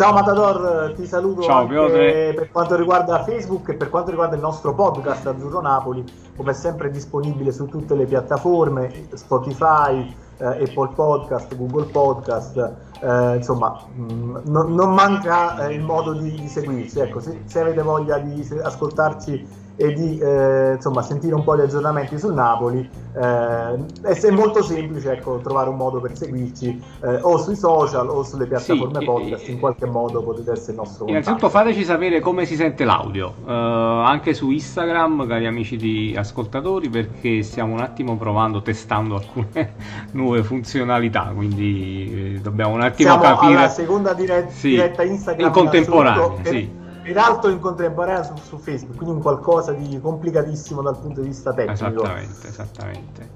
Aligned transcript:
Ciao 0.00 0.14
Matador, 0.14 0.94
ti 0.94 1.04
saluto 1.04 1.42
Ciao, 1.42 1.66
per 1.66 2.48
quanto 2.50 2.74
riguarda 2.74 3.22
Facebook 3.22 3.68
e 3.68 3.74
per 3.74 3.90
quanto 3.90 4.08
riguarda 4.08 4.34
il 4.34 4.40
nostro 4.40 4.74
podcast 4.74 5.26
Azzurro 5.26 5.60
Napoli, 5.60 6.02
come 6.34 6.54
sempre 6.54 6.90
disponibile 6.90 7.52
su 7.52 7.66
tutte 7.66 7.94
le 7.94 8.06
piattaforme, 8.06 9.08
Spotify, 9.12 10.10
eh, 10.38 10.46
Apple 10.46 10.92
Podcast, 10.94 11.54
Google 11.54 11.84
Podcast, 11.90 12.56
eh, 12.98 13.36
insomma 13.36 13.78
mh, 13.94 14.02
mm, 14.02 14.36
non, 14.44 14.72
non 14.72 14.94
manca 14.94 15.66
eh, 15.66 15.74
il 15.74 15.82
modo 15.82 16.14
di, 16.14 16.30
di 16.30 16.48
seguirci. 16.48 16.98
Ecco, 16.98 17.20
se, 17.20 17.42
se 17.44 17.60
avete 17.60 17.82
voglia 17.82 18.16
di 18.16 18.42
ascoltarci 18.62 19.46
e 19.80 19.94
di 19.94 20.18
eh, 20.18 20.74
insomma, 20.74 21.00
sentire 21.00 21.34
un 21.34 21.42
po' 21.42 21.56
gli 21.56 21.62
aggiornamenti 21.62 22.18
sul 22.18 22.34
Napoli. 22.34 22.86
Eh, 23.16 23.86
è, 24.02 24.30
molto 24.30 24.62
semplice 24.62 25.12
ecco, 25.12 25.38
trovare 25.38 25.70
un 25.70 25.76
modo 25.76 26.00
per 26.00 26.16
seguirci 26.16 26.82
eh, 27.02 27.18
o 27.22 27.38
sui 27.38 27.56
social 27.56 28.08
o 28.10 28.22
sulle 28.22 28.46
piattaforme 28.46 28.98
sì, 28.98 29.04
podcast, 29.06 29.48
in 29.48 29.58
qualche 29.58 29.86
modo 29.86 30.22
potete 30.22 30.52
essere 30.52 30.72
il 30.72 30.76
nostro 30.76 31.06
contatto. 31.06 31.10
Innanzitutto 31.10 31.48
fateci 31.48 31.84
sapere 31.84 32.20
come 32.20 32.44
si 32.44 32.56
sente 32.56 32.84
l'audio, 32.84 33.32
uh, 33.42 33.50
anche 33.50 34.34
su 34.34 34.50
Instagram, 34.50 35.26
cari 35.26 35.46
amici 35.46 35.78
di 35.78 36.14
ascoltatori, 36.14 36.90
perché 36.90 37.42
stiamo 37.42 37.72
un 37.72 37.80
attimo 37.80 38.18
provando, 38.18 38.60
testando 38.60 39.16
alcune 39.16 39.72
nuove 40.12 40.42
funzionalità, 40.42 41.32
quindi 41.34 42.34
eh, 42.34 42.40
dobbiamo 42.40 42.74
un 42.74 42.82
attimo 42.82 43.08
Siamo 43.08 43.22
capire... 43.22 43.54
la 43.54 43.68
seconda 43.68 44.12
diretta, 44.12 44.50
sì, 44.50 44.68
diretta 44.68 45.02
Instagram 45.02 45.46
in 45.46 45.52
contemporanea, 45.52 46.30
sì 46.42 46.78
peraltro 47.02 47.50
in 47.50 47.60
contemporanea 47.60 48.22
su, 48.22 48.34
su, 48.36 48.58
Facebook, 48.58 48.96
quindi 48.96 49.16
un 49.16 49.22
qualcosa 49.22 49.72
di 49.72 50.00
complicatissimo 50.00 50.82
dal 50.82 50.98
punto 50.98 51.20
di 51.20 51.28
vista 51.28 51.52
tecnico. 51.52 51.72
Esattamente, 51.72 52.48
esattamente. 52.48 53.30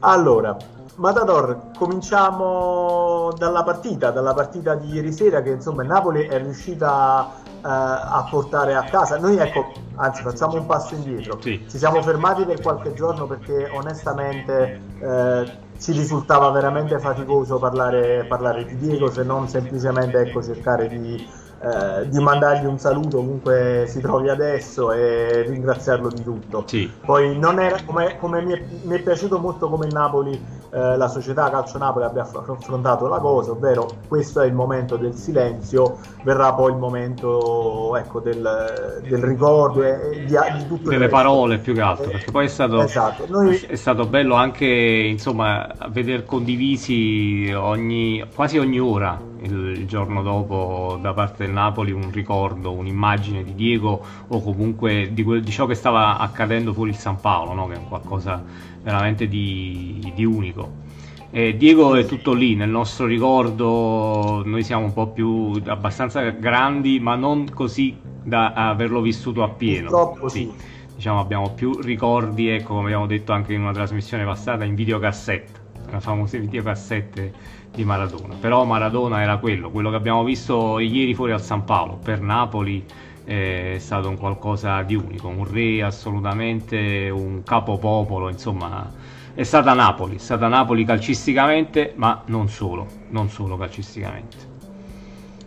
Allora, 0.00 0.56
Matador, 0.98 1.70
cominciamo 1.76 3.32
dalla 3.36 3.62
partita, 3.62 4.10
dalla 4.10 4.34
partita 4.34 4.74
di 4.74 4.92
ieri 4.92 5.12
sera 5.12 5.42
che 5.42 5.50
insomma 5.50 5.82
il 5.82 5.88
Napoli 5.88 6.26
è 6.26 6.38
riuscita 6.38 7.30
eh, 7.46 7.60
a 7.62 8.26
portare 8.28 8.74
a 8.74 8.82
casa. 8.82 9.16
Noi 9.18 9.36
ecco, 9.36 9.72
anzi 9.94 10.22
facciamo 10.22 10.54
un 10.54 10.66
passo 10.66 10.94
indietro, 10.94 11.40
sì. 11.40 11.64
ci 11.68 11.78
siamo 11.78 12.02
fermati 12.02 12.44
per 12.44 12.60
qualche 12.60 12.94
giorno 12.94 13.26
perché 13.26 13.68
onestamente 13.72 14.80
eh, 14.98 15.58
ci 15.78 15.92
risultava 15.92 16.50
veramente 16.50 16.98
faticoso 16.98 17.58
parlare, 17.58 18.24
parlare, 18.24 18.64
di 18.64 18.76
Diego 18.76 19.08
se 19.08 19.22
non 19.22 19.48
semplicemente 19.48 20.18
ecco, 20.18 20.42
cercare 20.42 20.88
di 20.88 21.24
eh, 21.60 22.08
di 22.08 22.20
mandargli 22.20 22.66
un 22.66 22.78
saluto 22.78 23.18
ovunque 23.18 23.86
si 23.88 24.00
trovi 24.00 24.28
adesso 24.28 24.92
e 24.92 25.42
ringraziarlo 25.42 26.08
di 26.08 26.22
tutto. 26.22 26.62
Sì. 26.66 26.90
Poi 27.04 27.36
non 27.36 27.58
era 27.58 27.78
come, 27.84 28.16
come 28.18 28.42
mi, 28.42 28.52
è, 28.52 28.62
mi, 28.82 28.96
è, 28.96 29.02
piaciuto 29.02 29.38
molto 29.38 29.68
come 29.68 29.86
il 29.86 29.92
Napoli, 29.92 30.40
eh, 30.70 30.96
la 30.96 31.08
società 31.08 31.48
Calcio 31.50 31.78
Napoli 31.78 32.04
abbia 32.04 32.22
affrontato 32.22 33.08
la 33.08 33.18
cosa, 33.18 33.52
ovvero 33.52 33.88
questo 34.06 34.40
è 34.40 34.46
il 34.46 34.52
momento 34.52 34.96
del 34.96 35.14
silenzio, 35.14 35.98
verrà 36.22 36.52
poi 36.52 36.72
il 36.72 36.78
momento 36.78 37.96
ecco, 37.96 38.20
del, 38.20 39.00
del, 39.02 39.22
ricordo 39.22 39.82
e, 39.82 40.24
di, 40.26 40.36
di 40.58 40.66
tutto 40.66 40.90
delle 40.90 41.08
parole 41.08 41.58
più 41.58 41.72
che 41.72 41.80
altro, 41.80 42.10
perché 42.10 42.30
poi 42.30 42.44
è 42.44 42.48
stato, 42.48 42.82
esatto. 42.82 43.24
Noi... 43.28 43.56
è 43.56 43.76
stato 43.76 44.06
bello 44.06 44.34
anche 44.34 44.66
insomma 44.66 45.66
veder 45.88 46.24
condivisi 46.24 47.50
ogni, 47.54 48.24
quasi 48.34 48.58
ogni 48.58 48.78
ora 48.78 49.18
il, 49.42 49.78
il 49.78 49.86
giorno 49.86 50.22
dopo 50.22 50.98
da 51.00 51.12
parte 51.12 51.44
del 51.44 51.52
Napoli 51.52 51.92
un 51.92 52.10
ricordo, 52.10 52.72
un'immagine 52.72 53.42
di 53.42 53.54
Diego 53.54 54.00
o 54.26 54.42
comunque 54.42 55.10
di, 55.12 55.22
quel, 55.22 55.42
di 55.42 55.50
ciò 55.50 55.66
che 55.66 55.74
stava 55.74 56.18
accadendo 56.18 56.72
fuori 56.72 56.90
il 56.90 56.96
San 56.96 57.20
Paolo, 57.20 57.54
no? 57.54 57.66
che 57.66 57.74
è 57.74 57.80
qualcosa 57.88 58.42
veramente 58.88 59.28
di, 59.28 60.12
di 60.14 60.24
unico. 60.24 60.86
Eh, 61.30 61.56
Diego 61.58 61.94
è 61.94 62.06
tutto 62.06 62.32
lì, 62.32 62.54
nel 62.54 62.70
nostro 62.70 63.04
ricordo 63.04 64.42
noi 64.46 64.62
siamo 64.62 64.86
un 64.86 64.94
po' 64.94 65.08
più 65.08 65.60
abbastanza 65.66 66.22
grandi, 66.30 66.98
ma 66.98 67.16
non 67.16 67.50
così 67.52 67.98
da 68.22 68.52
averlo 68.54 69.02
vissuto 69.02 69.42
appieno. 69.42 69.90
Purtroppo 69.90 70.28
sì. 70.28 70.38
sì. 70.38 70.76
Diciamo 70.94 71.20
abbiamo 71.20 71.50
più 71.50 71.78
ricordi, 71.80 72.48
ecco, 72.48 72.74
come 72.74 72.86
abbiamo 72.86 73.06
detto 73.06 73.32
anche 73.32 73.52
in 73.52 73.60
una 73.60 73.72
trasmissione 73.72 74.24
passata, 74.24 74.64
in 74.64 74.74
videocassette, 74.74 75.52
la 75.90 76.00
famosa 76.00 76.38
videocassette 76.38 77.32
di 77.72 77.84
Maradona. 77.84 78.34
Però 78.40 78.64
Maradona 78.64 79.22
era 79.22 79.36
quello, 79.36 79.70
quello 79.70 79.90
che 79.90 79.96
abbiamo 79.96 80.24
visto 80.24 80.78
ieri 80.78 81.14
fuori 81.14 81.32
al 81.32 81.42
San 81.42 81.64
Paolo, 81.64 81.98
per 82.02 82.20
Napoli 82.20 82.84
è 83.28 83.76
stato 83.78 84.08
un 84.08 84.16
qualcosa 84.16 84.80
di 84.82 84.94
unico, 84.94 85.28
un 85.28 85.46
re 85.46 85.82
assolutamente, 85.82 87.10
un 87.10 87.42
capopopolo, 87.44 88.30
insomma 88.30 88.90
è 89.34 89.42
stata 89.42 89.74
Napoli, 89.74 90.16
è 90.16 90.18
stata 90.18 90.48
Napoli 90.48 90.84
calcisticamente, 90.86 91.92
ma 91.96 92.22
non 92.26 92.48
solo, 92.48 92.86
non 93.10 93.28
solo 93.28 93.58
calcisticamente. 93.58 94.36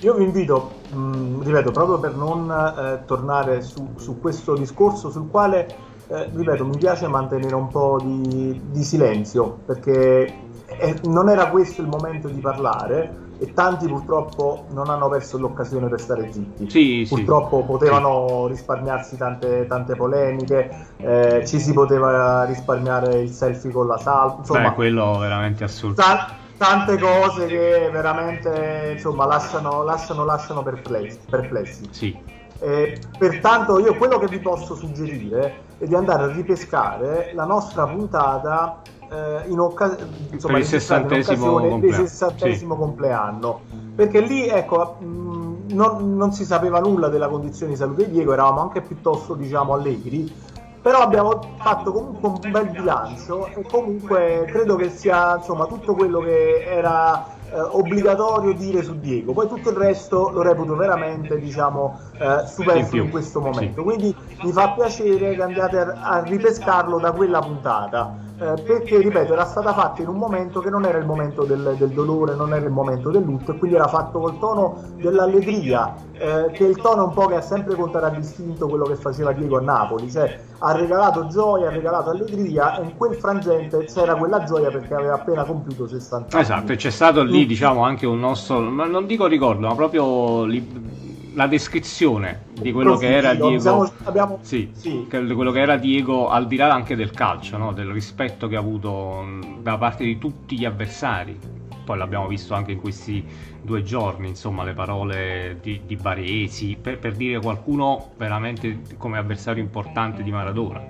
Io 0.02 0.14
vi 0.14 0.24
invito, 0.24 0.74
mh, 0.92 0.98
mm, 0.98 1.42
ripeto, 1.42 1.72
proprio 1.72 2.00
per 2.00 2.16
non 2.16 2.52
eh, 2.52 3.04
tornare 3.06 3.62
su, 3.62 3.94
su, 3.96 4.20
questo 4.20 4.56
discorso 4.56 5.10
sul 5.10 5.28
quale, 5.30 5.68
eh, 6.08 6.30
ripeto, 6.32 6.64
mi 6.64 6.78
piace 6.78 7.08
mantenere 7.08 7.56
un 7.56 7.68
po' 7.68 8.00
di, 8.00 8.62
di 8.64 8.84
silenzio, 8.84 9.58
perché 9.66 10.34
eh, 10.68 11.00
non 11.06 11.30
era 11.30 11.50
questo 11.50 11.82
il 11.82 11.88
momento 11.88 12.28
di 12.28 12.40
parlare 12.40 13.30
e 13.42 13.54
tanti 13.54 13.88
purtroppo 13.88 14.66
non 14.70 14.92
hanno 14.92 15.10
perso 15.10 15.40
l'occasione 15.40 15.88
per 15.88 16.00
stare 16.00 16.32
zitti. 16.32 16.70
Sì, 16.70 17.08
purtroppo 17.10 17.62
sì. 17.62 17.66
potevano 17.66 18.46
risparmiarsi 18.46 19.18
tante, 19.18 19.66
tante 19.66 19.96
polemiche, 19.96 20.70
eh, 20.98 21.44
ci 21.48 21.60
si 21.60 21.74
poteva 21.74 22.44
risparmiare 22.44 23.22
il 23.22 23.32
selfie 23.32 23.72
con 23.72 23.88
la 23.88 23.98
salva. 23.98 24.36
Insomma, 24.38 24.70
Beh, 24.70 24.76
quello 24.76 25.18
veramente 25.18 25.64
assurdo. 25.64 25.96
Ta- 25.96 26.36
tante 26.56 27.00
cose 27.00 27.48
che 27.48 27.90
veramente 27.92 28.92
insomma, 28.94 29.26
lasciano, 29.26 29.82
lasciano, 29.82 30.24
lasciano 30.24 30.62
perplessi. 30.62 31.20
perplessi. 31.28 31.88
Sì. 31.90 32.16
Eh, 32.60 33.00
pertanto 33.18 33.80
io 33.80 33.96
quello 33.96 34.20
che 34.20 34.28
vi 34.28 34.38
posso 34.38 34.76
suggerire 34.76 35.64
è 35.80 35.88
di 35.88 35.96
andare 35.96 36.26
a 36.26 36.32
ripescare 36.32 37.32
la 37.34 37.46
nostra 37.46 37.88
puntata 37.88 38.82
eh, 39.12 39.44
in, 39.48 39.60
occa- 39.60 39.98
insomma, 40.32 40.58
il 40.58 40.66
sessantesimo 40.66 41.66
in 41.66 41.80
del 41.82 41.94
sessantesimo 41.94 42.74
sì. 42.74 42.80
compleanno. 42.80 43.62
Perché 43.94 44.22
lì 44.22 44.48
ecco 44.48 44.96
mh, 45.00 45.74
non, 45.74 46.16
non, 46.16 46.32
si 46.32 46.46
sapeva 46.46 46.80
nulla 46.80 47.10
della 47.10 47.28
condizione 47.28 47.74
di 47.74 47.78
salute 47.78 48.06
di 48.06 48.12
Diego 48.12 48.34
eravamo 48.34 48.62
anche 48.62 48.82
piuttosto 48.82 49.36
diciamo 49.36 49.74
allegri 49.74 50.50
però 50.82 51.00
abbiamo 51.00 51.40
fatto 51.58 51.92
comunque 51.92 52.30
un 52.30 52.52
bel 52.52 52.70
bilancio 52.70 53.46
e 53.48 53.62
comunque 53.70 54.46
credo 54.48 54.76
che 54.76 54.90
sia 54.90 55.38
insomma 55.38 55.68
tutto 55.68 55.94
quello 55.94 56.22
che 56.22 56.64
era 56.66 57.24
eh, 57.52 57.60
obbligatorio 57.60 58.54
dire 58.54 58.82
su 58.82 58.98
Diego. 58.98 59.32
Poi 59.32 59.48
tutto 59.48 59.70
il 59.70 59.76
resto 59.76 60.32
lo 60.32 60.42
reputo 60.42 60.76
veramente 60.76 61.38
diciamo 61.38 62.00
eh, 62.18 62.48
superfluo 62.48 63.00
in, 63.00 63.06
in, 63.06 63.12
questo 63.12 63.42
momento. 63.42 63.82
Sì. 63.82 63.86
quindi 63.86 64.16
mi 64.42 64.52
fa 64.52 64.72
piacere 64.72 65.36
che 65.36 65.42
andate 65.44 65.78
a, 65.78 66.02
a 66.02 66.24
ripescarlo 66.24 66.98
da 66.98 67.12
quella 67.12 67.40
puntata 67.42 68.30
eh, 68.42 68.60
perché 68.64 68.98
ripeto 68.98 69.34
era 69.34 69.46
stata 69.46 69.72
fatta 69.72 70.02
in 70.02 70.08
un 70.08 70.16
momento 70.16 70.62
che 70.62 70.72
non 70.72 70.84
era 70.84 70.98
il 70.98 71.06
momento 71.06 71.44
del, 71.44 71.76
del, 71.78 71.90
dolore, 71.90 72.34
non 72.34 72.56
era 72.56 72.66
il 72.66 72.72
momento 72.72 73.12
del 73.12 73.22
lutto 73.22 73.52
e 73.52 73.58
quindi 73.60 73.76
era 73.76 73.88
fatto 73.88 74.20
col 74.20 74.40
tono 74.40 74.82
dell'allegria, 74.96 75.94
eh, 76.14 76.50
che 76.52 76.66
è 76.66 76.68
il 76.68 76.78
tono 76.78 77.04
un 77.04 77.14
po' 77.14 77.28
che 77.28 77.36
ha 77.36 77.42
sempre 77.42 77.76
contraddistinto 77.76 78.68
quello 78.68 78.86
che 78.86 78.96
faceva 78.96 79.32
Diego 79.32 79.60
a 79.60 79.62
Napoli, 79.62 80.10
cioè 80.10 80.40
ha 80.58 80.72
regalato 80.72 81.28
gioia, 81.28 81.68
ha 81.68 81.72
regalato 81.72 82.10
allegria 82.10 82.80
e 82.80 82.84
in 82.84 82.98
quel 82.98 83.14
frangente 83.14 83.86
c'era 83.86 84.16
quella 84.16 84.44
gioia 84.44 84.72
perché 84.72 84.96
aveva 84.96 85.14
appena 85.14 85.44
compiuto 85.44 85.88
60 85.88 86.36
anni. 86.36 86.44
Esatto, 86.44 86.72
e 86.72 86.76
c'è 86.78 86.90
stato 86.90 87.22
lì 87.22 87.46
diciamo 87.46 87.84
anche 87.84 88.08
un 88.08 88.20
nostro, 88.20 88.60
non 88.60 89.06
dico 89.06 89.28
ricordo, 89.28 89.68
ma 89.68 89.76
proprio... 89.76 90.46
Li 90.46 91.00
la 91.34 91.48
descrizione 91.48 92.46
di 92.60 92.72
quello 92.72 92.98
che 92.98 93.16
era 93.16 93.34
Diego 93.34 93.54
abbiamo, 93.54 93.92
abbiamo... 94.04 94.40
Sì, 94.42 94.72
sì. 94.74 95.06
Quello 95.10 95.52
che 95.52 95.60
era 95.60 95.78
Diego 95.78 96.30
al 96.30 96.48
di 96.48 96.58
là 96.58 96.74
anche 96.74 96.96
del 96.96 97.12
calcio 97.12 97.58
no? 97.58 97.72
del 97.72 97.88
rispetto 97.88 98.48
che 98.48 98.56
ha 98.56 98.60
avuto 98.60 99.26
da 99.62 99.78
parte 99.78 100.04
di 100.04 100.18
tutti 100.18 100.58
gli 100.58 100.66
avversari 100.66 101.38
poi 101.84 101.98
l'abbiamo 101.98 102.28
visto 102.28 102.54
anche 102.54 102.74
in 102.74 102.80
questi 102.80 103.26
due 103.62 103.84
giorni 103.84 104.28
insomma 104.28 104.64
le 104.64 104.74
parole 104.74 105.58
di, 105.62 105.82
di 105.86 105.96
Baresi 105.96 106.78
per, 106.80 107.00
per 107.00 107.16
dire 107.16 107.40
qualcuno 107.40 108.12
veramente 108.18 108.82
come 108.98 109.18
avversario 109.18 109.64
importante 109.64 110.24
di 110.24 110.32
Maradona 110.32 110.82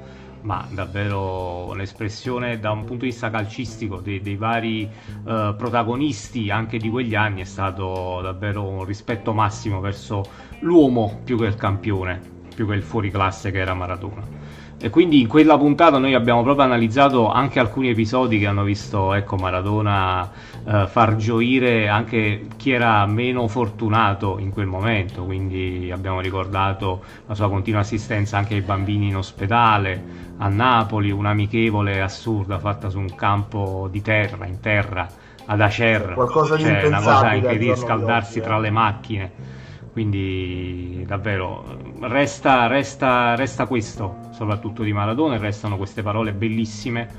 ma 0.41 0.65
davvero 0.69 1.69
un'espressione 1.69 2.59
da 2.59 2.71
un 2.71 2.83
punto 2.83 3.05
di 3.05 3.11
vista 3.11 3.29
calcistico 3.29 3.99
dei, 3.99 4.21
dei 4.21 4.35
vari 4.35 4.89
uh, 5.23 5.55
protagonisti 5.55 6.49
anche 6.49 6.77
di 6.77 6.89
quegli 6.89 7.15
anni 7.15 7.41
è 7.41 7.45
stato 7.45 8.19
davvero 8.21 8.67
un 8.67 8.85
rispetto 8.85 9.33
massimo 9.33 9.79
verso 9.79 10.23
l'uomo 10.59 11.21
più 11.23 11.37
che 11.37 11.45
il 11.45 11.55
campione, 11.55 12.19
più 12.53 12.67
che 12.67 12.73
il 12.73 12.83
fuoriclasse 12.83 13.51
che 13.51 13.59
era 13.59 13.73
Maradona. 13.73 14.40
E 14.83 14.89
quindi 14.89 15.21
in 15.21 15.27
quella 15.27 15.59
puntata 15.59 15.99
noi 15.99 16.15
abbiamo 16.15 16.41
proprio 16.41 16.65
analizzato 16.65 17.29
anche 17.29 17.59
alcuni 17.59 17.89
episodi 17.89 18.39
che 18.39 18.47
hanno 18.47 18.63
visto 18.63 19.13
ecco, 19.13 19.35
Maradona 19.35 20.27
eh, 20.65 20.87
far 20.87 21.17
gioire 21.17 21.87
anche 21.87 22.47
chi 22.57 22.71
era 22.71 23.05
meno 23.05 23.47
fortunato 23.47 24.39
in 24.39 24.49
quel 24.49 24.65
momento, 24.65 25.23
quindi 25.23 25.91
abbiamo 25.93 26.19
ricordato 26.19 27.03
la 27.27 27.35
sua 27.35 27.47
continua 27.47 27.81
assistenza 27.81 28.39
anche 28.39 28.55
ai 28.55 28.61
bambini 28.61 29.09
in 29.09 29.17
ospedale, 29.17 30.03
a 30.37 30.47
Napoli, 30.47 31.11
un'amichevole 31.11 32.01
assurda 32.01 32.57
fatta 32.57 32.89
su 32.89 32.97
un 32.97 33.13
campo 33.13 33.87
di 33.91 34.01
terra, 34.01 34.47
in 34.47 34.61
terra, 34.61 35.07
ad 35.45 35.61
Acer, 35.61 36.13
qualcosa 36.15 36.55
di 36.55 36.63
cioè, 36.63 36.87
una 36.87 37.01
cosa 37.01 37.33
incredibile, 37.35 37.75
scaldarsi 37.75 38.41
tra 38.41 38.57
le 38.57 38.71
macchine. 38.71 39.59
Quindi 39.91 41.03
davvero 41.05 41.63
resta, 41.99 42.67
resta, 42.67 43.35
resta 43.35 43.65
questo, 43.65 44.15
soprattutto 44.31 44.83
di 44.83 44.93
Maradona, 44.93 45.35
e 45.35 45.37
restano 45.37 45.75
queste 45.75 46.01
parole 46.01 46.31
bellissime, 46.31 47.09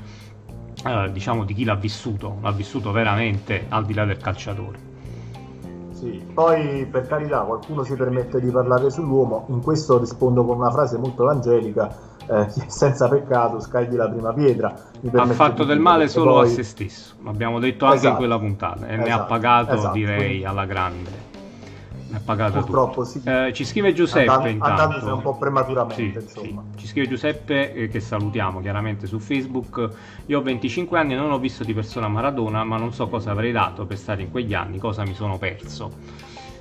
eh, 0.83 1.11
diciamo 1.11 1.43
di 1.43 1.53
chi 1.53 1.65
l'ha 1.65 1.75
vissuto, 1.75 2.37
l'ha 2.41 2.51
vissuto 2.51 2.91
veramente 2.91 3.65
al 3.69 3.85
di 3.85 3.93
là 3.93 4.05
del 4.05 4.17
calciatore. 4.17 4.91
Sì, 5.91 6.21
poi 6.33 6.87
per 6.89 7.05
carità 7.07 7.41
qualcuno 7.41 7.83
si 7.83 7.93
permette 7.95 8.41
di 8.41 8.49
parlare 8.49 8.89
sull'uomo, 8.89 9.45
in 9.49 9.61
questo 9.61 9.99
rispondo 9.99 10.43
con 10.43 10.57
una 10.57 10.71
frase 10.71 10.97
molto 10.97 11.21
evangelica, 11.21 11.95
eh, 12.27 12.47
senza 12.67 13.07
peccato 13.07 13.59
scagli 13.59 13.93
la 13.93 14.09
prima 14.09 14.33
pietra. 14.33 14.73
Ha 15.11 15.27
fatto 15.27 15.63
del 15.63 15.79
male 15.79 16.07
solo 16.07 16.33
poi... 16.33 16.47
a 16.47 16.49
se 16.49 16.63
stesso, 16.63 17.13
l'abbiamo 17.23 17.59
detto 17.59 17.85
anche 17.85 17.97
esatto, 17.97 18.13
in 18.13 18.17
quella 18.17 18.39
puntata, 18.39 18.87
e 18.87 18.93
esatto, 18.93 18.95
ne 18.95 19.11
ha 19.11 19.15
esatto, 19.15 19.27
pagato 19.27 19.73
esatto. 19.75 19.93
direi 19.93 20.43
alla 20.43 20.65
grande 20.65 21.32
è 22.13 22.19
pagata 22.19 22.59
Purtroppo 22.59 23.03
sì. 23.03 23.21
Eh, 23.25 23.51
ci 23.53 23.65
scrive 23.65 23.91
Giuseppe 23.91 24.29
Andando, 24.29 24.49
intanto. 24.49 25.15
un 25.15 25.21
po' 25.21 25.35
prematuramente, 25.35 26.21
sì, 26.21 26.27
sì. 26.27 26.59
Ci 26.75 26.87
scrive 26.87 27.07
Giuseppe 27.07 27.73
eh, 27.73 27.87
che 27.87 27.99
salutiamo 27.99 28.61
chiaramente 28.61 29.07
su 29.07 29.17
Facebook. 29.17 29.89
Io 30.27 30.39
ho 30.39 30.41
25 30.43 30.99
anni 30.99 31.13
e 31.13 31.15
non 31.15 31.31
ho 31.31 31.39
visto 31.39 31.63
di 31.63 31.73
persona 31.73 32.07
Maradona, 32.07 32.63
ma 32.63 32.77
non 32.77 32.93
so 32.93 33.07
cosa 33.07 33.31
avrei 33.31 33.51
dato 33.51 33.85
per 33.85 33.97
stare 33.97 34.21
in 34.21 34.29
quegli 34.29 34.53
anni, 34.53 34.77
cosa 34.77 35.03
mi 35.03 35.15
sono 35.15 35.39
perso. 35.39 35.91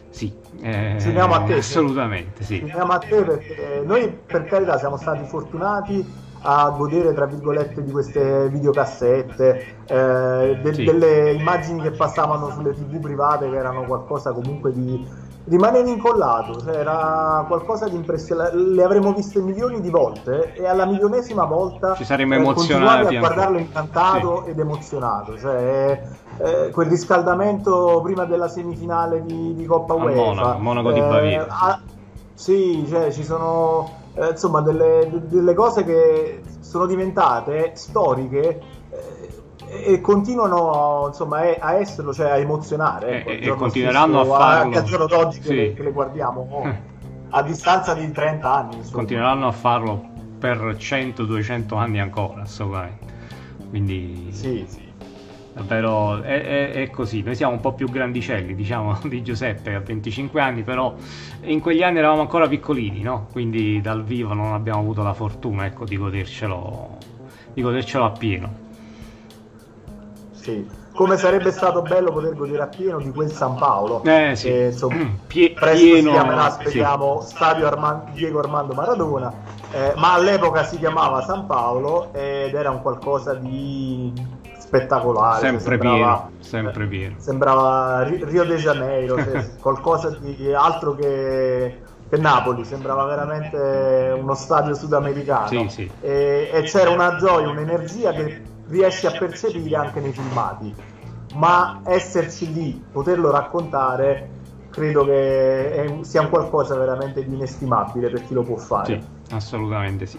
Sì, 0.08 0.32
eh, 0.60 0.96
a 0.96 1.43
te. 1.43 1.54
Assolutamente, 1.54 2.44
sì. 2.44 2.56
Segniamo 2.56 2.93
a 2.93 2.99
te 2.99 3.22
perché 3.22 3.82
noi 3.84 4.08
per 4.08 4.44
carità 4.44 4.78
siamo 4.78 4.96
stati 4.96 5.25
fortunati 5.26 6.20
a 6.44 6.70
godere 6.70 7.12
tra 7.14 7.26
virgolette 7.26 7.84
di 7.84 7.90
queste 7.90 8.49
videocassette, 8.49 9.76
eh, 9.87 10.58
de- 10.62 10.75
sì. 10.75 10.84
delle 10.84 11.32
immagini 11.32 11.81
che 11.82 11.93
passavano 11.93 12.50
sulle 12.50 12.72
tv 12.72 12.99
private 13.00 13.49
che 13.49 13.56
erano 13.56 13.84
qualcosa 13.84 14.32
comunque 14.32 14.72
di 14.72 15.31
rimanevi 15.44 15.90
incollato, 15.90 16.60
cioè 16.60 16.76
era 16.76 17.44
qualcosa 17.48 17.88
di 17.88 17.96
impressionante, 17.96 18.56
le 18.56 18.82
avremmo 18.82 19.12
viste 19.12 19.40
milioni 19.40 19.80
di 19.80 19.90
volte 19.90 20.54
e 20.54 20.66
alla 20.66 20.86
milionesima 20.86 21.44
volta 21.44 21.94
ci 21.94 22.04
saremmo 22.04 22.34
eh, 22.34 22.38
emozionati 22.38 23.16
a 23.16 23.18
guardarlo 23.18 23.58
incantato 23.58 24.42
sì. 24.44 24.50
ed 24.50 24.58
emozionato, 24.58 25.38
cioè 25.38 26.02
eh, 26.38 26.70
quel 26.70 26.88
riscaldamento 26.88 28.00
prima 28.02 28.24
della 28.24 28.48
semifinale 28.48 29.24
di, 29.24 29.54
di 29.54 29.64
Coppa 29.66 29.94
UEFA, 29.94 30.14
Monaco, 30.14 30.58
Monaco 30.58 30.92
di 30.92 31.00
eh, 31.00 31.02
Baviera. 31.02 31.46
A, 31.48 31.80
sì, 32.34 32.86
cioè 32.88 33.10
ci 33.10 33.24
sono 33.24 34.00
eh, 34.14 34.28
insomma 34.30 34.60
delle, 34.60 35.08
delle 35.24 35.54
cose 35.54 35.84
che 35.84 36.42
sono 36.60 36.86
diventate 36.86 37.72
storiche 37.74 38.80
e 39.72 40.00
continuano 40.02 41.06
insomma 41.08 41.40
a 41.58 41.74
esserlo, 41.74 42.12
cioè 42.12 42.30
a 42.30 42.36
emozionare. 42.36 43.20
Ecco, 43.20 43.30
e, 43.30 43.46
e 43.46 43.54
continueranno 43.54 44.19
stesso, 44.19 44.34
a 44.34 44.38
farlo. 44.38 44.62
Anche 44.62 44.78
al 44.78 44.84
giorno 44.84 45.06
d'oggi 45.06 45.40
sì. 45.40 45.48
che, 45.48 45.54
le, 45.54 45.72
che, 45.72 45.82
le, 45.82 45.92
guardiamo 45.92 46.46
oh, 46.50 46.76
a 47.30 47.42
distanza 47.42 47.94
di 47.94 48.10
30 48.10 48.52
anni. 48.52 48.76
Insomma. 48.76 48.96
Continueranno 48.96 49.46
a 49.46 49.52
farlo 49.52 50.10
per 50.38 50.58
100-200 50.78 51.76
anni 51.76 52.00
ancora, 52.00 52.42
assolutamente. 52.42 53.10
Quindi 53.70 54.28
sì, 54.32 54.64
sì. 54.69 54.82
davvero 55.54 56.20
è, 56.20 56.42
è, 56.42 56.70
è, 56.72 56.90
così. 56.90 57.22
Noi 57.22 57.34
siamo 57.34 57.54
un 57.54 57.60
po' 57.60 57.72
più 57.72 57.88
grandicelli, 57.88 58.54
diciamo, 58.54 58.98
di 59.08 59.22
Giuseppe 59.22 59.75
a 59.75 59.80
25 59.80 60.40
anni, 60.40 60.62
però 60.62 60.94
in 61.44 61.60
quegli 61.60 61.82
anni 61.82 61.98
eravamo 61.98 62.20
ancora 62.20 62.46
piccolini, 62.46 63.00
no? 63.00 63.28
Quindi 63.32 63.80
dal 63.80 64.04
vivo 64.04 64.34
non 64.34 64.52
abbiamo 64.52 64.80
avuto 64.80 65.02
la 65.02 65.14
fortuna 65.14 65.64
ecco, 65.64 65.86
di 65.86 65.96
godercelo, 65.96 66.98
di 67.54 67.62
godercelo 67.62 68.04
appieno. 68.04 68.62
Sì. 70.42 70.68
Come 70.92 71.16
sarebbe 71.16 71.52
stato 71.52 71.80
bello 71.82 72.12
poter 72.12 72.34
godere 72.34 72.62
appieno 72.62 72.98
di 72.98 73.10
quel 73.10 73.30
San 73.30 73.54
Paolo. 73.54 74.02
Eh, 74.04 74.32
sì. 74.34 74.48
che, 74.48 74.64
insomma, 74.72 74.96
mm, 74.96 75.14
Pie- 75.26 75.52
presto 75.52 75.84
pieno, 75.84 76.08
si 76.10 76.14
chiamerà, 76.14 76.50
speriamo, 76.50 77.20
sì. 77.22 77.34
Stadio 77.34 77.66
Armando, 77.66 78.10
Diego 78.12 78.40
Armando 78.40 78.74
Maradona, 78.74 79.32
eh, 79.70 79.92
ma 79.96 80.14
all'epoca 80.14 80.64
si 80.64 80.78
chiamava 80.78 81.22
San 81.22 81.46
Paolo 81.46 82.12
ed 82.12 82.54
era 82.54 82.70
un 82.70 82.82
qualcosa 82.82 83.34
di 83.34 84.12
spettacolare. 84.58 85.40
Sempre 85.40 85.60
sembrava, 85.60 85.96
pieno, 85.96 86.30
sempre 86.40 86.86
pieno. 86.86 87.14
Sembrava 87.18 88.02
Rio 88.02 88.44
de 88.44 88.56
Janeiro, 88.56 89.16
cioè, 89.16 89.56
qualcosa 89.62 90.10
di 90.20 90.52
altro 90.52 90.94
che 90.94 91.90
che 92.12 92.18
Napoli 92.18 92.62
sembrava 92.66 93.06
veramente 93.06 94.14
uno 94.20 94.34
stadio 94.34 94.74
sudamericano 94.74 95.46
sì, 95.46 95.66
sì. 95.70 95.90
E, 96.02 96.50
e, 96.52 96.60
c'era 96.64 96.90
una 96.90 97.16
gioia, 97.16 97.48
un'energia 97.48 98.12
che 98.12 98.42
riesci 98.69 99.06
a 99.06 99.12
percepire 99.12 99.76
anche 99.76 100.00
nei 100.00 100.12
filmati, 100.12 100.75
ma 101.35 101.81
esserci 101.85 102.53
lì, 102.53 102.82
poterlo 102.91 103.31
raccontare, 103.31 104.31
credo 104.70 105.05
che 105.05 105.73
è, 105.73 105.99
sia 106.03 106.23
un 106.23 106.29
qualcosa 106.31 106.76
veramente 106.76 107.25
di 107.25 107.35
inestimabile 107.35 108.11
per 108.11 108.26
chi 108.26 108.35
lo 108.35 108.43
può 108.43 108.56
fare. 108.56 109.00
Sì, 109.00 109.35
assolutamente 109.35 110.06
sì. 110.06 110.19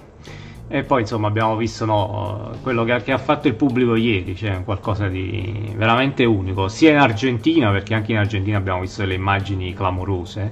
E 0.68 0.84
poi 0.84 1.02
insomma 1.02 1.28
abbiamo 1.28 1.56
visto 1.56 1.86
no, 1.86 2.52
quello 2.64 2.84
che, 2.84 3.02
che, 3.04 3.12
ha 3.12 3.18
fatto 3.18 3.48
il 3.48 3.56
pubblico 3.56 3.96
ieri, 3.96 4.36
cioè 4.36 4.64
qualcosa 4.64 5.08
di 5.08 5.74
veramente 5.76 6.24
unico, 6.26 6.68
sia 6.68 6.92
in 6.92 6.98
Argentina, 6.98 7.70
perché 7.70 7.94
anche 7.94 8.12
in 8.14 8.18
Argentina 8.18 8.58
abbiamo 8.58 8.82
visto 8.82 9.02
delle 9.02 9.14
immagini 9.14 9.74
clamorose, 9.74 10.52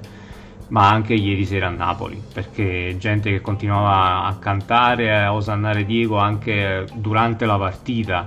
ma 0.72 0.88
anche 0.88 1.12
ieri 1.12 1.44
sera 1.44 1.66
a 1.66 1.70
Napoli, 1.70 2.20
perché 2.32 2.96
gente 2.98 3.30
che 3.30 3.42
continuava 3.42 4.24
a 4.24 4.36
cantare, 4.36 5.14
a 5.22 5.34
osannare 5.34 5.84
Diego 5.84 6.16
anche 6.16 6.86
durante 6.94 7.44
la 7.44 7.58
partita, 7.58 8.26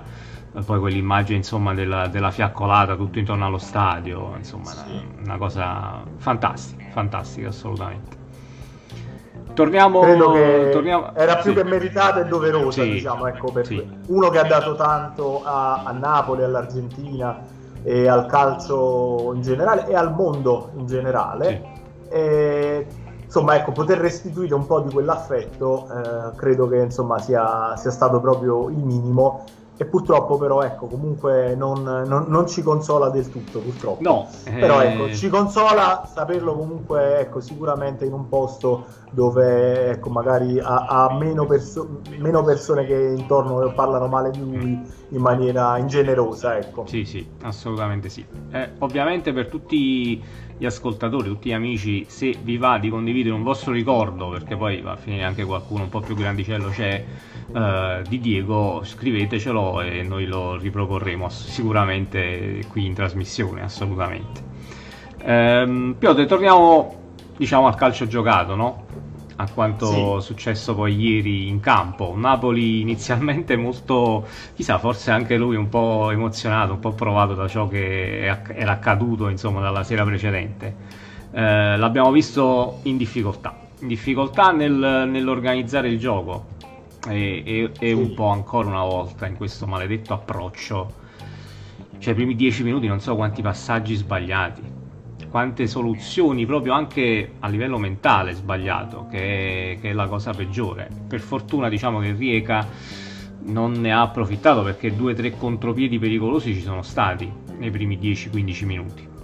poi 0.63 0.79
quell'immagine 0.79 1.37
insomma 1.37 1.73
della, 1.73 2.07
della 2.07 2.29
fiaccolata 2.29 2.95
tutto 2.95 3.17
intorno 3.17 3.47
allo 3.47 3.57
stadio, 3.57 4.35
insomma 4.37 4.69
sì. 4.69 4.83
una, 4.91 5.03
una, 5.23 5.37
cosa 5.37 6.03
fantastica, 6.17 6.85
fantastica 6.91 7.47
assolutamente. 7.47 8.23
Torniamo, 9.55 10.01
torniamo... 10.01 11.15
era 11.15 11.37
più 11.37 11.49
sì. 11.49 11.57
che 11.57 11.63
meritata 11.63 12.19
e 12.19 12.25
doverosa, 12.25 12.83
sì. 12.83 12.91
diciamo, 12.91 13.25
ecco, 13.25 13.51
per 13.51 13.67
uno 14.05 14.29
che 14.29 14.37
ha 14.37 14.43
dato 14.43 14.75
tanto 14.75 15.43
a, 15.43 15.81
a 15.83 15.91
Napoli, 15.93 16.43
all'Argentina 16.43 17.41
e 17.81 18.07
al 18.07 18.27
calcio 18.27 19.31
in 19.33 19.41
generale 19.41 19.87
e 19.87 19.95
al 19.95 20.13
mondo 20.13 20.71
in 20.75 20.85
generale 20.85 21.74
e, 22.15 22.87
insomma, 23.25 23.57
ecco, 23.57 23.73
poter 23.73 23.97
restituire 23.97 24.53
un 24.53 24.65
po' 24.65 24.79
di 24.79 24.89
quell'affetto 24.89 25.87
eh, 25.89 26.35
credo 26.37 26.69
che 26.69 26.77
insomma, 26.77 27.19
sia, 27.19 27.75
sia 27.75 27.91
stato 27.91 28.21
proprio 28.21 28.69
il 28.69 28.77
minimo. 28.77 29.43
E 29.77 29.83
purtroppo 29.83 30.37
però 30.37 30.61
ecco 30.61 30.87
comunque 30.87 31.53
non, 31.53 31.83
non, 31.83 32.27
non, 32.29 32.47
ci 32.47 32.63
consola 32.63 33.09
del 33.09 33.29
tutto 33.29 33.59
purtroppo. 33.59 34.01
No, 34.01 34.29
però 34.45 34.79
ecco 34.79 35.11
ci 35.11 35.27
consola 35.27 36.09
saperlo 36.09 36.55
comunque 36.55 37.19
ecco 37.19 37.41
sicuramente 37.41 38.05
in 38.05 38.13
un 38.13 38.29
posto 38.29 38.85
dove 39.09 39.89
ecco 39.89 40.09
magari 40.09 40.57
ha, 40.61 40.85
ha 40.85 41.13
meno, 41.13 41.45
perso- 41.45 41.99
meno, 42.17 42.41
persone 42.41 42.85
che 42.85 43.15
intorno 43.17 43.69
parlano 43.73 44.07
male 44.07 44.31
di 44.31 44.39
lui 44.39 44.81
in 45.09 45.19
maniera 45.19 45.77
ingenerosa 45.77 46.55
ecco. 46.55 46.85
Sì 46.87 47.03
sì 47.03 47.29
assolutamente 47.41 48.07
sì. 48.07 48.25
Eh, 48.51 48.75
ovviamente 48.79 49.33
per 49.33 49.47
tutti 49.47 50.23
gli 50.57 50.65
ascoltatori, 50.65 51.27
tutti 51.27 51.49
gli 51.49 51.53
amici, 51.53 52.05
se 52.07 52.35
vi 52.41 52.57
va 52.57 52.77
di 52.77 52.89
condividere 52.89 53.35
un 53.35 53.43
vostro 53.43 53.71
ricordo, 53.71 54.29
perché 54.29 54.55
poi 54.55 54.81
va 54.81 54.93
a 54.93 54.95
finire 54.95 55.23
anche 55.23 55.43
qualcuno 55.43 55.83
un 55.83 55.89
po' 55.89 55.99
più 55.99 56.15
grandicello 56.15 56.69
c'è, 56.69 57.03
eh, 57.53 58.01
di 58.07 58.19
Diego, 58.19 58.81
scrivetecelo 58.83 59.81
e 59.81 60.03
noi 60.03 60.25
lo 60.25 60.55
riproporremo 60.55 61.27
sicuramente 61.29 62.63
qui 62.69 62.85
in 62.85 62.93
trasmissione, 62.93 63.61
assolutamente. 63.61 64.43
Ehm, 65.23 65.95
Piotr, 65.97 66.25
torniamo 66.25 67.03
diciamo 67.37 67.67
al 67.67 67.75
calcio 67.75 68.07
giocato, 68.07 68.55
no? 68.55 68.85
A 69.37 69.49
quanto 69.49 70.19
sì. 70.19 70.25
successo 70.25 70.75
poi 70.75 70.95
ieri 70.95 71.47
in 71.47 71.59
campo. 71.59 72.13
Napoli 72.15 72.81
inizialmente 72.81 73.55
molto, 73.57 74.27
chissà, 74.53 74.77
forse 74.77 75.11
anche 75.11 75.35
lui 75.37 75.55
un 75.55 75.69
po' 75.69 76.09
emozionato, 76.11 76.73
un 76.73 76.79
po' 76.79 76.93
provato 76.93 77.33
da 77.33 77.47
ciò 77.47 77.67
che 77.67 78.21
era 78.21 78.71
accaduto 78.71 79.29
insomma 79.29 79.61
dalla 79.61 79.83
sera 79.83 80.03
precedente. 80.03 81.03
Eh, 81.31 81.77
l'abbiamo 81.77 82.11
visto 82.11 82.79
in 82.83 82.97
difficoltà, 82.97 83.57
in 83.79 83.87
difficoltà 83.87 84.51
nel, 84.51 85.07
nell'organizzare 85.09 85.89
il 85.89 85.99
gioco 85.99 86.45
e, 87.09 87.43
e, 87.45 87.71
e 87.77 87.91
un 87.91 88.13
po' 88.13 88.27
ancora 88.27 88.69
una 88.69 88.83
volta 88.83 89.27
in 89.27 89.35
questo 89.35 89.67
maledetto 89.67 90.13
approccio. 90.13 91.03
Cioè, 91.97 92.13
i 92.13 92.15
primi 92.15 92.35
dieci 92.35 92.63
minuti 92.63 92.87
non 92.87 92.99
so 92.99 93.15
quanti 93.15 93.41
passaggi 93.41 93.95
sbagliati 93.95 94.83
quante 95.29 95.67
soluzioni 95.67 96.45
proprio 96.45 96.73
anche 96.73 97.33
a 97.39 97.47
livello 97.47 97.77
mentale 97.77 98.33
sbagliato, 98.33 99.07
che 99.09 99.73
è, 99.73 99.79
che 99.79 99.89
è 99.89 99.93
la 99.93 100.07
cosa 100.07 100.31
peggiore. 100.31 100.89
Per 101.07 101.19
fortuna 101.19 101.69
diciamo 101.69 101.99
che 101.99 102.13
Rieca 102.13 102.67
non 103.45 103.73
ne 103.73 103.91
ha 103.91 104.01
approfittato 104.01 104.63
perché 104.63 104.95
due 104.95 105.11
o 105.13 105.15
tre 105.15 105.37
contropiedi 105.37 105.99
pericolosi 105.99 106.53
ci 106.53 106.61
sono 106.61 106.81
stati 106.81 107.31
nei 107.57 107.71
primi 107.71 107.97
10-15 107.97 108.65
minuti. 108.65 109.14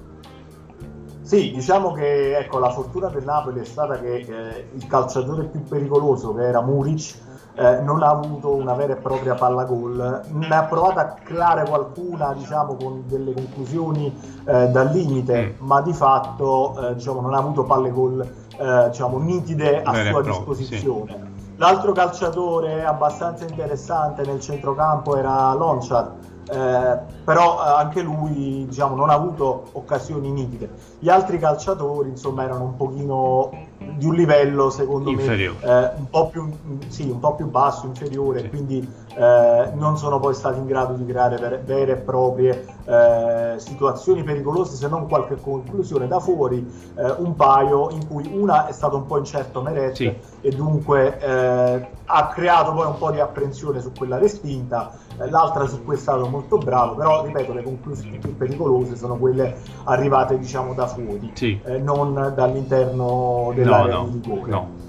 Sì, 1.31 1.49
diciamo 1.53 1.93
che 1.93 2.37
ecco, 2.37 2.59
la 2.59 2.71
fortuna 2.71 3.07
del 3.07 3.23
Napoli 3.23 3.61
è 3.61 3.63
stata 3.63 3.97
che 3.97 4.15
eh, 4.15 4.67
il 4.73 4.85
calciatore 4.85 5.45
più 5.45 5.63
pericoloso, 5.63 6.33
che 6.33 6.45
era 6.45 6.59
Muric, 6.59 7.15
eh, 7.55 7.79
non 7.79 8.03
ha 8.03 8.09
avuto 8.09 8.53
una 8.53 8.73
vera 8.73 8.91
e 8.91 8.95
propria 8.97 9.33
palla 9.35 9.63
gol, 9.63 10.23
ne 10.27 10.53
ha 10.53 10.63
provato 10.63 10.99
a 10.99 11.15
creare 11.23 11.63
qualcuna 11.63 12.33
diciamo, 12.33 12.75
con 12.75 13.03
delle 13.07 13.31
conclusioni 13.31 14.13
eh, 14.45 14.67
dal 14.67 14.89
limite, 14.91 15.55
mm. 15.57 15.65
ma 15.65 15.79
di 15.79 15.93
fatto 15.93 16.89
eh, 16.89 16.95
diciamo, 16.95 17.21
non 17.21 17.33
ha 17.33 17.37
avuto 17.37 17.63
palle 17.63 17.91
gol 17.91 18.19
eh, 18.57 18.89
diciamo, 18.89 19.17
nitide 19.17 19.83
a 19.83 19.91
vera 19.93 20.09
sua 20.09 20.23
disposizione. 20.23 21.11
Sì. 21.11 21.49
L'altro 21.55 21.93
calciatore 21.93 22.83
abbastanza 22.83 23.45
interessante 23.45 24.25
nel 24.25 24.41
centrocampo 24.41 25.15
era 25.15 25.53
Lonchat, 25.53 26.11
eh, 26.49 26.97
però 27.23 27.63
eh, 27.63 27.69
anche 27.69 28.01
lui 28.01 28.65
diciamo, 28.67 28.95
non 28.95 29.09
ha 29.09 29.13
avuto 29.13 29.69
occasioni 29.73 30.31
nitide. 30.31 30.69
Gli 30.99 31.09
altri 31.09 31.39
calciatori 31.39 32.09
insomma 32.09 32.43
erano 32.43 32.63
un 32.63 32.75
pochino 32.75 33.49
di 33.97 34.05
un 34.05 34.15
livello 34.15 34.69
secondo 34.69 35.09
inferiore. 35.09 35.57
me 35.61 35.71
eh, 35.71 35.91
un, 35.97 36.09
po 36.09 36.27
più, 36.27 36.49
sì, 36.87 37.09
un 37.09 37.19
po' 37.19 37.35
più 37.35 37.47
basso, 37.47 37.85
inferiore, 37.85 38.41
sì. 38.41 38.49
quindi 38.49 38.89
eh, 39.15 39.71
non 39.73 39.97
sono 39.97 40.19
poi 40.19 40.33
stati 40.33 40.59
in 40.59 40.65
grado 40.65 40.93
di 40.93 41.05
creare 41.05 41.37
vere, 41.37 41.61
vere 41.65 41.91
e 41.93 41.95
proprie 41.97 42.65
eh, 42.85 43.53
situazioni 43.57 44.23
pericolose 44.23 44.75
se 44.75 44.87
non 44.87 45.07
qualche 45.07 45.35
conclusione 45.35 46.07
da 46.07 46.19
fuori, 46.19 46.65
eh, 46.95 47.11
un 47.17 47.35
paio 47.35 47.89
in 47.91 48.07
cui 48.07 48.29
una 48.33 48.67
è 48.67 48.71
stato 48.71 48.97
un 48.97 49.05
po' 49.05 49.17
incerto 49.17 49.61
Meret 49.61 49.95
sì. 49.95 50.13
e 50.41 50.49
dunque 50.51 51.19
eh, 51.19 51.87
ha 52.05 52.27
creato 52.27 52.73
poi 52.73 52.85
un 52.87 52.97
po' 52.97 53.11
di 53.11 53.19
apprensione 53.19 53.81
su 53.81 53.91
quella 53.97 54.17
respinta, 54.17 54.91
eh, 55.17 55.29
l'altra 55.29 55.65
su 55.67 55.83
cui 55.83 55.95
è 55.95 55.97
stato 55.97 56.27
molto 56.27 56.57
bravo, 56.57 56.95
però 56.95 57.23
ripeto 57.23 57.53
le 57.53 57.63
conclusioni 57.63 58.17
più 58.17 58.35
pericolose 58.35 58.95
sono 58.95 59.17
quelle 59.17 59.55
arrivate 59.85 60.37
diciamo 60.37 60.73
da 60.73 60.87
fuori, 60.87 61.31
sì. 61.33 61.59
non 61.79 62.33
dall'interno 62.35 63.51
dell'area 63.53 63.95
no, 63.95 64.01
no, 64.01 64.07
di 64.07 64.19
rigore. 64.21 64.51
No. 64.51 64.80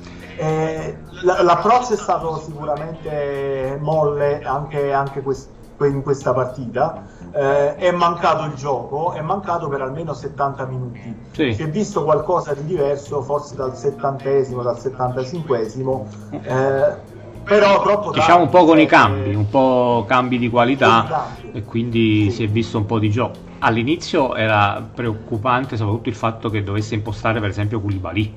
Eh, 0.42 0.96
l'approccio 1.22 1.92
è 1.92 1.96
stato 1.96 2.36
sicuramente 2.44 3.78
molle 3.80 4.42
anche, 4.42 4.92
anche 4.92 5.22
quest- 5.22 5.50
in 5.82 6.02
questa 6.02 6.32
partita. 6.32 7.06
Eh, 7.32 7.76
è 7.76 7.92
mancato 7.92 8.44
il 8.46 8.54
gioco, 8.54 9.12
è 9.12 9.20
mancato 9.20 9.68
per 9.68 9.82
almeno 9.82 10.12
70 10.12 10.66
minuti. 10.66 11.16
Sì. 11.30 11.54
Si 11.54 11.62
è 11.62 11.68
visto 11.68 12.02
qualcosa 12.02 12.54
di 12.54 12.64
diverso, 12.64 13.22
forse 13.22 13.54
dal 13.54 13.76
settantesimo, 13.76 14.62
dal 14.62 14.78
settantacinquesimo. 14.78 16.08
Eh, 16.30 17.10
però 17.44 17.82
troppo 17.82 18.12
diciamo 18.12 18.42
un 18.42 18.50
po' 18.50 18.64
con 18.64 18.78
i 18.78 18.86
cambi, 18.86 19.34
un 19.34 19.48
po' 19.48 20.04
cambi 20.06 20.38
di 20.38 20.48
qualità 20.48 21.36
e 21.52 21.64
quindi 21.64 22.30
sì. 22.30 22.36
si 22.36 22.44
è 22.44 22.48
visto 22.48 22.78
un 22.78 22.86
po' 22.86 22.98
di 22.98 23.10
gioco. 23.10 23.50
All'inizio 23.60 24.34
era 24.34 24.84
preoccupante 24.92 25.76
soprattutto 25.76 26.08
il 26.08 26.16
fatto 26.16 26.50
che 26.50 26.64
dovesse 26.64 26.94
impostare 26.94 27.38
per 27.38 27.48
esempio 27.48 27.80
Koulibaly 27.80 28.34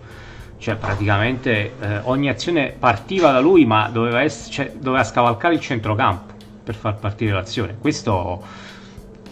cioè 0.57 0.75
praticamente 0.75 1.74
eh, 1.79 2.00
ogni 2.03 2.29
azione 2.29 2.75
partiva 2.77 3.31
da 3.31 3.39
lui 3.39 3.65
ma 3.65 3.89
doveva, 3.89 4.21
essere, 4.21 4.51
cioè, 4.51 4.71
doveva 4.77 5.03
scavalcare 5.03 5.53
il 5.53 5.59
centrocampo 5.59 6.33
per 6.63 6.75
far 6.75 6.95
partire 6.97 7.33
l'azione. 7.33 7.77
Questo 7.79 8.41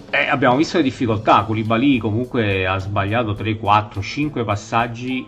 eh, 0.10 0.28
abbiamo 0.28 0.56
visto 0.56 0.78
le 0.78 0.84
difficoltà. 0.84 1.44
Koulibaly 1.44 1.98
comunque 1.98 2.68
ha 2.68 2.78
sbagliato 2.78 3.34
3, 3.34 3.58
4, 3.58 4.02
5 4.02 4.44
passaggi 4.44 5.26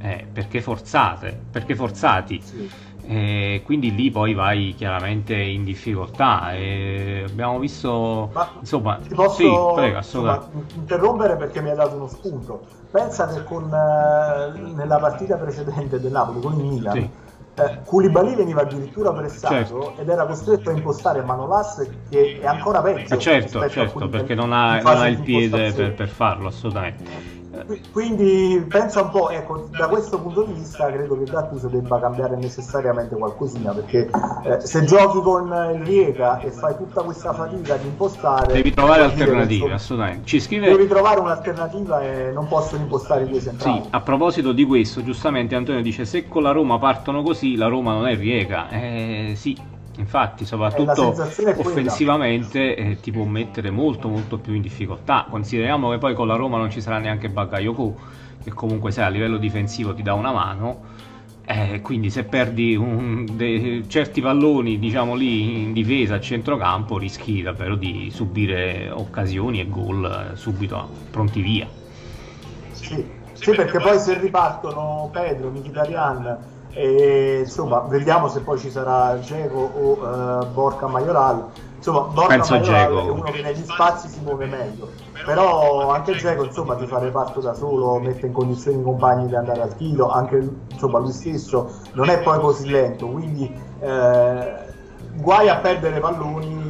eh, 0.00 0.26
perché 0.32 0.62
forzate 0.62 1.38
perché 1.50 1.74
forzati. 1.74 2.40
Sì. 2.42 2.70
E 3.04 3.62
quindi 3.64 3.94
lì 3.94 4.10
poi 4.10 4.32
vai 4.32 4.74
chiaramente 4.76 5.34
in 5.34 5.64
difficoltà. 5.64 6.54
E 6.54 7.24
abbiamo 7.28 7.58
visto 7.58 8.30
Ma 8.32 8.48
insomma 8.60 8.96
ti 8.96 9.14
posso 9.14 9.36
sì, 9.36 9.74
prego, 9.74 9.96
insomma, 9.98 10.48
interrompere 10.76 11.36
perché 11.36 11.60
mi 11.60 11.70
hai 11.70 11.76
dato 11.76 11.96
uno 11.96 12.06
spunto 12.06 12.81
pensa 12.92 13.26
che 13.26 13.42
con, 13.42 13.64
eh, 13.64 14.72
nella 14.74 14.98
partita 14.98 15.36
precedente 15.36 15.98
del 15.98 16.12
Napoli 16.12 16.40
con 16.40 16.52
il 16.52 16.64
Milan 16.64 16.92
sì. 16.92 17.10
eh, 17.54 17.78
Koulibaly 17.84 18.36
veniva 18.36 18.60
addirittura 18.60 19.12
pressato 19.12 19.54
certo. 19.54 19.94
ed 19.96 20.08
era 20.08 20.26
costretto 20.26 20.70
a 20.70 20.72
impostare 20.74 21.22
Manolas 21.22 21.88
che 22.10 22.38
è 22.40 22.46
ancora 22.46 22.82
peggio 22.82 23.14
eh 23.14 23.18
certo, 23.18 23.68
certo 23.68 24.08
perché 24.08 24.34
non 24.34 24.52
ha, 24.52 24.80
non 24.80 24.98
ha 24.98 25.08
il 25.08 25.20
piede 25.22 25.72
per, 25.72 25.94
per 25.94 26.08
farlo 26.08 26.48
assolutamente 26.48 27.41
quindi 27.92 28.64
pensa 28.68 29.02
un 29.02 29.10
po', 29.10 29.30
ecco, 29.30 29.68
da 29.76 29.88
questo 29.88 30.18
punto 30.20 30.42
di 30.44 30.54
vista 30.54 30.90
credo 30.90 31.18
che 31.18 31.30
Gattuso 31.30 31.68
debba 31.68 32.00
cambiare 32.00 32.36
necessariamente 32.36 33.14
qualcosina, 33.14 33.72
perché 33.72 34.08
eh, 34.44 34.60
se 34.60 34.84
giochi 34.84 35.20
con 35.20 35.46
il 35.74 35.84
Riega 35.84 36.40
e 36.40 36.50
fai 36.50 36.76
tutta 36.76 37.02
questa 37.02 37.32
fatica 37.32 37.76
di 37.76 37.86
impostare... 37.88 38.54
Devi 38.54 38.72
trovare 38.72 39.02
alternative, 39.02 39.68
so, 39.68 39.74
assolutamente. 39.74 40.26
Ci 40.26 40.40
scrive... 40.40 40.68
Devi 40.68 40.88
trovare 40.88 41.20
un'alternativa 41.20 42.02
e 42.02 42.32
non 42.32 42.48
possono 42.48 42.82
impostare 42.82 43.24
i 43.24 43.28
due 43.28 43.40
centrali. 43.40 43.82
Sì, 43.82 43.88
a 43.90 44.00
proposito 44.00 44.52
di 44.52 44.64
questo, 44.64 45.02
giustamente 45.02 45.54
Antonio 45.54 45.82
dice, 45.82 46.04
se 46.04 46.26
con 46.28 46.42
la 46.42 46.52
Roma 46.52 46.78
partono 46.78 47.22
così, 47.22 47.56
la 47.56 47.66
Roma 47.66 47.92
non 47.92 48.06
è 48.06 48.16
Riega. 48.16 48.68
Eh, 48.70 49.32
sì, 49.36 49.56
Infatti, 49.96 50.46
soprattutto 50.46 51.08
offensivamente 51.08 52.74
eh, 52.74 53.00
ti 53.00 53.10
può 53.10 53.24
mettere 53.24 53.70
molto 53.70 54.08
molto 54.08 54.38
più 54.38 54.54
in 54.54 54.62
difficoltà. 54.62 55.26
Consideriamo 55.28 55.90
che 55.90 55.98
poi 55.98 56.14
con 56.14 56.26
la 56.26 56.34
Roma 56.34 56.56
non 56.56 56.70
ci 56.70 56.80
sarà 56.80 56.98
neanche 56.98 57.28
Bagayoko, 57.28 57.96
che 58.42 58.50
comunque 58.52 58.90
sai 58.90 59.04
a 59.04 59.08
livello 59.08 59.36
difensivo 59.36 59.94
ti 59.94 60.02
dà 60.02 60.14
una 60.14 60.32
mano. 60.32 60.90
Eh, 61.44 61.80
quindi 61.82 62.08
se 62.08 62.22
perdi 62.22 62.76
un, 62.76 63.26
de, 63.32 63.82
certi 63.88 64.20
palloni 64.20 64.78
diciamo 64.78 65.16
lì 65.16 65.62
in 65.62 65.72
difesa 65.72 66.14
a 66.14 66.20
centrocampo 66.20 66.98
rischi 66.98 67.42
davvero 67.42 67.74
di 67.74 68.10
subire 68.12 68.88
occasioni 68.90 69.58
e 69.58 69.68
gol 69.68 70.04
eh, 70.04 70.36
subito 70.36 70.88
pronti 71.10 71.40
via 71.40 71.66
sì, 72.70 73.04
sì 73.32 73.50
perché 73.50 73.80
poi 73.80 73.98
se 73.98 74.20
ripartono 74.20 75.10
Pedro, 75.12 75.50
Mkhitaryan 75.50 76.38
e, 76.72 77.40
insomma, 77.40 77.80
vediamo 77.80 78.28
se 78.28 78.40
poi 78.40 78.58
ci 78.58 78.70
sarà 78.70 79.18
Geco 79.20 79.58
o 79.58 79.92
uh, 79.92 80.46
Borca 80.46 80.86
Majoral. 80.86 81.46
Insomma, 81.76 82.00
Borca 82.00 82.34
Penso 82.34 82.54
Majoral 82.54 83.06
è 83.06 83.10
uno 83.10 83.22
che 83.22 83.42
negli 83.42 83.64
spazi 83.64 84.08
si 84.08 84.20
muove 84.22 84.46
meglio. 84.46 84.88
Però 85.24 85.90
anche 85.90 86.14
Geco, 86.14 86.44
insomma, 86.44 86.74
ti 86.76 86.86
fa 86.86 86.98
reparto 86.98 87.40
da 87.40 87.54
solo, 87.54 87.98
mette 87.98 88.26
in 88.26 88.32
condizioni 88.32 88.80
i 88.80 88.82
compagni 88.82 89.26
di 89.26 89.36
andare 89.36 89.62
al 89.62 89.76
tiro, 89.76 90.08
anche 90.08 90.48
insomma, 90.70 90.98
lui 90.98 91.12
stesso 91.12 91.72
non 91.92 92.08
è 92.08 92.20
poi 92.20 92.40
così 92.40 92.68
lento, 92.68 93.06
quindi 93.06 93.54
eh, 93.80 94.52
guai 95.14 95.48
a 95.48 95.56
perdere 95.56 96.00
palloni 96.00 96.61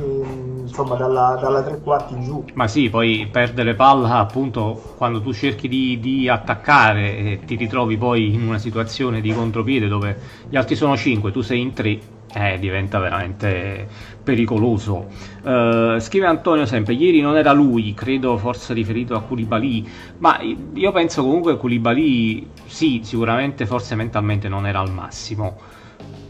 insomma 0.73 0.95
dalla, 0.97 1.39
dalla, 1.39 1.63
tre 1.63 1.79
quarti 1.81 2.15
in 2.15 2.25
giù. 2.25 2.45
Ma 2.55 2.67
sì, 2.67 2.89
poi 2.89 3.29
perdere 3.31 3.75
palla 3.75 4.17
appunto 4.17 4.95
quando 4.97 5.21
tu 5.21 5.33
cerchi 5.33 5.69
di, 5.69 6.01
di, 6.01 6.29
attaccare 6.29 7.17
e 7.19 7.41
ti 7.45 7.57
ritrovi 7.57 7.99
poi 7.99 8.33
in 8.33 8.47
una 8.47 8.59
situazione 8.59 9.21
di 9.21 9.33
contropiede 9.35 9.87
dove 9.87 10.19
gli 10.49 10.57
altri 10.57 10.75
sono 10.75 10.97
5, 10.97 11.31
tu 11.31 11.43
sei 11.43 11.61
in 11.61 11.75
3, 11.75 11.99
eh, 12.33 12.59
diventa 12.59 12.99
veramente 12.99 13.87
pericoloso. 14.23 15.09
Uh, 15.43 15.99
scrive 15.99 16.27
Antonio 16.27 16.65
sempre, 16.65 16.95
ieri 16.95 17.21
non 17.21 17.37
era 17.37 17.53
lui, 17.53 17.93
credo 17.93 18.39
forse 18.39 18.73
riferito 18.73 19.15
a 19.15 19.21
Koulibaly, 19.21 19.87
ma 20.19 20.41
io 20.41 20.93
penso 20.93 21.23
comunque 21.23 21.53
che 21.53 21.59
Koulibaly 21.59 22.49
sì, 22.65 23.01
sicuramente 23.05 23.67
forse 23.67 23.95
mentalmente 23.95 24.49
non 24.49 24.67
era 24.67 24.81
al 24.81 24.91
massimo 24.91 25.81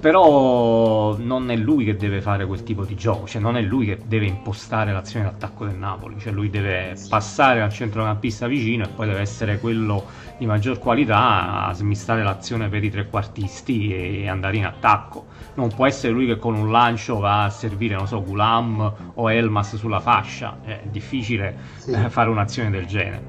però 0.03 1.17
non 1.17 1.49
è 1.53 1.55
lui 1.55 1.85
che 1.85 1.97
deve 1.97 2.21
fare 2.21 2.45
quel 2.45 2.65
tipo 2.65 2.83
di 2.85 2.97
gioco, 2.97 3.29
cioè 3.29 3.41
non 3.41 3.57
è 3.57 3.61
lui 3.61 3.87
che 3.87 4.01
deve 4.05 4.27
impostare 4.27 4.93
l'azione 4.93 5.27
d'attacco 5.27 5.65
del 5.65 5.77
Napoli, 5.77 6.19
cioè 6.19 6.33
lui 6.33 6.51
deve 6.51 6.97
passare 7.09 7.63
al 7.63 7.71
centrocampista 7.71 8.49
vicino 8.49 8.83
e 8.83 8.89
poi 8.89 9.07
deve 9.07 9.21
essere 9.21 9.61
quello 9.61 10.03
di 10.39 10.45
maggior 10.45 10.81
qualità 10.81 11.67
a 11.67 11.73
smistare 11.73 12.25
l'azione 12.25 12.69
per 12.69 12.83
i 12.83 12.91
trequartisti 12.91 14.23
e 14.23 14.29
andare 14.29 14.57
in 14.57 14.65
attacco. 14.65 15.27
Non 15.55 15.69
può 15.73 15.87
essere 15.87 16.13
lui 16.13 16.27
che 16.27 16.37
con 16.37 16.57
un 16.57 16.73
lancio 16.73 17.21
va 17.21 17.45
a 17.45 17.51
servire, 17.51 17.95
non 17.95 18.09
so, 18.09 18.25
Gulam 18.25 19.13
o 19.15 19.31
Elmas 19.31 19.77
sulla 19.77 20.01
fascia, 20.01 20.57
è 20.65 20.81
difficile 20.91 21.57
sì. 21.77 21.93
Eh, 21.93 22.11
fare 22.11 22.29
un'azione 22.29 22.71
del 22.71 22.87
genere. 22.87 23.23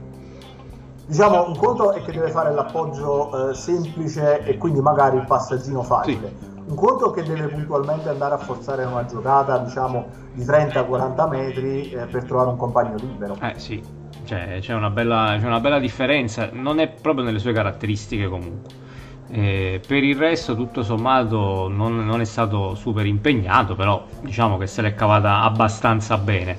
Diciamo, 1.05 1.49
un 1.49 1.55
conto 1.55 1.91
è 1.91 2.01
che 2.01 2.11
deve 2.11 2.31
fare 2.31 2.51
l'appoggio 2.51 3.51
eh, 3.51 3.53
semplice 3.53 4.43
e 4.43 4.57
quindi 4.57 4.81
magari 4.81 5.17
il 5.17 5.25
passaggino 5.27 5.83
facile. 5.83 6.33
Sì 6.39 6.51
un 6.65 6.75
conto 6.75 7.11
che 7.11 7.23
deve 7.23 7.47
puntualmente 7.47 8.09
andare 8.09 8.35
a 8.35 8.37
forzare 8.37 8.85
una 8.85 9.05
giocata 9.05 9.57
diciamo 9.57 10.07
di 10.33 10.43
30-40 10.43 11.29
metri 11.29 11.91
eh, 11.91 12.05
per 12.05 12.23
trovare 12.23 12.49
un 12.49 12.57
compagno 12.57 12.95
libero. 12.97 13.37
Eh 13.41 13.53
sì. 13.57 13.81
Cioè, 14.25 14.59
c'è, 14.61 14.73
una 14.73 14.89
bella, 14.89 15.35
c'è, 15.39 15.45
una 15.45 15.59
bella, 15.59 15.79
differenza. 15.79 16.49
Non 16.51 16.79
è 16.79 16.87
proprio 16.87 17.25
nelle 17.25 17.39
sue 17.39 17.51
caratteristiche 17.51 18.27
comunque. 18.27 18.81
Eh, 19.29 19.81
per 19.85 20.03
il 20.03 20.15
resto 20.15 20.55
tutto 20.55 20.83
sommato 20.83 21.67
non, 21.67 22.05
non, 22.05 22.21
è 22.21 22.25
stato 22.25 22.75
super 22.75 23.05
impegnato 23.05 23.73
però 23.73 24.05
diciamo 24.21 24.57
che 24.57 24.67
se 24.67 24.81
l'è 24.81 24.93
cavata 24.93 25.41
abbastanza 25.41 26.17
bene 26.17 26.57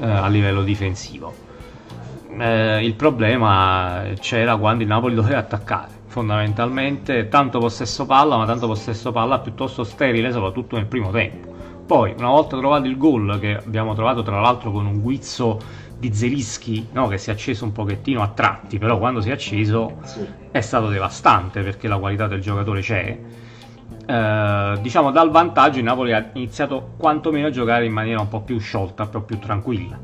eh, 0.00 0.06
a 0.06 0.28
livello 0.28 0.62
difensivo. 0.62 1.32
Eh, 2.36 2.84
il 2.84 2.94
problema 2.94 4.02
c'era 4.18 4.56
quando 4.56 4.82
il 4.82 4.88
Napoli 4.88 5.14
doveva 5.14 5.38
attaccare 5.38 6.02
fondamentalmente 6.14 7.26
tanto 7.26 7.58
possesso 7.58 8.06
palla, 8.06 8.36
ma 8.36 8.46
tanto 8.46 8.68
possesso 8.68 9.10
palla 9.10 9.40
piuttosto 9.40 9.82
sterile, 9.82 10.30
soprattutto 10.30 10.76
nel 10.76 10.86
primo 10.86 11.10
tempo. 11.10 11.52
Poi, 11.84 12.14
una 12.16 12.28
volta 12.28 12.56
trovato 12.56 12.86
il 12.86 12.96
gol, 12.96 13.40
che 13.40 13.56
abbiamo 13.56 13.94
trovato 13.94 14.22
tra 14.22 14.40
l'altro 14.40 14.70
con 14.70 14.86
un 14.86 15.00
guizzo 15.00 15.60
di 15.98 16.14
Zelischi, 16.14 16.86
no? 16.92 17.08
che 17.08 17.18
si 17.18 17.30
è 17.30 17.32
acceso 17.32 17.64
un 17.64 17.72
pochettino 17.72 18.22
a 18.22 18.28
tratti, 18.28 18.78
però 18.78 18.96
quando 18.96 19.20
si 19.20 19.30
è 19.30 19.32
acceso 19.32 19.96
sì. 20.04 20.24
è 20.52 20.60
stato 20.60 20.88
devastante 20.88 21.62
perché 21.62 21.88
la 21.88 21.98
qualità 21.98 22.28
del 22.28 22.40
giocatore 22.40 22.80
c'è. 22.80 23.18
Eh, 24.06 24.78
diciamo 24.80 25.10
dal 25.10 25.30
vantaggio 25.30 25.78
il 25.78 25.84
Napoli 25.84 26.12
ha 26.12 26.30
iniziato 26.34 26.92
quantomeno 26.96 27.48
a 27.48 27.50
giocare 27.50 27.86
in 27.86 27.92
maniera 27.92 28.20
un 28.20 28.28
po' 28.28 28.42
più 28.42 28.60
sciolta, 28.60 29.02
un 29.02 29.10
po' 29.10 29.22
più 29.22 29.40
tranquilla. 29.40 29.98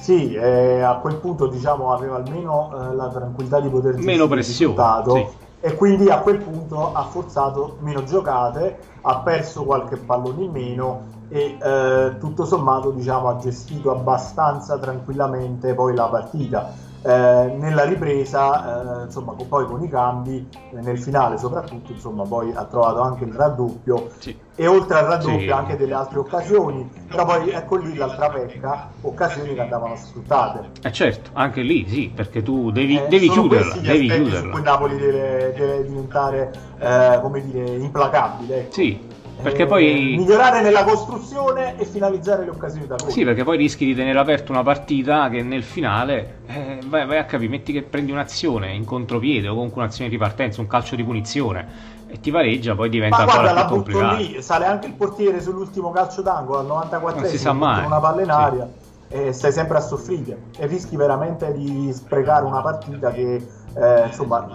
Sì, 0.00 0.34
eh, 0.34 0.80
a 0.80 0.96
quel 0.96 1.16
punto 1.16 1.46
diciamo 1.46 1.92
aveva 1.92 2.16
almeno 2.16 2.70
eh, 2.72 2.94
la 2.94 3.08
tranquillità 3.08 3.60
di 3.60 3.68
poter 3.68 3.96
meno 3.98 4.26
pressione 4.26 4.74
sì. 5.14 5.26
e 5.60 5.74
quindi 5.74 6.08
a 6.08 6.20
quel 6.20 6.38
punto 6.38 6.92
ha 6.94 7.04
forzato 7.04 7.76
meno 7.80 8.02
giocate, 8.04 8.78
ha 9.02 9.18
perso 9.18 9.64
qualche 9.64 9.96
pallone 9.96 10.44
in 10.44 10.50
meno 10.50 11.18
e 11.28 11.56
eh, 11.62 12.16
tutto 12.18 12.44
sommato 12.44 12.90
diciamo 12.90 13.28
ha 13.28 13.36
gestito 13.36 13.90
abbastanza 13.92 14.78
tranquillamente 14.78 15.74
poi 15.74 15.94
la 15.94 16.06
partita 16.06 16.72
eh, 17.02 17.54
nella 17.58 17.84
ripresa, 17.84 19.00
eh, 19.00 19.04
insomma, 19.04 19.34
poi 19.48 19.64
con 19.66 19.82
i 19.82 19.88
cambi, 19.88 20.46
nel 20.72 20.98
finale 20.98 21.38
soprattutto, 21.38 21.92
insomma, 21.92 22.24
poi 22.24 22.52
ha 22.54 22.64
trovato 22.64 23.00
anche 23.00 23.24
il 23.24 23.32
raddoppio 23.32 24.10
sì. 24.18 24.36
E 24.60 24.66
oltre 24.66 24.98
al 24.98 25.06
raddoppio 25.06 25.38
sì. 25.38 25.48
anche 25.48 25.74
delle 25.78 25.94
altre 25.94 26.18
occasioni, 26.18 26.86
però 27.08 27.24
poi 27.24 27.48
ecco 27.48 27.76
lì 27.76 27.94
l'altra 27.94 28.28
pecca, 28.28 28.90
occasioni 29.00 29.54
che 29.54 29.60
andavano 29.62 29.96
sfruttate. 29.96 30.72
Eh 30.82 30.92
certo, 30.92 31.30
anche 31.32 31.62
lì 31.62 31.88
sì, 31.88 32.12
perché 32.14 32.42
tu 32.42 32.70
devi, 32.70 32.98
eh, 32.98 33.08
devi 33.08 33.30
chiuderla, 33.30 33.76
devi 33.76 34.06
chiuderla. 34.06 34.38
Su 34.38 34.50
cui 34.50 34.60
Napoli 34.60 34.98
deve, 34.98 35.54
deve 35.56 35.84
diventare, 35.86 36.52
eh, 36.78 37.18
come 37.22 37.42
dire, 37.42 37.70
implacabile. 37.70 38.58
Ecco. 38.58 38.72
Sì, 38.74 39.00
perché 39.40 39.64
poi... 39.64 40.12
Eh, 40.12 40.16
migliorare 40.18 40.60
nella 40.60 40.84
costruzione 40.84 41.78
e 41.78 41.86
finalizzare 41.86 42.44
le 42.44 42.50
occasioni 42.50 42.86
da 42.86 42.96
gol. 42.96 43.10
Sì, 43.10 43.24
perché 43.24 43.44
poi 43.44 43.56
rischi 43.56 43.86
di 43.86 43.94
tenere 43.94 44.18
aperta 44.18 44.52
una 44.52 44.62
partita 44.62 45.30
che 45.30 45.42
nel 45.42 45.62
finale 45.62 46.40
eh, 46.48 46.80
vai, 46.84 47.06
vai, 47.06 47.16
a 47.16 47.24
capire, 47.24 47.48
metti 47.48 47.72
che 47.72 47.80
prendi 47.80 48.12
un'azione 48.12 48.74
in 48.74 48.84
contropiede 48.84 49.48
o 49.48 49.54
comunque 49.54 49.80
un'azione 49.80 50.10
di 50.10 50.18
partenza, 50.18 50.60
un 50.60 50.66
calcio 50.66 50.96
di 50.96 51.02
punizione 51.02 51.89
e 52.10 52.20
ti 52.20 52.30
pareggia, 52.32 52.74
poi 52.74 52.88
diventa 52.88 53.24
Ma 53.24 53.24
guarda, 53.24 53.64
più 53.64 53.74
complicato. 53.74 54.16
Lì, 54.16 54.42
sale 54.42 54.66
anche 54.66 54.88
il 54.88 54.94
portiere 54.94 55.40
sull'ultimo 55.40 55.90
calcio 55.92 56.22
d'angolo 56.22 56.58
al 56.58 56.66
94 56.66 57.20
non 57.20 57.30
si 57.30 57.38
sa 57.38 57.52
mai. 57.52 57.84
una 57.84 58.00
palla 58.00 58.22
in 58.22 58.30
aria 58.30 58.68
sì. 59.08 59.14
e 59.14 59.32
stai 59.32 59.52
sempre 59.52 59.78
a 59.78 59.80
soffrire 59.80 60.38
e 60.58 60.66
rischi 60.66 60.96
veramente 60.96 61.52
di 61.52 61.92
sprecare 61.92 62.44
una 62.44 62.60
partita 62.62 63.12
che 63.12 63.46
eh, 63.74 64.06
insomma 64.06 64.48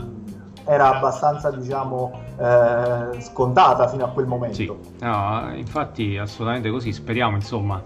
era 0.65 0.97
abbastanza 0.97 1.51
diciamo 1.51 2.11
eh, 2.37 3.21
scontata 3.21 3.87
fino 3.87 4.03
a 4.03 4.09
quel 4.09 4.25
momento. 4.25 4.55
Sì, 4.55 4.71
no, 4.99 5.51
infatti 5.55 6.17
assolutamente 6.17 6.69
così, 6.69 6.91
speriamo 6.91 7.35
insomma. 7.35 7.81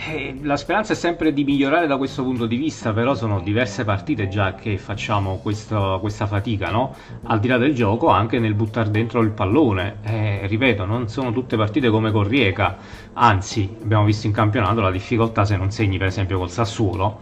Eh, 0.00 0.38
la 0.42 0.56
speranza 0.56 0.92
è 0.92 0.96
sempre 0.96 1.32
di 1.32 1.42
migliorare 1.42 1.88
da 1.88 1.96
questo 1.96 2.22
punto 2.22 2.46
di 2.46 2.56
vista, 2.56 2.92
però 2.92 3.16
sono 3.16 3.40
diverse 3.40 3.84
partite 3.84 4.28
già 4.28 4.54
che 4.54 4.78
facciamo 4.78 5.38
questo, 5.38 5.98
questa 6.00 6.26
fatica, 6.26 6.70
no? 6.70 6.94
Al 7.24 7.40
di 7.40 7.48
là 7.48 7.58
del 7.58 7.74
gioco, 7.74 8.06
anche 8.06 8.38
nel 8.38 8.54
buttare 8.54 8.92
dentro 8.92 9.20
il 9.22 9.30
pallone. 9.30 9.96
Eh, 10.04 10.46
ripeto, 10.46 10.84
non 10.84 11.08
sono 11.08 11.32
tutte 11.32 11.56
partite 11.56 11.90
come 11.90 12.12
con 12.12 12.22
Rieca, 12.28 12.76
anzi, 13.14 13.68
abbiamo 13.82 14.04
visto 14.04 14.28
in 14.28 14.32
campionato 14.32 14.80
la 14.80 14.92
difficoltà 14.92 15.44
se 15.44 15.56
non 15.56 15.72
segni 15.72 15.98
per 15.98 16.06
esempio 16.06 16.38
col 16.38 16.50
Sassuolo, 16.50 17.18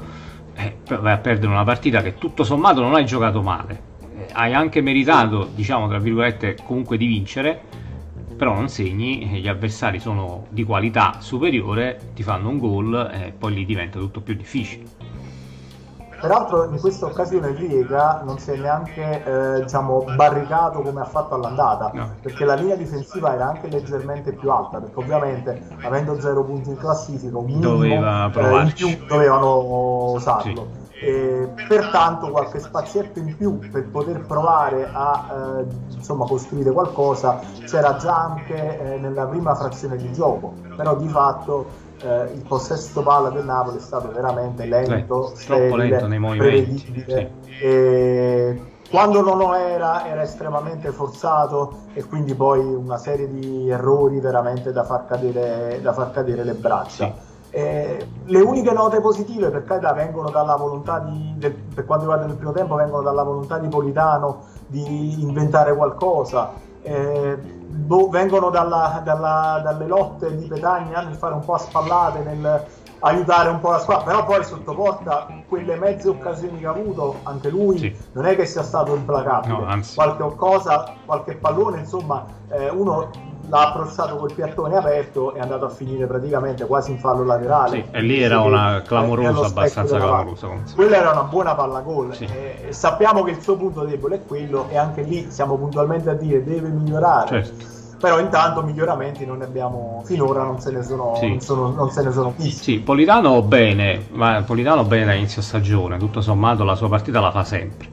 eh, 0.54 0.76
vai 1.00 1.12
a 1.12 1.18
perdere 1.18 1.50
una 1.50 1.64
partita 1.64 2.02
che 2.02 2.18
tutto 2.18 2.44
sommato 2.44 2.82
non 2.82 2.94
hai 2.94 3.06
giocato 3.06 3.40
male 3.42 3.94
hai 4.32 4.54
anche 4.54 4.80
meritato, 4.80 5.48
diciamo 5.54 5.88
tra 5.88 5.98
virgolette, 5.98 6.56
comunque 6.64 6.96
di 6.96 7.06
vincere, 7.06 7.62
però 8.36 8.54
non 8.54 8.68
segni, 8.68 9.26
gli 9.26 9.48
avversari 9.48 9.98
sono 9.98 10.46
di 10.50 10.64
qualità 10.64 11.16
superiore, 11.18 12.10
ti 12.14 12.22
fanno 12.22 12.50
un 12.50 12.58
gol 12.58 13.10
e 13.12 13.32
poi 13.36 13.54
lì 13.54 13.64
diventa 13.64 13.98
tutto 13.98 14.20
più 14.20 14.34
difficile. 14.34 14.84
Peraltro 16.18 16.70
in 16.70 16.80
questa 16.80 17.06
occasione 17.06 17.54
Riega 17.54 18.22
non 18.24 18.38
si 18.38 18.50
è 18.50 18.56
neanche 18.56 19.22
eh, 19.22 19.62
diciamo, 19.62 20.06
barricato 20.16 20.80
come 20.80 21.00
ha 21.02 21.04
fatto 21.04 21.34
all'andata, 21.34 21.90
no. 21.92 22.14
perché 22.22 22.44
la 22.44 22.54
linea 22.54 22.74
difensiva 22.74 23.34
era 23.34 23.48
anche 23.48 23.68
leggermente 23.68 24.32
più 24.32 24.50
alta, 24.50 24.78
perché 24.78 24.98
ovviamente 24.98 25.60
avendo 25.82 26.18
zero 26.18 26.42
punti 26.42 26.70
in 26.70 26.76
classifica, 26.78 27.36
un 27.36 27.44
minimo 27.44 27.60
Doveva 27.60 28.30
eh, 28.32 28.62
in 28.62 28.72
più 28.72 29.06
dovevano 29.06 30.12
usarlo. 30.12 30.68
Sì. 30.72 30.85
E 30.98 31.48
pertanto 31.68 32.30
qualche 32.30 32.58
spazietto 32.58 33.18
in 33.18 33.36
più 33.36 33.58
per 33.70 33.86
poter 33.88 34.20
provare 34.20 34.88
a 34.90 35.60
eh, 35.60 35.94
insomma, 35.94 36.24
costruire 36.24 36.70
qualcosa 36.70 37.40
c'era 37.66 37.96
già 37.96 38.16
anche 38.16 38.54
eh, 38.94 38.98
nella 38.98 39.26
prima 39.26 39.54
frazione 39.54 39.96
di 39.96 40.10
gioco, 40.12 40.54
però 40.74 40.96
di 40.96 41.08
fatto 41.08 41.66
eh, 42.00 42.30
il 42.32 42.42
possesso 42.48 43.02
palla 43.02 43.28
del 43.28 43.44
Napoli 43.44 43.76
è 43.76 43.80
stato 43.80 44.10
veramente 44.10 44.64
lento, 44.64 45.32
Beh, 45.34 45.44
troppo 45.44 45.76
lento 45.76 46.06
nei 46.06 46.18
movimenti. 46.18 47.04
Sì. 47.06 47.28
E 47.58 48.62
quando 48.88 49.20
non 49.20 49.36
lo 49.36 49.54
era 49.54 50.06
era 50.06 50.22
estremamente 50.22 50.92
forzato 50.92 51.80
e 51.92 52.04
quindi 52.04 52.34
poi 52.34 52.60
una 52.60 52.96
serie 52.96 53.28
di 53.28 53.68
errori 53.68 54.18
veramente 54.20 54.72
da 54.72 54.84
far 54.84 55.04
cadere, 55.06 55.78
da 55.82 55.92
far 55.92 56.10
cadere 56.10 56.42
le 56.42 56.54
braccia. 56.54 57.04
Sì 57.04 57.25
eh, 57.56 58.06
le 58.22 58.40
uniche 58.42 58.70
note 58.70 59.00
positive 59.00 59.48
per 59.48 59.64
carità 59.64 59.94
vengono 59.94 60.28
dalla 60.28 60.56
volontà 60.56 60.98
di, 60.98 61.32
del, 61.38 61.54
per 61.54 61.86
quanto 61.86 62.04
riguarda 62.04 62.30
il 62.30 62.36
primo 62.36 62.52
tempo 62.52 62.74
vengono 62.74 63.02
dalla 63.02 63.22
volontà 63.22 63.56
di 63.56 63.68
Politano 63.68 64.42
di 64.66 65.22
inventare 65.22 65.74
qualcosa. 65.74 66.52
Eh, 66.82 67.34
boh, 67.38 68.10
vengono 68.10 68.50
dalla, 68.50 69.00
dalla, 69.02 69.62
dalle 69.64 69.86
lotte 69.86 70.36
di 70.36 70.44
Petagna 70.44 71.00
nel 71.00 71.14
fare 71.14 71.32
un 71.32 71.40
po' 71.46 71.54
a 71.54 71.58
spallate 71.58 72.18
nel 72.24 72.64
aiutare 72.98 73.48
un 73.48 73.60
po' 73.60 73.70
la 73.70 73.78
squadra. 73.78 74.04
Però 74.04 74.24
poi 74.24 74.44
sotto 74.44 74.74
porta 74.74 75.26
quelle 75.48 75.76
mezze 75.76 76.10
occasioni 76.10 76.58
che 76.58 76.66
ha 76.66 76.70
avuto 76.70 77.20
anche 77.22 77.48
lui 77.48 77.78
sì. 77.78 77.96
non 78.12 78.26
è 78.26 78.36
che 78.36 78.44
sia 78.44 78.62
stato 78.62 78.94
implacabile. 78.94 79.56
No, 79.56 79.80
qualche 79.94 80.34
cosa 80.36 80.94
qualche 81.06 81.36
pallone 81.36 81.78
insomma 81.78 82.26
eh, 82.48 82.68
uno 82.68 83.08
l'ha 83.48 83.68
approcciato 83.68 84.16
col 84.16 84.32
piattone 84.32 84.76
aperto 84.76 85.34
e 85.34 85.38
è 85.38 85.40
andato 85.40 85.64
a 85.66 85.68
finire 85.68 86.06
praticamente 86.06 86.66
quasi 86.66 86.90
in 86.92 86.98
fallo 86.98 87.24
laterale. 87.24 87.76
Sì, 87.76 87.84
e 87.90 88.00
lì 88.02 88.20
era 88.20 88.40
una 88.40 88.82
clamorosa, 88.82 89.46
abbastanza 89.46 89.96
clamorosa. 89.96 90.48
Quella 90.74 90.96
era 90.96 91.10
una 91.10 91.24
buona 91.24 91.54
palla 91.54 91.80
gol. 91.80 92.14
Sì. 92.14 92.24
E 92.24 92.66
sappiamo 92.70 93.22
che 93.22 93.32
il 93.32 93.40
suo 93.40 93.56
punto 93.56 93.84
debole 93.84 94.16
è 94.16 94.24
quello 94.26 94.66
e 94.68 94.76
anche 94.76 95.02
lì 95.02 95.30
siamo 95.30 95.56
puntualmente 95.56 96.10
a 96.10 96.14
dire 96.14 96.42
deve 96.42 96.68
migliorare. 96.68 97.44
Certo. 97.44 97.74
Però 97.98 98.20
intanto 98.20 98.62
miglioramenti 98.62 99.24
non 99.24 99.38
ne 99.38 99.44
abbiamo 99.44 100.02
finora, 100.04 100.42
non 100.42 100.60
se 100.60 100.70
ne 100.70 100.82
sono, 100.82 101.14
sì. 101.16 101.28
non 101.28 101.40
sono, 101.40 101.70
non 101.70 101.90
se 101.90 102.02
ne 102.02 102.12
sono 102.12 102.34
visti. 102.36 102.62
Sì, 102.74 102.78
Politano 102.80 103.40
bene, 103.40 104.06
ma 104.10 104.42
Politano 104.42 104.84
bene 104.84 105.06
da 105.06 105.14
inizio 105.14 105.40
stagione, 105.40 105.96
tutto 105.96 106.20
sommato 106.20 106.62
la 106.62 106.74
sua 106.74 106.90
partita 106.90 107.20
la 107.20 107.30
fa 107.30 107.42
sempre. 107.42 107.88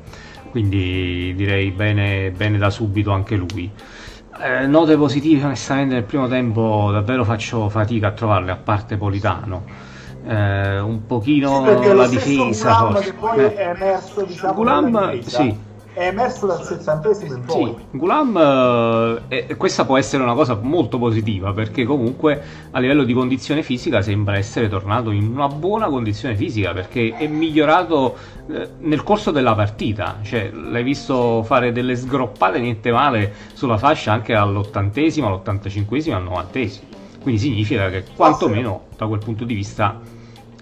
Quindi 0.51 1.33
direi 1.35 1.71
bene, 1.71 2.31
bene 2.31 2.57
da 2.57 2.69
subito 2.69 3.11
anche 3.11 3.35
lui. 3.35 3.71
Eh, 4.39 4.67
note 4.67 4.98
positive, 4.98 5.46
onestamente, 5.46 5.93
nel 5.93 6.04
primo 6.04 6.28
tempo 6.28 6.89
davvero 6.91 7.24
faccio 7.24 7.69
fatica 7.69 8.08
a 8.08 8.12
trovarle, 8.12 8.52
a 8.52 8.58
parte 8.58 8.98
Politano. 8.98 9.63
Eh, 10.26 10.80
un 10.80 11.06
pochino 11.06 11.82
sì, 11.82 11.93
la 11.93 12.08
difesa. 12.08 12.76
Forse. 12.76 13.15
che 13.36 13.46
eh. 13.46 13.56
è 13.56 13.67
emerso, 13.69 14.24
diciamo, 14.24 14.54
Gulam, 14.54 15.19
sì 15.22 15.72
è 15.93 16.08
emerso 16.08 16.47
dal 16.47 16.63
settantesimo 16.63 17.36
in 17.36 17.43
poi. 17.45 17.75
Sì, 17.77 17.97
Gulam, 17.97 19.23
eh, 19.27 19.56
questa 19.56 19.86
può 19.86 19.97
essere 19.97 20.23
una 20.23 20.34
cosa 20.34 20.58
molto 20.60 20.97
positiva 20.97 21.53
perché 21.53 21.86
comunque 21.86 22.41
a 22.71 22.79
livello 22.79 23.03
di 23.03 23.13
condizione 23.13 23.62
fisica 23.62 24.01
sembra 24.01 24.38
essere 24.38 24.67
tornato 24.67 25.12
in 25.12 25.27
una 25.27 25.47
buona 25.47 25.88
condizione 25.88 26.36
fisica 26.36 26.73
perché 26.73 27.15
è 27.15 27.27
migliorato 27.27 28.15
eh, 28.49 28.69
nel 28.79 29.03
corso 29.03 29.32
della 29.32 29.53
partita. 29.53 30.19
Cioè, 30.23 30.51
l'hai 30.51 30.84
visto 30.84 31.43
fare 31.43 31.71
delle 31.71 31.95
sgroppate 31.95 32.60
niente 32.60 32.91
male 32.91 33.34
sulla 33.53 33.77
fascia 33.77 34.12
anche 34.12 34.34
all'ottantesimo, 34.34 35.27
all'ottantacinquesimo, 35.27 36.15
al 36.15 36.23
novantesimo. 36.23 36.88
Quindi 37.21 37.39
significa 37.39 37.89
che 37.89 38.03
quantomeno 38.15 38.88
da 38.97 39.08
quel 39.08 39.19
punto 39.19 39.45
di 39.45 39.53
vista 39.53 39.99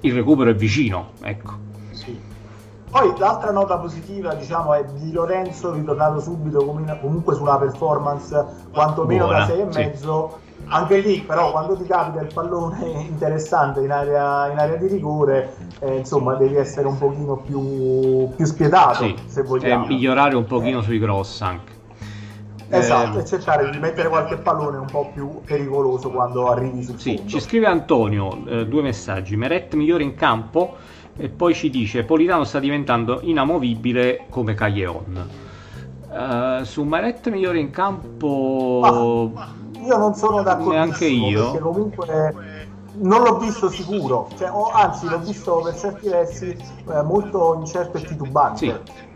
il 0.02 0.14
recupero 0.14 0.50
è 0.50 0.56
vicino. 0.56 1.12
Ecco. 1.22 1.71
Poi 2.92 3.14
l'altra 3.18 3.52
nota 3.52 3.78
positiva 3.78 4.34
diciamo, 4.34 4.74
è 4.74 4.84
di 5.00 5.14
Lorenzo 5.14 5.72
ritornato 5.72 6.20
subito 6.20 6.66
comunque 6.66 7.36
su 7.36 7.42
una 7.42 7.58
performance 7.58 8.46
quantomeno 8.74 9.28
Buona, 9.28 9.40
da 9.40 9.46
6 9.46 9.60
e 9.62 9.72
sì. 9.72 9.80
mezzo. 9.80 10.40
Anche 10.68 11.00
lì 11.00 11.22
però 11.22 11.52
quando 11.52 11.76
ti 11.78 11.86
capita 11.86 12.22
il 12.22 12.32
pallone 12.34 12.86
interessante 13.08 13.80
in 13.80 13.92
area, 13.92 14.52
in 14.52 14.58
area 14.58 14.76
di 14.76 14.88
rigore, 14.88 15.54
eh, 15.80 15.98
insomma 15.98 16.36
devi 16.36 16.58
essere 16.58 16.86
un 16.86 16.98
pochino 16.98 17.38
più, 17.38 18.30
più 18.36 18.46
spietato 18.46 19.04
sì. 19.06 19.16
se 19.26 19.42
vogliamo. 19.44 19.86
E 19.86 19.88
migliorare 19.88 20.36
un 20.36 20.46
pochino 20.46 20.80
eh. 20.80 20.84
sui 20.84 21.00
cross 21.00 21.42
anche. 21.42 21.80
Esatto, 22.68 23.18
eh, 23.18 23.22
e 23.22 23.26
cercare 23.26 23.70
di 23.70 23.80
mettere 23.80 24.10
qualche 24.10 24.38
pallone 24.38 24.78
un 24.78 24.88
po' 24.90 25.12
più 25.14 25.42
pericoloso 25.46 26.10
quando 26.10 26.50
arrivi 26.50 26.84
sul 26.84 27.00
sì, 27.00 27.16
fondo. 27.16 27.30
Ci 27.30 27.40
scrive 27.40 27.68
Antonio 27.68 28.46
eh, 28.48 28.66
due 28.68 28.82
messaggi. 28.82 29.36
Meret 29.36 29.74
migliore 29.76 30.04
in 30.04 30.16
campo 30.16 30.76
e 31.18 31.30
poi 31.30 31.54
ci 31.54 31.70
dice 31.70 32.04
Politano 32.04 32.44
sta 32.44 32.60
diventando 32.60 33.20
inamovibile 33.22 34.26
come 34.30 34.54
Caglion. 34.54 35.30
Uh, 36.10 36.64
su 36.64 36.84
Maret 36.84 37.30
migliore 37.30 37.60
in 37.60 37.70
campo 37.70 38.82
ah, 39.34 39.54
io 39.82 39.98
non 39.98 40.14
sono 40.14 40.44
d'accordo 40.44 40.72
neanche 40.72 41.06
io 41.06 41.58
comunque 41.58 42.51
non 42.94 43.24
l'ho 43.24 43.38
visto 43.38 43.70
sicuro, 43.70 44.28
cioè, 44.38 44.50
o, 44.52 44.70
anzi 44.70 45.08
l'ho 45.08 45.20
visto 45.20 45.62
per 45.64 45.76
certi 45.78 46.10
versi 46.10 46.50
eh, 46.50 47.02
molto 47.04 47.56
incerto 47.60 47.98
e 47.98 48.02
titubante. 48.02 48.58
Sì. 48.58 48.68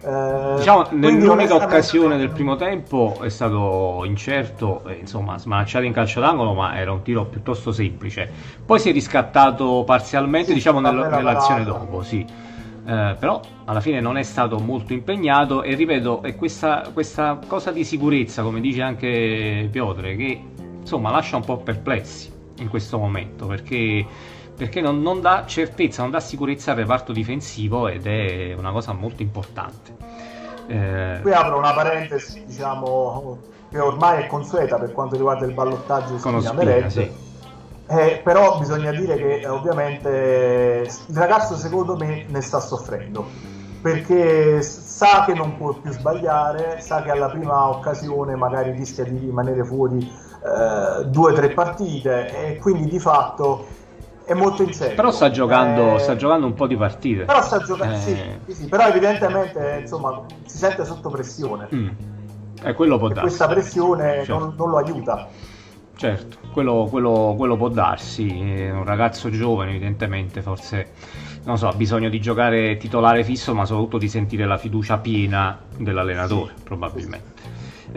Eh, 0.08 0.54
diciamo, 0.58 0.88
nell'unica 0.92 1.56
occasione 1.56 2.18
del 2.18 2.30
primo 2.30 2.56
tempo 2.56 3.18
è 3.22 3.30
stato 3.30 4.04
incerto, 4.06 4.84
eh, 4.88 4.94
insomma, 4.94 5.38
smanacciato 5.38 5.84
in 5.84 5.92
calcio 5.92 6.20
d'angolo, 6.20 6.54
ma 6.54 6.78
era 6.78 6.92
un 6.92 7.02
tiro 7.02 7.26
piuttosto 7.26 7.72
semplice. 7.72 8.30
Poi 8.66 8.80
si 8.80 8.90
è 8.90 8.94
riscattato 8.94 9.84
parzialmente, 9.86 10.50
sì, 10.50 10.54
diciamo, 10.54 10.80
nel, 10.80 10.96
nell'azione 10.96 11.64
dopo, 11.64 12.02
sì. 12.02 12.26
Eh, 12.88 13.16
però 13.20 13.42
alla 13.66 13.82
fine 13.82 14.00
non 14.00 14.16
è 14.16 14.24
stato 14.24 14.60
molto 14.60 14.94
impegnato 14.94 15.64
e 15.64 15.74
ripeto, 15.74 16.22
è 16.22 16.36
questa, 16.36 16.90
questa 16.94 17.40
cosa 17.48 17.72
di 17.72 17.84
sicurezza, 17.84 18.44
come 18.44 18.62
dice 18.62 18.84
anche 18.84 19.68
Piotre, 19.72 20.16
che 20.16 20.42
insomma 20.80 21.10
lascia 21.10 21.36
un 21.36 21.44
po' 21.44 21.58
perplessi 21.58 22.35
in 22.58 22.70
questo 22.70 22.98
momento 22.98 23.46
perché, 23.48 24.06
perché 24.56 24.82
non, 24.82 25.02
non, 25.02 25.22
dà 25.22 25.46
certezza, 25.46 26.02
non 26.02 26.12
dà 26.12 26.20
sicurezza 26.20 26.72
al 26.72 26.78
reparto 26.78 27.12
difensivo 27.12 27.88
ed 27.88 28.06
è 28.06 28.54
una 28.58 28.72
cosa 28.72 28.94
molto 28.94 29.22
importante. 29.22 29.94
Eh... 30.68 31.20
Qui 31.22 31.32
apro 31.32 31.58
una 31.58 31.74
parentesi, 31.74 32.44
diciamo, 32.46 33.38
che 33.70 33.80
ormai 33.80 34.24
è 34.24 34.28
consueta 34.28 34.78
per 34.78 34.92
quanto 34.92 35.16
riguarda 35.16 35.46
il 35.46 35.54
ballottaggio 35.54 36.18
Spina, 36.18 36.42
Spina 36.42 36.90
sì. 36.90 37.24
Eh, 37.88 38.22
però 38.24 38.58
bisogna 38.58 38.92
dire 38.92 39.16
che 39.16 39.42
eh, 39.42 39.48
ovviamente 39.48 40.88
il 41.06 41.16
ragazzo 41.16 41.56
secondo 41.56 41.96
me 41.96 42.26
ne 42.28 42.42
sta 42.42 42.60
soffrendo 42.60 43.54
perché 43.80 44.64
sa 44.64 45.24
che 45.28 45.36
non 45.36 45.58
può 45.58 45.74
più 45.74 45.92
sbagliare, 45.92 46.82
sa 46.82 47.04
che 47.04 47.12
alla 47.12 47.30
prima 47.30 47.70
occasione 47.70 48.36
magari 48.36 48.72
rischia 48.72 49.04
di 49.04 49.20
rimanere 49.20 49.64
fuori 49.64 50.12
eh, 50.46 51.06
due 51.06 51.32
o 51.32 51.34
tre 51.34 51.50
partite 51.50 52.50
e 52.50 52.58
quindi 52.58 52.88
di 52.88 53.00
fatto 53.00 53.66
è 54.26 54.34
molto 54.34 54.64
incerto. 54.64 54.96
Però 54.96 55.12
sta 55.12 55.32
giocando, 55.32 55.96
eh, 55.96 56.00
sta 56.00 56.16
giocando 56.16 56.46
un 56.46 56.54
po' 56.54 56.68
di 56.68 56.76
partite. 56.76 57.26
Però 57.26 57.42
sta 57.42 57.60
giocando, 57.60 57.98
sì, 57.98 58.12
eh. 58.12 58.54
sì, 58.54 58.68
però 58.68 58.88
evidentemente 58.88 59.80
insomma, 59.82 60.24
si 60.46 60.58
sente 60.58 60.86
sotto 60.86 61.10
pressione. 61.10 61.68
Mm. 61.74 61.88
E 62.64 62.74
quello 62.74 62.98
può 62.98 63.10
e 63.10 63.14
questa 63.14 63.48
pressione 63.48 64.24
certo. 64.24 64.38
non, 64.38 64.54
non 64.58 64.70
lo 64.70 64.78
aiuta. 64.78 65.28
Certo, 65.96 66.38
quello, 66.52 66.88
quello, 66.90 67.36
quello, 67.38 67.56
può 67.56 67.70
darsi, 67.70 68.28
è 68.28 68.70
un 68.70 68.84
ragazzo 68.84 69.30
giovane 69.30 69.70
evidentemente 69.72 70.42
forse 70.42 70.92
non 71.46 71.58
so, 71.58 71.70
ha 71.70 71.74
bisogno 71.74 72.10
di 72.10 72.20
giocare 72.20 72.76
titolare 72.76 73.24
fisso 73.24 73.54
ma 73.54 73.66
soprattutto 73.66 73.98
di 73.98 74.10
sentire 74.10 74.46
la 74.46 74.58
fiducia 74.58 74.98
piena 74.98 75.58
dell'allenatore 75.78 76.54
sì. 76.58 76.64
probabilmente. 76.64 77.35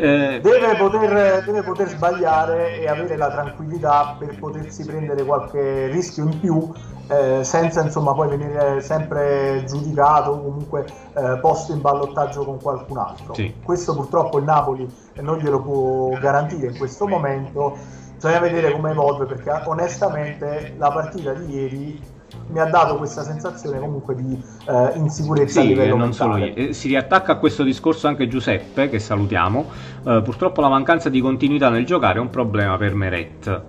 Eh, 0.01 0.39
deve, 0.41 0.77
poter, 0.77 1.43
deve, 1.45 1.63
poter, 1.65 1.89
sbagliare 1.89 2.79
e 2.79 2.87
avere 2.87 3.17
la 3.17 3.33
tranquillità 3.33 4.15
per 4.17 4.39
potersi 4.39 4.85
prendere 4.85 5.25
qualche 5.25 5.89
rischio 5.89 6.23
in 6.23 6.39
più 6.39 6.73
eh, 7.09 7.43
senza 7.43 7.83
insomma 7.83 8.13
poi 8.15 8.29
venire 8.29 8.81
sempre 8.81 9.65
giudicato 9.67 10.31
o 10.31 10.41
comunque 10.41 10.87
eh, 11.15 11.39
posto 11.41 11.73
in 11.73 11.81
ballottaggio 11.81 12.45
con 12.45 12.61
qualcun 12.63 12.99
altro. 12.99 13.35
Sì. 13.35 13.53
Questo 13.61 13.93
purtroppo 13.93 14.39
il 14.39 14.45
Napoli 14.45 14.89
non 15.15 15.39
glielo 15.39 15.61
può 15.61 16.17
garantire 16.21 16.69
in 16.69 16.79
questo 16.79 17.09
momento. 17.09 17.77
Bisogna 18.15 18.39
vedere 18.39 18.71
come 18.71 18.93
evolve 18.93 19.25
perché 19.27 19.51
onestamente 19.65 20.75
la 20.79 20.93
partita 20.93 21.33
di 21.33 21.55
ieri 21.55 22.03
mi 22.51 22.59
ha 22.61 22.65
dato 22.65 22.97
questa 22.97 23.23
sensazione 23.23 23.79
comunque 23.79 24.15
di 24.15 24.41
eh, 24.69 24.93
insicurezza 24.97 25.61
sì, 25.61 25.67
a 25.67 25.71
livello 25.71 25.97
non 25.97 26.13
solo 26.13 26.37
io. 26.37 26.55
Eh, 26.55 26.73
si 26.73 26.89
riattacca 26.89 27.33
a 27.33 27.37
questo 27.37 27.63
discorso 27.63 28.09
anche 28.09 28.29
Giuseppe 28.29 28.89
che 28.89 28.99
salutiamo 28.99 29.71
eh, 30.07 30.21
purtroppo 30.23 30.61
la 30.61 30.69
mancanza 30.69 31.09
di 31.09 31.21
continuità 31.21 31.69
nel 31.69 31.85
giocare 31.85 32.19
è 32.19 32.21
un 32.21 32.31
problema 32.31 32.77
per 32.77 32.95
Meret 32.95 33.63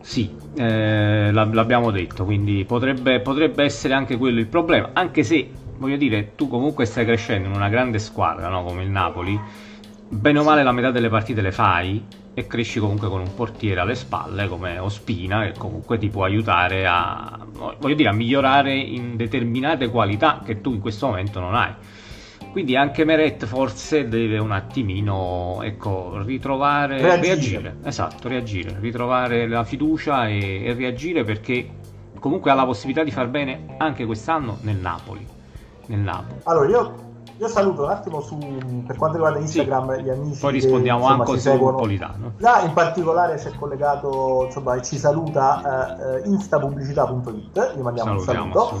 sì, 0.00 0.34
eh, 0.54 1.30
l'abbiamo 1.32 1.90
detto, 1.90 2.24
quindi 2.24 2.64
potrebbe, 2.64 3.20
potrebbe, 3.20 3.64
essere 3.64 3.92
anche 3.92 4.16
quello 4.16 4.38
il 4.38 4.46
problema, 4.46 4.90
anche 4.94 5.22
se, 5.22 5.50
voglio 5.76 5.98
dire, 5.98 6.34
tu 6.34 6.48
comunque 6.48 6.86
stai 6.86 7.04
crescendo 7.04 7.48
in 7.48 7.54
una 7.54 7.68
grande 7.68 7.98
squadra, 7.98 8.48
no? 8.48 8.62
come 8.62 8.84
il 8.84 8.88
Napoli, 8.88 9.38
bene 10.08 10.38
o 10.38 10.44
male 10.44 10.62
la 10.62 10.72
metà 10.72 10.90
delle 10.90 11.10
partite 11.10 11.42
le 11.42 11.52
fai 11.52 12.02
e 12.38 12.46
cresci 12.46 12.78
comunque 12.78 13.08
con 13.08 13.20
un 13.20 13.34
portiere 13.34 13.80
alle 13.80 13.96
spalle 13.96 14.46
come 14.46 14.78
Ospina 14.78 15.42
che 15.42 15.58
comunque 15.58 15.98
ti 15.98 16.08
può 16.08 16.22
aiutare 16.24 16.86
a, 16.86 17.36
voglio 17.78 17.94
dire, 17.96 18.08
a 18.08 18.12
migliorare 18.12 18.72
in 18.74 19.16
determinate 19.16 19.88
qualità 19.88 20.42
che 20.44 20.60
tu 20.60 20.72
in 20.72 20.80
questo 20.80 21.06
momento 21.06 21.40
non 21.40 21.56
hai. 21.56 21.72
Quindi 22.52 22.76
anche 22.76 23.04
Meret 23.04 23.44
forse 23.44 24.06
deve 24.06 24.38
un 24.38 24.52
attimino 24.52 25.60
ecco, 25.62 26.22
ritrovare, 26.22 27.00
reagire. 27.00 27.34
reagire. 27.34 27.76
esatto, 27.84 28.28
reagire, 28.28 28.76
ritrovare 28.78 29.48
la 29.48 29.64
fiducia 29.64 30.28
e, 30.28 30.64
e 30.64 30.74
reagire 30.74 31.24
perché 31.24 31.68
comunque 32.20 32.52
ha 32.52 32.54
la 32.54 32.64
possibilità 32.64 33.02
di 33.02 33.10
far 33.10 33.26
bene 33.28 33.74
anche 33.78 34.06
quest'anno 34.06 34.58
nel 34.62 34.76
Napoli. 34.76 35.26
Nel 35.86 35.98
Napoli. 35.98 36.40
Allora 36.44 36.68
io 36.68 37.07
io 37.38 37.48
saluto 37.48 37.84
un 37.84 37.90
attimo 37.90 38.20
su, 38.20 38.36
per 38.84 38.96
quanto 38.96 39.16
riguarda 39.16 39.38
Instagram 39.38 39.94
sì. 39.94 40.02
gli 40.02 40.10
amici. 40.10 40.40
Poi 40.40 40.52
rispondiamo 40.52 40.98
che, 40.98 41.04
insomma, 41.04 41.24
anche 41.24 41.40
su 41.40 41.48
seguono. 41.48 41.76
Politano. 41.76 42.32
Là 42.38 42.62
in 42.62 42.72
particolare 42.72 43.38
si 43.38 43.46
è 43.46 43.52
collegato, 43.56 44.44
insomma, 44.46 44.74
e 44.74 44.82
ci 44.82 44.98
saluta 44.98 46.20
uh, 46.24 46.28
instapubblicità.it. 46.28 47.74
Gli 47.76 47.80
mandiamo 47.80 48.12
un 48.12 48.20
saluto. 48.20 48.78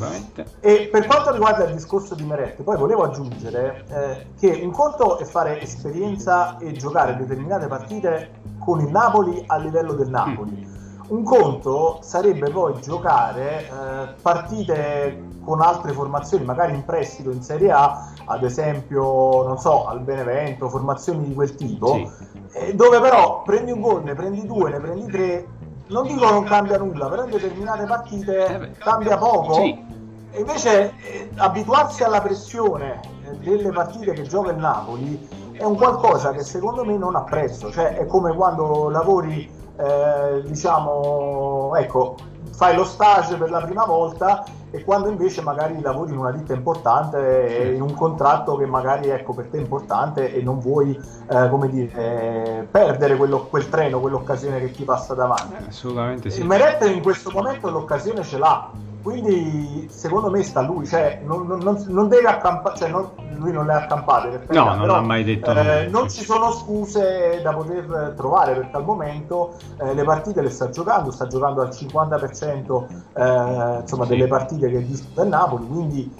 E 0.60 0.88
per 0.90 1.06
quanto 1.06 1.30
riguarda 1.30 1.64
il 1.64 1.74
discorso 1.74 2.14
di 2.16 2.24
Meret, 2.24 2.60
poi 2.62 2.76
volevo 2.76 3.04
aggiungere 3.04 3.84
eh, 3.88 4.26
che 4.38 4.60
un 4.62 4.72
conto 4.72 5.18
è 5.18 5.24
fare 5.24 5.60
esperienza 5.60 6.58
e 6.58 6.72
giocare 6.72 7.16
determinate 7.16 7.68
partite 7.68 8.30
con 8.58 8.80
il 8.80 8.90
Napoli 8.90 9.42
a 9.46 9.56
livello 9.56 9.92
del 9.92 10.08
Napoli. 10.08 10.66
Mm. 10.66 10.77
Un 11.08 11.22
conto 11.24 11.98
sarebbe 12.02 12.50
poi 12.50 12.80
giocare 12.82 13.62
eh, 13.62 14.08
partite 14.20 15.26
con 15.42 15.62
altre 15.62 15.92
formazioni, 15.92 16.44
magari 16.44 16.74
in 16.74 16.84
prestito 16.84 17.30
in 17.30 17.42
Serie 17.42 17.70
A, 17.70 18.12
ad 18.26 18.42
esempio, 18.42 19.42
non 19.46 19.58
so, 19.58 19.86
al 19.86 20.00
Benevento, 20.00 20.68
formazioni 20.68 21.26
di 21.26 21.34
quel 21.34 21.54
tipo, 21.54 21.94
sì. 21.94 22.10
eh, 22.52 22.74
dove 22.74 23.00
però 23.00 23.42
prendi 23.42 23.72
un 23.72 23.80
gol, 23.80 24.02
ne 24.04 24.14
prendi 24.14 24.44
due, 24.44 24.68
ne 24.68 24.80
prendi 24.80 25.10
tre, 25.10 25.46
non 25.86 26.06
dico 26.06 26.28
non 26.30 26.44
cambia 26.44 26.76
nulla, 26.76 27.08
però 27.08 27.24
in 27.24 27.30
determinate 27.30 27.86
partite 27.86 28.44
eh 28.46 28.72
cambia 28.72 29.16
poco. 29.16 29.54
Sì. 29.54 29.86
E 30.30 30.40
invece 30.40 30.92
eh, 31.00 31.30
abituarsi 31.36 32.02
alla 32.02 32.20
pressione 32.20 33.00
eh, 33.24 33.36
delle 33.38 33.70
partite 33.70 34.12
che 34.12 34.24
gioca 34.24 34.50
il 34.50 34.58
Napoli 34.58 35.26
è 35.52 35.64
un 35.64 35.76
qualcosa 35.76 36.32
che 36.32 36.42
secondo 36.42 36.84
me 36.84 36.98
non 36.98 37.16
apprezzo, 37.16 37.72
cioè 37.72 37.96
è 37.96 38.06
come 38.06 38.34
quando 38.34 38.90
lavori, 38.90 39.50
eh, 39.78 40.42
diciamo, 40.44 41.74
ecco, 41.76 42.16
fai 42.50 42.74
lo 42.74 42.84
stage 42.84 43.36
per 43.36 43.50
la 43.50 43.60
prima 43.60 43.84
volta 43.84 44.44
e 44.70 44.84
quando 44.84 45.08
invece 45.08 45.40
magari 45.40 45.80
lavori 45.80 46.12
in 46.12 46.18
una 46.18 46.32
ditta 46.32 46.52
importante 46.52 47.72
in 47.74 47.80
un 47.80 47.94
contratto 47.94 48.56
che 48.56 48.66
magari 48.66 49.08
ecco, 49.08 49.32
per 49.32 49.46
te 49.46 49.56
è 49.56 49.60
importante 49.60 50.34
e 50.34 50.42
non 50.42 50.58
vuoi 50.58 50.98
eh, 51.30 51.48
come 51.48 51.68
dire, 51.68 51.92
eh, 51.94 52.62
perdere 52.70 53.16
quello, 53.16 53.46
quel 53.46 53.68
treno, 53.68 54.00
quell'occasione 54.00 54.58
che 54.60 54.72
ti 54.72 54.82
passa 54.82 55.14
davanti. 55.14 55.68
Assolutamente 55.68 56.30
sì. 56.30 56.40
Il 56.40 56.46
Meret 56.46 56.82
in 56.84 57.02
questo 57.02 57.30
momento 57.30 57.70
l'occasione 57.70 58.22
ce 58.24 58.38
l'ha, 58.38 58.70
quindi 59.02 59.86
secondo 59.90 60.30
me 60.30 60.42
sta 60.42 60.60
lui, 60.60 60.86
cioè 60.86 61.20
non, 61.24 61.46
non, 61.46 61.84
non 61.88 62.08
deve 62.08 62.28
accampare, 62.28 62.76
cioè 62.76 62.88
non, 62.88 63.10
lui 63.36 63.52
non 63.52 63.66
le 63.66 63.72
ha 63.72 63.82
accampate, 63.82 64.38
per 64.38 64.54
no, 64.54 64.74
non 64.74 64.86
l'ha 64.86 65.00
mai 65.00 65.24
detto. 65.24 65.52
Eh, 65.52 65.86
non 65.88 66.10
ci 66.10 66.22
sono 66.22 66.52
scuse 66.52 67.40
da 67.42 67.52
poter 67.52 68.14
trovare 68.16 68.54
perché 68.54 68.76
al 68.76 68.84
momento 68.84 69.56
eh, 69.80 69.94
le 69.94 70.04
partite 70.04 70.42
le 70.42 70.50
sta 70.50 70.68
giocando, 70.70 71.10
sta 71.10 71.26
giocando 71.26 71.62
al 71.62 71.68
50% 71.68 72.86
eh, 73.14 73.80
insomma, 73.80 74.04
sì. 74.04 74.10
delle 74.10 74.26
partite 74.26 74.70
che 74.70 74.84
disputa 74.84 75.22
il 75.22 75.28
Napoli, 75.28 75.66
quindi 75.66 76.12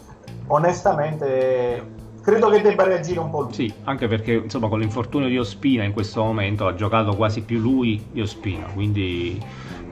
onestamente 0.46 1.96
credo 2.22 2.48
che 2.50 2.60
debba 2.60 2.84
reagire 2.84 3.20
un 3.20 3.30
po' 3.30 3.42
lui. 3.42 3.54
Sì, 3.54 3.72
anche 3.84 4.06
perché 4.06 4.32
insomma 4.32 4.68
con 4.68 4.80
l'infortunio 4.80 5.28
di 5.28 5.38
Ospina 5.38 5.84
in 5.84 5.92
questo 5.92 6.22
momento 6.22 6.66
ha 6.66 6.74
giocato 6.74 7.16
quasi 7.16 7.42
più 7.42 7.58
lui 7.58 8.06
di 8.12 8.20
Ospina, 8.20 8.66
quindi 8.72 9.42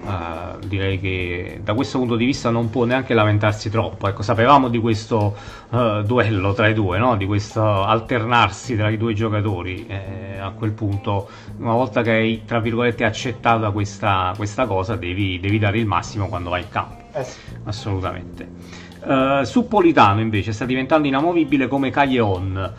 Uh, 0.06 0.64
direi 0.64 1.00
che 1.00 1.60
da 1.64 1.74
questo 1.74 1.98
punto 1.98 2.14
di 2.14 2.24
vista 2.24 2.48
non 2.50 2.70
può 2.70 2.84
neanche 2.84 3.12
lamentarsi 3.12 3.70
troppo. 3.70 4.06
Ecco, 4.06 4.22
sapevamo 4.22 4.68
di 4.68 4.78
questo 4.78 5.36
uh, 5.70 6.02
duello 6.02 6.54
tra 6.54 6.68
i 6.68 6.74
due, 6.74 6.98
no? 6.98 7.16
di 7.16 7.26
questo 7.26 7.82
alternarsi 7.82 8.76
tra 8.76 8.88
i 8.88 8.96
due 8.96 9.14
giocatori. 9.14 9.84
Eh, 9.88 10.38
a 10.38 10.50
quel 10.50 10.70
punto, 10.70 11.28
una 11.58 11.72
volta 11.72 12.02
che 12.02 12.10
hai 12.12 12.42
tra 12.44 12.60
virgolette 12.60 13.04
accettata 13.04 13.70
questa, 13.72 14.32
questa 14.36 14.66
cosa, 14.66 14.94
devi, 14.94 15.40
devi, 15.40 15.58
dare 15.58 15.78
il 15.78 15.86
massimo 15.86 16.28
quando 16.28 16.50
vai 16.50 16.62
in 16.62 16.68
campo. 16.68 17.02
Eh. 17.12 17.26
Assolutamente. 17.64 18.84
Uh, 19.02 19.44
su 19.44 19.66
Politano 19.66 20.20
invece 20.20 20.52
sta 20.52 20.64
diventando 20.64 21.08
inamovibile 21.08 21.66
come 21.66 21.90
Caglion. 21.90 22.74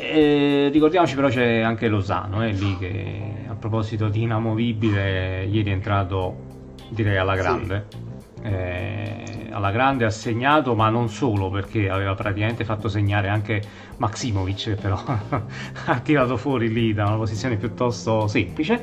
Eh, 0.00 0.70
ricordiamoci 0.72 1.14
però 1.14 1.28
c'è 1.28 1.60
anche 1.60 1.88
Lozano 1.88 2.42
eh, 2.44 2.52
lì 2.52 2.76
che 2.78 3.20
a 3.48 3.54
proposito 3.54 4.08
di 4.08 4.22
inamovibile 4.22 5.44
ieri 5.44 5.70
è 5.70 5.74
entrato 5.74 6.48
direi 6.88 7.18
alla 7.18 7.36
grande 7.36 7.86
sì. 7.90 8.42
eh, 8.42 9.30
alla 9.50 9.70
grande 9.70 10.04
ha 10.04 10.10
segnato, 10.10 10.74
ma 10.74 10.88
non 10.88 11.08
solo 11.08 11.50
perché 11.50 11.88
aveva 11.88 12.14
praticamente 12.14 12.64
fatto 12.64 12.88
segnare 12.88 13.28
anche 13.28 13.62
Maximovic, 13.96 14.62
che 14.62 14.74
però 14.74 14.98
ha 15.86 15.98
tirato 16.00 16.36
fuori 16.36 16.72
lì 16.72 16.92
da 16.94 17.06
una 17.06 17.16
posizione 17.16 17.56
piuttosto 17.56 18.26
semplice. 18.26 18.82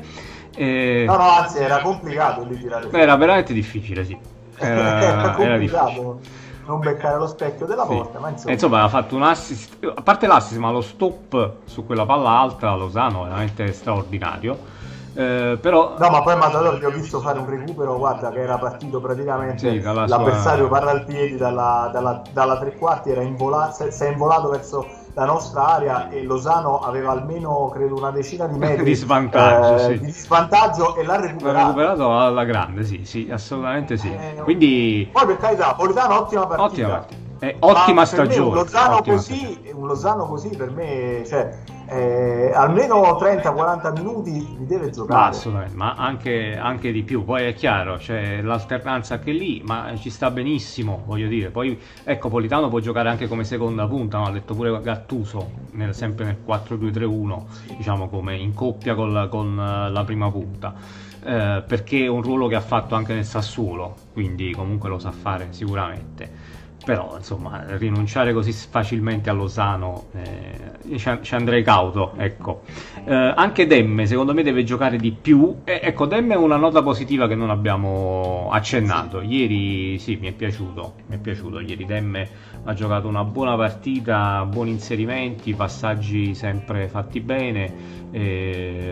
Eh, 0.54 1.04
no, 1.06 1.16
no, 1.16 1.30
anzi 1.30 1.58
era 1.58 1.80
complicato 1.80 2.44
lì 2.44 2.58
tirare. 2.58 2.88
Era 2.92 3.16
veramente 3.16 3.52
difficile, 3.52 4.04
sì. 4.04 4.16
Era, 4.56 5.02
era 5.02 5.30
complicato. 5.32 6.20
Era 6.20 6.36
non 6.68 6.80
beccare 6.80 7.16
lo 7.16 7.26
specchio 7.26 7.66
della 7.66 7.86
sì. 7.86 7.94
porta. 7.94 8.18
Ma 8.18 8.28
insomma... 8.28 8.52
insomma, 8.52 8.82
ha 8.82 8.88
fatto 8.88 9.16
un 9.16 9.22
assist, 9.22 9.78
a 9.82 10.02
parte 10.02 10.26
l'assist, 10.26 10.60
ma 10.60 10.70
lo 10.70 10.82
stop 10.82 11.52
su 11.64 11.86
quella 11.86 12.04
palla 12.04 12.38
alta, 12.38 12.74
Lozano, 12.74 13.24
veramente 13.24 13.72
straordinario. 13.72 14.76
Eh, 15.14 15.58
però... 15.60 15.96
No, 15.98 16.10
ma 16.10 16.22
poi 16.22 16.36
Matador 16.36 16.78
gli 16.78 16.84
ho 16.84 16.90
visto 16.90 17.20
fare 17.20 17.38
un 17.38 17.48
recupero, 17.48 17.96
guarda 17.96 18.30
che 18.30 18.40
era 18.40 18.58
partito 18.58 19.00
praticamente 19.00 19.58
sì, 19.58 19.80
l'avversario 19.80 20.66
sua... 20.66 20.76
parla 20.76 20.90
al 20.92 21.04
piedi 21.06 21.36
dalla, 21.36 21.88
dalla, 21.90 22.22
dalla, 22.30 22.58
tre 22.58 22.76
quarti, 22.76 23.10
era 23.10 23.22
invola... 23.22 23.72
si 23.72 24.04
è 24.04 24.08
involato 24.10 24.50
verso 24.50 24.86
la 25.18 25.24
nostra 25.24 25.66
area 25.66 26.08
e 26.10 26.22
Lozano 26.22 26.78
aveva 26.78 27.10
almeno 27.10 27.68
credo 27.72 27.96
una 27.96 28.12
decina 28.12 28.46
di 28.46 28.56
metri 28.58 28.84
di 28.84 28.94
svantaggio, 28.94 29.74
eh, 29.74 29.96
sì. 29.96 30.04
di 30.04 30.10
svantaggio 30.12 30.94
e 30.94 31.04
l'ha 31.04 31.20
recuperato. 31.20 31.56
L'ha 31.58 31.64
recuperato 31.64 32.18
alla 32.18 32.44
grande, 32.44 32.84
sì, 32.84 33.04
sì, 33.04 33.28
assolutamente 33.30 33.96
sì. 33.96 34.08
Eh, 34.08 34.40
Quindi... 34.44 35.08
Poi 35.10 35.26
per 35.26 35.38
carità, 35.38 35.74
Politano 35.74 36.20
ottima 36.20 36.46
partita. 36.46 36.62
Ottima 36.62 36.88
partita. 36.88 37.27
Eh, 37.40 37.56
ottima 37.60 38.04
stagione. 38.04 38.48
un, 38.48 38.54
Lozano 38.54 39.02
così, 39.02 39.60
un 39.72 39.86
Lozano 39.86 40.26
così 40.26 40.48
per 40.56 40.70
me, 40.70 41.22
cioè, 41.24 41.56
eh, 41.86 42.50
almeno 42.52 43.16
30-40 43.16 43.92
minuti 43.92 44.32
li 44.58 44.66
deve 44.66 44.90
giocare. 44.90 45.20
Ma 45.20 45.26
assolutamente, 45.28 45.76
ma 45.76 45.94
anche, 45.94 46.56
anche, 46.56 46.90
di 46.90 47.02
più. 47.02 47.24
Poi 47.24 47.44
è 47.44 47.54
chiaro, 47.54 47.96
c'è 47.96 48.42
l'alternanza 48.42 49.14
anche 49.14 49.30
lì, 49.30 49.62
ma 49.64 49.92
ci 49.96 50.10
sta 50.10 50.30
benissimo, 50.30 51.02
voglio 51.06 51.28
dire. 51.28 51.50
Poi, 51.50 51.80
ecco, 52.02 52.28
Politano 52.28 52.68
può 52.68 52.80
giocare 52.80 53.08
anche 53.08 53.28
come 53.28 53.44
seconda 53.44 53.86
punta, 53.86 54.18
no? 54.18 54.26
ha 54.26 54.30
detto 54.30 54.54
pure 54.54 54.80
Gattuso, 54.82 55.50
nel, 55.72 55.94
sempre 55.94 56.24
nel 56.24 56.38
4-2-3-1, 56.44 57.76
diciamo 57.76 58.08
come 58.08 58.36
in 58.36 58.52
coppia 58.52 58.96
con, 58.96 59.28
con 59.30 59.54
la 59.56 60.04
prima 60.04 60.28
punta. 60.30 60.74
Eh, 61.20 61.62
perché 61.66 62.04
è 62.04 62.08
un 62.08 62.22
ruolo 62.22 62.48
che 62.48 62.54
ha 62.56 62.60
fatto 62.60 62.96
anche 62.96 63.14
nel 63.14 63.24
Sassuolo, 63.24 63.94
quindi 64.12 64.52
comunque 64.52 64.88
lo 64.88 64.98
sa 64.98 65.10
fare 65.12 65.48
sicuramente 65.50 66.57
però 66.88 67.16
insomma 67.18 67.76
rinunciare 67.76 68.32
così 68.32 68.50
facilmente 68.50 69.28
a 69.28 69.34
Lozano 69.34 70.06
eh, 70.14 70.96
ci 71.20 71.34
andrei 71.34 71.62
cauto 71.62 72.14
ecco. 72.16 72.62
eh, 73.04 73.12
anche 73.12 73.66
Demme 73.66 74.06
secondo 74.06 74.32
me 74.32 74.42
deve 74.42 74.64
giocare 74.64 74.96
di 74.96 75.12
più. 75.12 75.54
Eh, 75.64 75.80
ecco 75.82 76.06
Demme 76.06 76.32
è 76.32 76.38
una 76.38 76.56
nota 76.56 76.82
positiva 76.82 77.28
che 77.28 77.34
non 77.34 77.50
abbiamo 77.50 78.48
accennato. 78.50 79.20
Ieri 79.20 79.98
sì 79.98 80.16
mi 80.16 80.28
è 80.28 80.32
piaciuto 80.32 80.94
mi 81.08 81.16
è 81.16 81.18
piaciuto. 81.18 81.60
Ieri 81.60 81.84
Demme 81.84 82.26
ha 82.64 82.72
giocato 82.72 83.06
una 83.06 83.22
buona 83.22 83.54
partita 83.54 84.46
buoni 84.46 84.70
inserimenti 84.70 85.52
passaggi 85.52 86.34
sempre 86.34 86.88
fatti 86.88 87.20
bene 87.20 87.96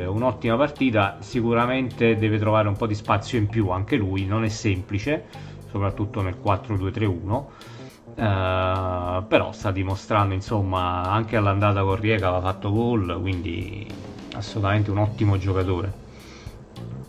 un'ottima 0.06 0.56
partita. 0.58 1.16
Sicuramente 1.20 2.18
deve 2.18 2.38
trovare 2.38 2.68
un 2.68 2.76
po' 2.76 2.86
di 2.86 2.94
spazio 2.94 3.38
in 3.38 3.46
più 3.46 3.70
anche 3.70 3.96
lui 3.96 4.26
non 4.26 4.44
è 4.44 4.50
semplice 4.50 5.24
soprattutto 5.70 6.20
nel 6.20 6.36
4-2-3-1 6.44 7.44
Uh, 8.16 9.26
però 9.26 9.52
sta 9.52 9.70
dimostrando 9.70 10.32
insomma 10.32 11.02
anche 11.02 11.36
all'andata 11.36 11.82
con 11.82 11.96
Riega 11.96 12.28
aveva 12.28 12.50
fatto 12.50 12.72
gol 12.72 13.18
quindi 13.20 13.86
assolutamente 14.34 14.90
un 14.90 14.98
ottimo 14.98 15.36
giocatore. 15.36 16.04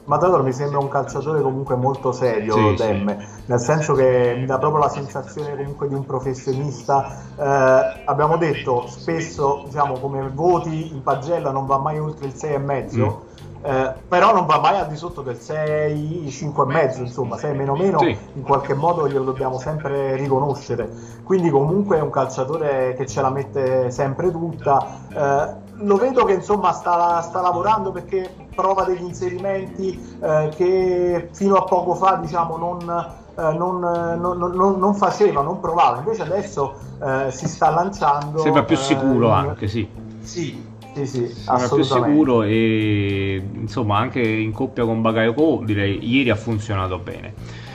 Matador 0.04 0.44
mi 0.44 0.52
sembra 0.52 0.80
un 0.80 0.90
calciatore 0.90 1.42
comunque 1.42 1.76
molto 1.76 2.12
serio 2.12 2.54
sì, 2.54 2.76
Demme, 2.76 3.18
sì. 3.20 3.44
nel 3.46 3.60
senso 3.60 3.94
che 3.94 4.36
mi 4.38 4.46
dà 4.46 4.58
proprio 4.58 4.82
la 4.82 4.90
sensazione 4.90 5.56
comunque 5.56 5.88
di 5.88 5.94
un 5.94 6.06
professionista. 6.06 7.22
Eh, 7.38 8.04
abbiamo 8.06 8.38
detto 8.38 8.88
spesso 8.88 9.64
diciamo 9.66 10.00
come 10.00 10.30
voti 10.30 10.94
in 10.94 11.04
pagella 11.04 11.52
non 11.52 11.66
va 11.66 11.78
mai 11.78 12.00
oltre 12.00 12.26
il 12.28 12.34
6,5 12.34 12.96
mm 12.96 13.27
eh, 13.68 13.94
però 14.08 14.34
non 14.34 14.46
va 14.46 14.62
mai 14.62 14.78
al 14.78 14.88
di 14.88 14.96
sotto 14.96 15.22
del 15.22 15.38
6, 15.38 16.26
5,5 16.30 17.00
insomma 17.02 17.36
6 17.36 17.54
meno 17.54 17.76
meno 17.76 18.00
sì. 18.00 18.18
in 18.36 18.44
qualche 18.44 18.74
modo 18.74 19.10
glielo 19.10 19.26
dobbiamo 19.26 19.60
sempre 19.60 20.16
riconoscere 20.16 20.90
quindi 21.24 21.50
comunque 21.50 21.98
è 21.98 22.02
un 22.02 22.10
calciatore 22.10 22.96
che 22.96 23.06
ce 23.06 23.22
la 23.22 23.30
mette 23.30 23.92
sempre 23.92 24.32
tutta 24.32 24.88
eh, 25.14 25.66
lo 25.80 25.98
vedo 25.98 26.24
che 26.24 26.34
insomma 26.34 26.72
sta, 26.72 27.22
sta, 27.22 27.42
lavorando 27.42 27.92
perché 27.92 28.34
prova 28.56 28.86
degli 28.86 29.04
inserimenti 29.04 30.18
eh, 30.22 30.50
che 30.56 31.28
fino 31.34 31.56
a 31.56 31.64
poco 31.64 31.94
fa 31.94 32.16
diciamo 32.22 32.56
non 32.56 33.16
eh, 33.38 33.54
non, 33.54 33.80
non, 33.80 34.38
non, 34.38 34.80
non, 34.80 34.96
faceva, 34.96 35.44
non 35.44 35.60
provava, 35.60 36.00
invece 36.00 36.24
adesso 36.24 36.74
eh, 37.00 37.30
si 37.30 37.48
sta 37.48 37.70
lanciando. 37.70 38.40
Sembra 38.40 38.64
più 38.64 38.76
sicuro 38.76 39.28
eh, 39.28 39.32
anche, 39.34 39.68
sì. 39.68 39.88
Sì, 40.22 40.66
sì, 41.06 41.28
sì, 41.28 41.28
sembra 41.28 41.68
più 41.68 41.84
sicuro 41.84 42.44
e 42.44 43.42
insomma 43.54 43.98
anche 43.98 44.22
in 44.22 44.52
coppia 44.52 44.86
con 44.86 45.02
Bagayoko 45.02 45.64
direi 45.66 46.00
ieri 46.02 46.30
ha 46.30 46.36
funzionato 46.36 46.98
bene. 46.98 47.66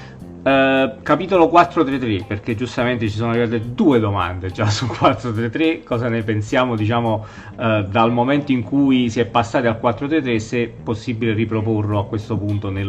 Uh, 0.43 1.01
capitolo 1.03 1.49
433 1.49 2.25
perché 2.27 2.57
giustamente 2.57 3.09
ci 3.09 3.15
sono 3.15 3.31
arrivate 3.31 3.75
due 3.75 4.01
domande 4.01 4.51
già 4.51 4.69
su 4.69 4.89
433 4.89 5.85
cosa 5.85 6.09
ne 6.09 6.25
pensiamo 6.25 6.75
diciamo 6.75 7.25
uh, 7.59 7.83
dal 7.85 8.11
momento 8.11 8.51
in 8.51 8.65
cui 8.65 9.09
si 9.09 9.21
è 9.21 9.25
passati 9.25 9.69
al 9.69 9.79
433 9.79 10.41
se 10.41 10.63
è 10.65 10.67
possibile 10.67 11.33
riproporlo 11.33 11.97
a 12.01 12.07
questo 12.07 12.37
punto 12.37 12.71
nel, 12.71 12.89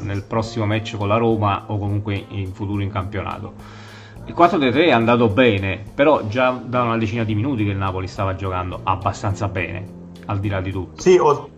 nel 0.00 0.24
prossimo 0.24 0.66
match 0.66 0.96
con 0.96 1.06
la 1.06 1.18
Roma 1.18 1.66
o 1.68 1.78
comunque 1.78 2.24
in 2.30 2.52
futuro 2.52 2.82
in 2.82 2.90
campionato 2.90 3.84
il 4.26 4.34
4-3 4.36 4.74
è 4.86 4.90
andato 4.90 5.28
bene, 5.28 5.82
però 5.94 6.26
già 6.26 6.50
da 6.50 6.82
una 6.82 6.98
decina 6.98 7.22
di 7.22 7.34
minuti 7.34 7.64
che 7.64 7.70
il 7.70 7.76
Napoli 7.76 8.08
stava 8.08 8.34
giocando 8.34 8.80
abbastanza 8.82 9.46
bene, 9.46 9.84
al 10.26 10.40
di 10.40 10.48
là 10.48 10.60
di 10.60 10.72
tutto. 10.72 11.00
Sì, 11.00 11.16
o- 11.16 11.48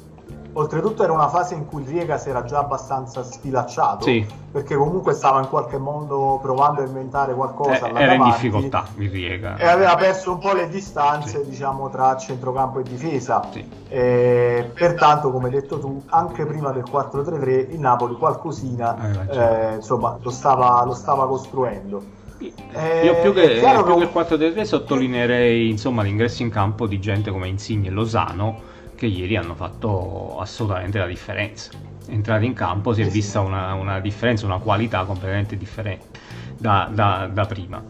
oltretutto 0.52 1.02
era 1.02 1.12
una 1.12 1.28
fase 1.28 1.54
in 1.54 1.66
cui 1.66 1.82
Riega 1.84 2.18
si 2.18 2.28
era 2.28 2.44
già 2.44 2.58
abbastanza 2.58 3.22
sfilacciato, 3.22 4.04
sì. 4.04 4.26
perché 4.52 4.76
comunque 4.76 5.14
stava 5.14 5.38
in 5.40 5.48
qualche 5.48 5.78
modo 5.78 6.38
provando 6.42 6.82
a 6.82 6.84
inventare 6.84 7.32
qualcosa. 7.32 7.88
Eh, 7.88 8.02
era 8.02 8.12
in 8.12 8.24
difficoltà 8.24 8.84
il 8.96 9.08
Riega. 9.08 9.56
E 9.56 9.66
aveva 9.66 9.94
perso 9.94 10.32
un 10.32 10.38
po' 10.38 10.52
le 10.52 10.68
distanze 10.68 11.44
sì. 11.44 11.48
diciamo, 11.48 11.88
tra 11.88 12.18
centrocampo 12.18 12.80
e 12.80 12.82
difesa. 12.82 13.48
Sì. 13.50 13.66
E, 13.88 14.70
pertanto, 14.74 15.30
come 15.30 15.46
hai 15.46 15.52
detto 15.52 15.78
tu, 15.78 16.02
anche 16.08 16.44
prima 16.44 16.70
del 16.70 16.84
4-3-3 16.84 17.72
il 17.72 17.80
Napoli 17.80 18.14
qualcosina 18.14 19.26
eh, 19.30 19.76
insomma, 19.76 20.18
lo, 20.20 20.30
stava, 20.30 20.84
lo 20.84 20.92
stava 20.92 21.26
costruendo. 21.26 22.17
Eh, 22.40 23.04
Io 23.04 23.20
più 23.20 23.32
che, 23.32 23.48
più 23.48 23.84
che 23.84 24.02
il 24.04 24.10
4-3 24.12 24.62
sottolineerei 24.62 25.68
insomma, 25.68 26.02
l'ingresso 26.02 26.42
in 26.42 26.50
campo 26.50 26.86
di 26.86 27.00
gente 27.00 27.30
come 27.30 27.48
Insigne 27.48 27.88
e 27.88 27.90
Lozano 27.90 28.66
che 28.94 29.06
ieri 29.06 29.36
hanno 29.36 29.54
fatto 29.54 30.38
assolutamente 30.38 30.98
la 30.98 31.06
differenza. 31.06 31.70
Entrati 32.08 32.46
in 32.46 32.54
campo 32.54 32.92
si 32.92 33.02
è 33.02 33.06
vista 33.06 33.40
una, 33.40 33.74
una 33.74 34.00
differenza, 34.00 34.46
una 34.46 34.58
qualità 34.58 35.04
completamente 35.04 35.56
differente 35.56 36.18
da, 36.56 36.88
da, 36.90 37.28
da, 37.32 37.44
prima. 37.46 37.82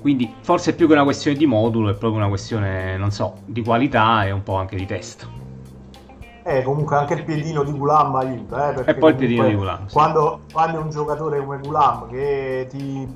Quindi 0.00 0.32
forse 0.40 0.74
più 0.74 0.86
che 0.86 0.92
una 0.92 1.04
questione 1.04 1.36
di 1.36 1.46
modulo 1.46 1.90
è 1.90 1.94
proprio 1.94 2.20
una 2.20 2.28
questione, 2.28 2.96
non 2.96 3.10
so, 3.10 3.38
di 3.44 3.62
qualità 3.62 4.24
e 4.24 4.30
un 4.30 4.42
po' 4.42 4.54
anche 4.54 4.76
di 4.76 4.86
testa. 4.86 5.26
Eh, 6.44 6.62
comunque 6.62 6.96
anche 6.96 7.14
il 7.14 7.24
piedino 7.24 7.62
di 7.62 7.70
Gulam 7.72 8.14
aiuta. 8.16 8.74
Eh, 8.74 8.90
e 8.90 8.94
poi 8.94 9.10
il 9.10 9.16
piedino 9.16 9.46
di 9.46 9.54
Gulam. 9.54 9.86
Sì. 9.86 9.92
Quando, 9.92 10.40
quando 10.52 10.80
un 10.80 10.90
giocatore 10.90 11.38
come 11.38 11.58
Gulam 11.58 12.08
che 12.08 12.66
ti 12.68 13.08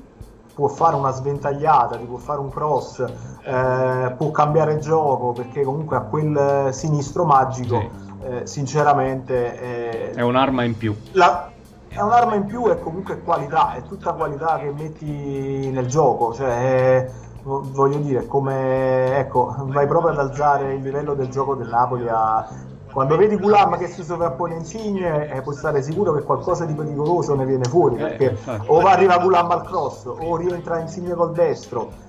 può 0.57 0.67
fare 0.69 0.95
una 0.95 1.11
sventagliata, 1.11 1.97
ti 1.97 2.05
può 2.05 2.17
fare 2.17 2.39
un 2.39 2.49
cross, 2.49 3.05
eh, 3.43 4.15
può 4.17 4.31
cambiare 4.31 4.79
gioco 4.79 5.31
perché 5.31 5.61
comunque 5.61 5.97
ha 5.97 6.01
quel 6.01 6.69
sinistro 6.73 7.25
magico, 7.25 7.79
sì. 7.79 8.25
eh, 8.25 8.47
sinceramente... 8.47 9.59
Eh, 9.59 10.11
è 10.13 10.21
un'arma 10.23 10.63
in 10.63 10.75
più. 10.75 10.95
La, 11.11 11.51
è 11.87 12.01
un'arma 12.01 12.33
in 12.33 12.45
più 12.45 12.67
e 12.71 12.79
comunque 12.79 13.21
qualità, 13.21 13.75
è 13.75 13.83
tutta 13.83 14.13
qualità 14.13 14.57
che 14.57 14.73
metti 14.75 15.69
nel 15.69 15.85
gioco, 15.85 16.33
cioè 16.33 17.07
voglio 17.43 17.99
dire, 17.99 18.25
come 18.25 19.15
ecco, 19.19 19.53
vai 19.67 19.85
proprio 19.85 20.11
ad 20.11 20.17
alzare 20.17 20.73
il 20.73 20.81
livello 20.81 21.13
del 21.13 21.29
gioco 21.29 21.53
del 21.53 21.67
Napoli 21.67 22.07
a, 22.09 22.47
quando 22.91 23.17
vedi 23.17 23.37
Gulam 23.37 23.77
che 23.77 23.87
si 23.87 24.03
sovrappone 24.03 24.55
Insigne 24.55 25.29
eh, 25.29 25.41
puoi 25.41 25.55
stare 25.55 25.81
sicuro 25.81 26.13
che 26.13 26.23
qualcosa 26.23 26.65
di 26.65 26.73
pericoloso 26.73 27.35
ne 27.35 27.45
viene 27.45 27.65
fuori 27.65 27.95
eh, 27.95 27.99
perché 27.99 28.37
eh, 28.45 28.59
o 28.65 28.79
arriva 28.79 29.17
Gulam 29.17 29.51
al 29.51 29.63
cross 29.63 30.05
o 30.05 30.35
rientra 30.37 30.79
Insigne 30.79 31.13
col 31.13 31.33
destro. 31.33 32.05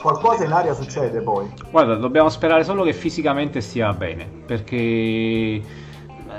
Qualcosa 0.00 0.44
in 0.44 0.52
aria 0.52 0.72
succede 0.72 1.20
poi. 1.20 1.52
Guarda 1.70 1.94
dobbiamo 1.94 2.30
sperare 2.30 2.64
solo 2.64 2.84
che 2.84 2.94
fisicamente 2.94 3.60
stia 3.60 3.92
bene 3.92 4.26
perché 4.46 5.62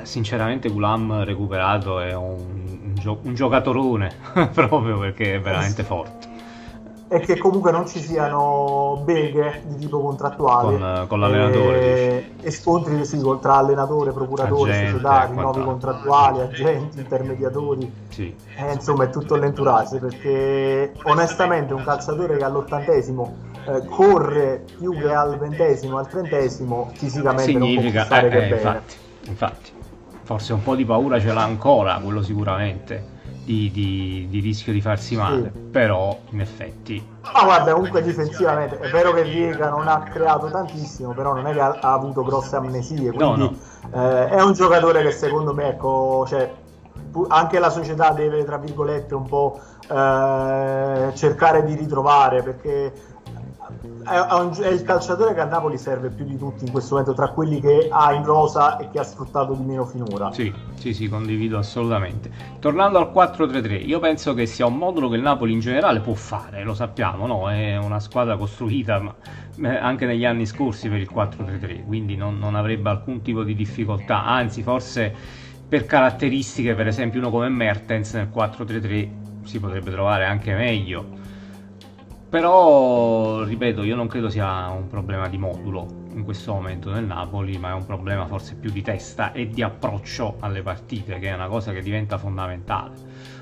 sinceramente 0.03 0.69
Gulam 0.69 1.23
recuperato 1.23 1.99
è 1.99 2.13
un, 2.13 2.37
un, 2.83 2.95
gio- 2.95 3.19
un 3.21 3.35
giocatorone 3.35 4.11
proprio 4.51 4.97
perché 4.97 5.35
è 5.35 5.39
veramente 5.39 5.83
forte 5.83 6.30
e 7.13 7.19
che 7.19 7.37
comunque 7.37 7.71
non 7.71 7.85
ci 7.89 7.99
siano 7.99 9.01
beghe 9.03 9.63
di 9.65 9.75
tipo 9.75 9.99
contrattuale. 9.99 10.77
Con, 10.77 11.05
con 11.09 11.19
l'allenatore 11.19 11.81
e, 11.81 12.31
e 12.39 12.51
scontri 12.51 13.03
sì, 13.03 13.21
tra 13.41 13.55
allenatore, 13.55 14.13
procuratore, 14.13 14.71
agente, 14.71 14.91
società, 14.91 15.25
rinnovi 15.25 15.61
contrattuali, 15.61 16.39
agenti, 16.39 16.99
intermediatori. 16.99 17.93
Sì. 18.07 18.33
eh, 18.55 18.71
insomma 18.71 19.03
è 19.03 19.09
tutto 19.09 19.35
l'entourage 19.35 19.97
perché 19.97 20.93
onestamente 21.03 21.73
un 21.73 21.83
calciatore 21.83 22.37
che 22.37 22.45
all'ottantesimo 22.45 23.35
eh, 23.65 23.85
corre 23.87 24.63
più 24.77 24.97
che 24.97 25.11
al 25.11 25.37
ventesimo, 25.37 25.97
al 25.97 26.07
trentesimo 26.07 26.91
fisicamente 26.93 27.51
Significa, 27.51 28.07
non 28.07 28.07
può 28.07 28.17
eh, 28.17 28.21
che 28.21 28.25
eh, 28.27 28.29
bene. 28.29 28.55
infatti, 28.55 28.95
infatti. 29.25 29.71
Forse 30.23 30.53
un 30.53 30.63
po' 30.63 30.75
di 30.75 30.85
paura 30.85 31.19
ce 31.19 31.33
l'ha 31.33 31.43
ancora 31.43 31.99
quello 32.01 32.21
sicuramente 32.21 33.19
di, 33.43 33.71
di, 33.71 34.27
di, 34.29 34.39
rischio 34.39 34.71
di 34.71 34.81
farsi 34.81 35.15
male, 35.15 35.51
sì. 35.53 35.59
però 35.59 36.17
in 36.29 36.41
effetti... 36.41 37.05
Ma 37.33 37.43
guarda, 37.43 37.73
comunque 37.73 38.01
difensivamente 38.01 38.79
è 38.79 38.89
vero 38.89 39.13
che 39.13 39.23
Riega 39.23 39.69
non 39.69 39.87
ha 39.87 40.03
creato 40.03 40.49
tantissimo, 40.49 41.13
però 41.13 41.33
non 41.33 41.47
è 41.47 41.53
che 41.53 41.59
ha, 41.59 41.77
ha 41.81 41.93
avuto 41.93 42.23
grosse 42.23 42.55
amnesie, 42.55 43.11
quindi 43.11 43.17
no, 43.19 43.35
no. 43.35 43.55
Eh, 43.93 44.29
è 44.29 44.41
un 44.41 44.53
giocatore 44.53 45.01
che 45.01 45.11
secondo 45.11 45.53
me, 45.53 45.69
ecco, 45.69 46.25
cioè, 46.27 46.51
anche 47.27 47.59
la 47.59 47.69
società 47.69 48.11
deve, 48.11 48.43
tra 48.43 48.57
virgolette, 48.57 49.15
un 49.15 49.27
po' 49.27 49.59
eh, 49.87 51.11
cercare 51.13 51.63
di 51.63 51.75
ritrovare, 51.75 52.41
perché 52.41 52.93
è, 54.03 54.67
il 54.67 54.83
calciatore 54.83 55.33
che 55.33 55.39
a 55.41 55.45
Napoli 55.45 55.77
serve 55.77 56.09
più 56.09 56.25
di 56.25 56.37
tutti 56.37 56.65
in 56.65 56.71
questo 56.71 56.95
momento 56.95 57.13
tra 57.13 57.29
quelli 57.29 57.59
che 57.59 57.87
ha 57.89 58.13
in 58.13 58.23
rosa 58.23 58.77
e 58.77 58.89
che 58.89 58.99
ha 58.99 59.03
sfruttato 59.03 59.53
di 59.53 59.63
meno 59.63 59.85
finora. 59.85 60.31
Sì, 60.31 60.53
sì, 60.75 60.93
sì, 60.93 61.07
condivido 61.07 61.57
assolutamente. 61.57 62.31
Tornando 62.59 62.97
al 62.97 63.11
4-3-3, 63.13 63.85
io 63.85 63.99
penso 63.99 64.33
che 64.33 64.45
sia 64.45 64.65
un 64.65 64.77
modulo 64.77 65.09
che 65.09 65.15
il 65.15 65.21
Napoli 65.21 65.53
in 65.53 65.59
generale 65.59 65.99
può 65.99 66.13
fare, 66.13 66.63
lo 66.63 66.73
sappiamo, 66.73 67.27
no? 67.27 67.49
È 67.49 67.77
una 67.77 67.99
squadra 67.99 68.37
costruita 68.37 69.01
eh, 69.61 69.67
anche 69.67 70.05
negli 70.05 70.25
anni 70.25 70.45
scorsi 70.45 70.89
per 70.89 70.99
il 70.99 71.09
4-3-3, 71.13 71.85
quindi 71.85 72.15
non, 72.15 72.37
non 72.37 72.55
avrebbe 72.55 72.89
alcun 72.89 73.21
tipo 73.21 73.43
di 73.43 73.55
difficoltà, 73.55 74.25
anzi 74.25 74.63
forse 74.63 75.13
per 75.67 75.85
caratteristiche, 75.85 76.75
per 76.75 76.87
esempio 76.87 77.19
uno 77.19 77.29
come 77.29 77.47
Mertens 77.49 78.13
nel 78.15 78.29
4-3-3 78.33 79.09
si 79.43 79.59
potrebbe 79.59 79.89
trovare 79.89 80.25
anche 80.25 80.53
meglio 80.53 81.19
però, 82.31 83.43
ripeto, 83.43 83.83
io 83.83 83.97
non 83.97 84.07
credo 84.07 84.29
sia 84.29 84.69
un 84.69 84.87
problema 84.87 85.27
di 85.27 85.37
modulo 85.37 85.85
in 86.13 86.23
questo 86.23 86.53
momento 86.53 86.89
nel 86.89 87.03
Napoli, 87.03 87.57
ma 87.57 87.71
è 87.71 87.73
un 87.73 87.85
problema 87.85 88.25
forse 88.25 88.55
più 88.55 88.71
di 88.71 88.81
testa 88.81 89.33
e 89.33 89.49
di 89.49 89.61
approccio 89.61 90.37
alle 90.39 90.61
partite, 90.61 91.19
che 91.19 91.27
è 91.27 91.33
una 91.33 91.49
cosa 91.49 91.73
che 91.73 91.81
diventa 91.81 92.17
fondamentale. 92.17 92.95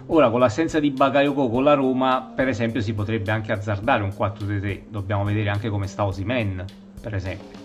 Ora, 0.08 0.32
con 0.32 0.40
l'assenza 0.40 0.80
di 0.80 0.90
Bakayoko 0.90 1.50
con 1.50 1.66
la 1.66 1.76
Roma, 1.76 2.32
per 2.36 2.48
esempio, 2.48 2.82
si 2.82 2.96
potrebbe 2.96 3.30
anche 3.30 3.52
azzardare 3.52 4.02
un 4.02 4.10
4-3-3. 4.10 4.86
Dobbiamo 4.90 5.24
vedere 5.24 5.50
anche 5.50 5.70
come 5.70 5.86
sta 5.86 6.04
Osimen, 6.06 6.66
per 7.00 7.14
esempio. 7.14 7.60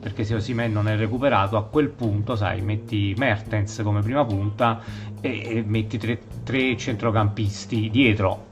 Perché 0.00 0.24
se 0.24 0.34
Osimen 0.34 0.72
non 0.72 0.88
è 0.88 0.96
recuperato, 0.96 1.58
a 1.58 1.64
quel 1.66 1.90
punto, 1.90 2.36
sai, 2.36 2.62
metti 2.62 3.14
Mertens 3.18 3.82
come 3.84 4.00
prima 4.00 4.24
punta 4.24 4.80
e, 5.20 5.56
e 5.58 5.62
metti 5.62 5.98
tre, 5.98 6.20
tre 6.42 6.74
centrocampisti 6.74 7.90
dietro 7.90 8.48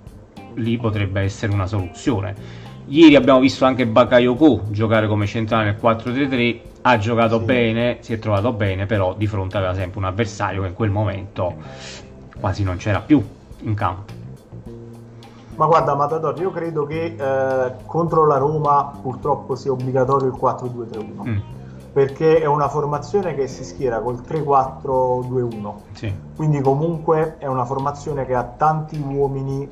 lì 0.58 0.76
potrebbe 0.76 1.22
essere 1.22 1.52
una 1.52 1.66
soluzione. 1.66 2.66
Ieri 2.86 3.16
abbiamo 3.16 3.40
visto 3.40 3.64
anche 3.64 3.86
Bakayoko 3.86 4.64
giocare 4.70 5.08
come 5.08 5.26
centrale 5.26 5.64
nel 5.64 5.78
4-3-3, 5.80 6.60
ha 6.82 6.96
giocato 6.96 7.38
sì. 7.38 7.44
bene, 7.44 7.98
si 8.00 8.12
è 8.14 8.18
trovato 8.18 8.52
bene, 8.52 8.86
però 8.86 9.14
di 9.14 9.26
fronte 9.26 9.56
aveva 9.56 9.74
sempre 9.74 9.98
un 9.98 10.06
avversario 10.06 10.62
che 10.62 10.68
in 10.68 10.74
quel 10.74 10.90
momento 10.90 11.54
quasi 12.40 12.62
non 12.62 12.76
c'era 12.76 13.00
più 13.00 13.22
in 13.62 13.74
campo. 13.74 14.18
Ma 15.56 15.66
guarda 15.66 15.94
Matador, 15.96 16.40
io 16.40 16.50
credo 16.50 16.86
che 16.86 17.16
eh, 17.18 17.72
contro 17.84 18.26
la 18.26 18.38
Roma 18.38 18.92
purtroppo 19.02 19.56
sia 19.56 19.72
obbligatorio 19.72 20.28
il 20.28 20.38
4-2-3-1. 20.40 21.28
Mm. 21.28 21.38
Perché 21.92 22.40
è 22.40 22.46
una 22.46 22.68
formazione 22.68 23.34
che 23.34 23.48
si 23.48 23.64
schiera 23.64 23.98
col 23.98 24.22
3-4-2-1. 24.26 25.72
Sì. 25.92 26.14
Quindi 26.36 26.60
comunque 26.60 27.38
è 27.38 27.46
una 27.46 27.64
formazione 27.64 28.24
che 28.24 28.34
ha 28.34 28.44
tanti 28.44 28.98
uomini 28.98 29.68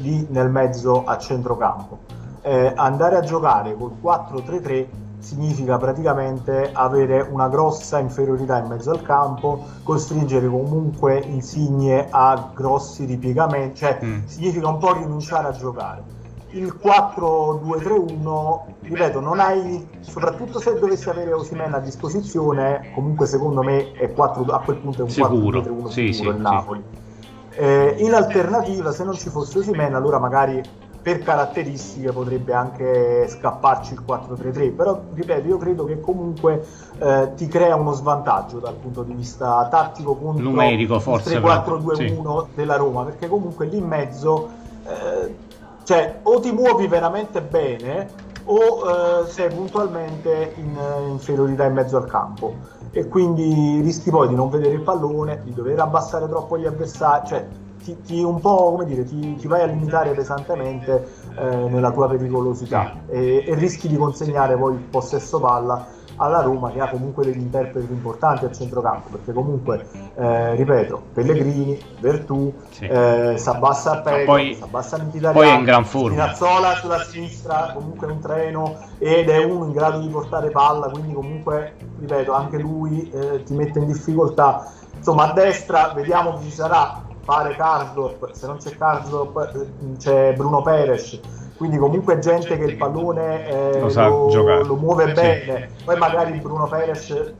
lì 0.00 0.26
nel 0.30 0.50
mezzo 0.50 1.04
a 1.04 1.16
centrocampo. 1.18 1.98
Eh, 2.42 2.72
andare 2.74 3.16
a 3.16 3.20
giocare 3.20 3.74
col 3.74 3.92
4-3-3 4.02 4.86
significa 5.20 5.76
praticamente 5.76 6.70
avere 6.72 7.20
una 7.30 7.48
grossa 7.48 7.98
inferiorità 7.98 8.58
in 8.58 8.66
mezzo 8.66 8.90
al 8.90 9.02
campo, 9.02 9.64
costringere 9.82 10.48
comunque 10.48 11.18
Insigne 11.18 12.06
a 12.10 12.50
grossi 12.54 13.04
ripiegamenti, 13.04 13.76
cioè 13.76 13.98
mm. 14.02 14.24
significa 14.24 14.68
un 14.68 14.78
po' 14.78 14.94
rinunciare 14.94 15.48
a 15.48 15.52
giocare. 15.52 16.18
Il 16.52 16.74
4-2-3-1, 16.82 18.60
ripeto, 18.80 19.20
non 19.20 19.38
hai, 19.38 19.86
soprattutto 20.00 20.58
se 20.58 20.76
dovessi 20.80 21.08
avere 21.08 21.32
Osimen 21.32 21.74
a 21.74 21.78
disposizione, 21.78 22.90
comunque 22.92 23.26
secondo 23.26 23.62
me 23.62 23.92
4, 24.12 24.44
a 24.46 24.60
quel 24.60 24.78
punto 24.78 25.02
è 25.02 25.04
un 25.04 25.10
4-2-3-1 25.10 25.86
sì, 25.88 26.12
sicuro 26.12 26.30
sì, 26.32 26.36
il 26.36 26.40
Napoli. 26.40 26.82
Sì 26.92 26.99
eh, 27.52 27.96
in 27.98 28.14
alternativa, 28.14 28.92
se 28.92 29.04
non 29.04 29.14
ci 29.14 29.28
fosse 29.28 29.58
Osimen, 29.58 29.94
allora 29.94 30.18
magari 30.18 30.62
per 31.02 31.20
caratteristiche 31.20 32.12
potrebbe 32.12 32.52
anche 32.52 33.26
scapparci 33.26 33.94
il 33.94 34.02
4-3-3, 34.06 34.74
però 34.74 35.00
ripeto, 35.14 35.48
io 35.48 35.56
credo 35.56 35.84
che 35.84 35.98
comunque 35.98 36.64
eh, 36.98 37.32
ti 37.36 37.46
crea 37.48 37.74
uno 37.74 37.92
svantaggio 37.92 38.58
dal 38.58 38.74
punto 38.74 39.02
di 39.02 39.14
vista 39.14 39.66
tattico 39.70 40.14
contro 40.14 40.42
Numerico, 40.42 41.00
forse, 41.00 41.34
il 41.34 41.40
3-4-2-1 41.40 41.94
sì. 42.44 42.48
della 42.54 42.76
Roma, 42.76 43.04
perché 43.04 43.28
comunque 43.28 43.66
lì 43.66 43.78
in 43.78 43.86
mezzo 43.86 44.48
eh, 44.86 45.34
cioè, 45.84 46.20
o 46.22 46.38
ti 46.38 46.52
muovi 46.52 46.86
veramente 46.86 47.40
bene 47.40 48.28
o 48.44 48.58
eh, 49.24 49.26
sei 49.28 49.48
puntualmente 49.48 50.54
in 50.56 50.76
inferiorità 51.08 51.64
in 51.64 51.72
mezzo 51.72 51.96
al 51.96 52.06
campo 52.06 52.54
e 52.92 53.06
quindi 53.08 53.80
rischi 53.82 54.10
poi 54.10 54.28
di 54.28 54.34
non 54.34 54.50
vedere 54.50 54.74
il 54.74 54.82
pallone, 54.82 55.40
di 55.44 55.52
dover 55.52 55.78
abbassare 55.78 56.28
troppo 56.28 56.58
gli 56.58 56.66
avversari, 56.66 57.26
cioè 57.26 57.46
ti, 57.82 57.96
ti 58.02 58.22
un 58.22 58.40
po' 58.40 58.72
come 58.72 58.84
dire, 58.84 59.04
ti, 59.04 59.36
ti 59.36 59.46
vai 59.46 59.62
a 59.62 59.66
limitare 59.66 60.12
pesantemente 60.12 61.06
eh, 61.36 61.68
nella 61.68 61.90
tua 61.92 62.08
pericolosità 62.08 63.00
e, 63.06 63.44
e, 63.46 63.54
rischi 63.54 63.88
di 63.88 63.96
consegnare 63.96 64.56
poi 64.56 64.74
il 64.74 64.80
possesso 64.80 65.40
palla 65.40 65.86
alla 66.20 66.42
Roma 66.42 66.70
che 66.70 66.80
ha 66.80 66.88
comunque 66.88 67.24
degli 67.24 67.40
interpreti 67.40 67.90
importanti 67.92 68.44
al 68.44 68.52
centrocampo 68.52 69.08
perché 69.08 69.32
comunque 69.32 69.86
eh, 70.16 70.54
ripeto 70.54 71.02
Pellegrini, 71.14 71.78
Vertù 71.98 72.52
sì. 72.70 72.86
eh, 72.86 73.34
Sabassa 73.38 73.92
a 73.92 74.00
Pego, 74.02 74.32
poi, 74.32 74.54
Sabassa 74.54 74.98
Mkhitaryan 74.98 75.32
poi 75.32 75.48
è 75.48 75.54
in 75.54 75.64
gran 75.64 75.84
forma. 75.84 76.08
Spinazzola 76.08 76.74
sulla 76.74 77.02
sinistra 77.04 77.72
comunque 77.74 78.06
è 78.06 78.10
un 78.10 78.20
treno 78.20 78.78
ed 78.98 79.30
è 79.30 79.42
uno 79.42 79.64
in 79.64 79.72
grado 79.72 79.98
di 80.00 80.08
portare 80.08 80.50
palla 80.50 80.88
quindi 80.90 81.14
comunque 81.14 81.74
ripeto 81.98 82.32
anche 82.34 82.58
lui 82.58 83.10
eh, 83.10 83.42
ti 83.42 83.54
mette 83.54 83.78
in 83.78 83.86
difficoltà. 83.86 84.70
Insomma 84.96 85.30
a 85.30 85.32
destra 85.32 85.92
vediamo 85.94 86.34
chi 86.38 86.44
ci 86.44 86.52
sarà. 86.52 87.08
Fare 87.22 87.54
Karsdorp 87.54 88.32
se 88.32 88.46
non 88.46 88.56
c'è 88.56 88.76
Karsdorp 88.76 89.52
eh, 89.54 89.96
c'è 89.98 90.32
Bruno 90.32 90.62
Perez 90.62 91.20
quindi 91.60 91.76
comunque 91.76 92.18
gente 92.20 92.56
che 92.56 92.64
il 92.64 92.76
pallone 92.78 93.46
eh, 93.46 93.80
lo, 93.80 93.92
lo, 93.92 94.64
lo, 94.64 94.76
muove 94.76 95.12
bene, 95.12 95.68
poi 95.84 95.98
magari 95.98 96.38
Bruno 96.38 96.66
Perez 96.66 97.34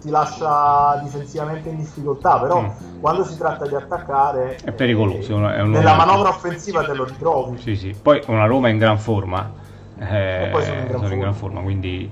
ti 0.00 0.10
lascia 0.10 1.00
difensivamente 1.02 1.70
in 1.70 1.78
difficoltà, 1.78 2.38
però 2.38 2.60
mm. 2.62 3.00
quando 3.00 3.24
si 3.24 3.36
tratta 3.36 3.66
di 3.66 3.74
attaccare 3.74 4.58
è 4.62 4.70
pericoloso. 4.70 5.48
Eh, 5.48 5.56
è 5.56 5.60
un 5.62 5.70
nella 5.70 5.96
manovra 5.96 6.28
offensiva 6.28 6.84
te 6.84 6.94
lo 6.94 7.02
ritrovi. 7.02 7.58
Sì, 7.58 7.74
sì. 7.74 7.96
Poi 8.00 8.22
una 8.28 8.46
Roma 8.46 8.68
in 8.68 8.78
gran 8.78 8.96
forma. 8.96 9.52
Eh, 9.98 10.50
sono, 10.52 10.62
in 10.62 10.84
gran, 10.84 10.86
sono 10.86 10.98
forma. 10.98 11.12
in 11.12 11.18
gran 11.18 11.34
forma, 11.34 11.60
quindi 11.60 12.08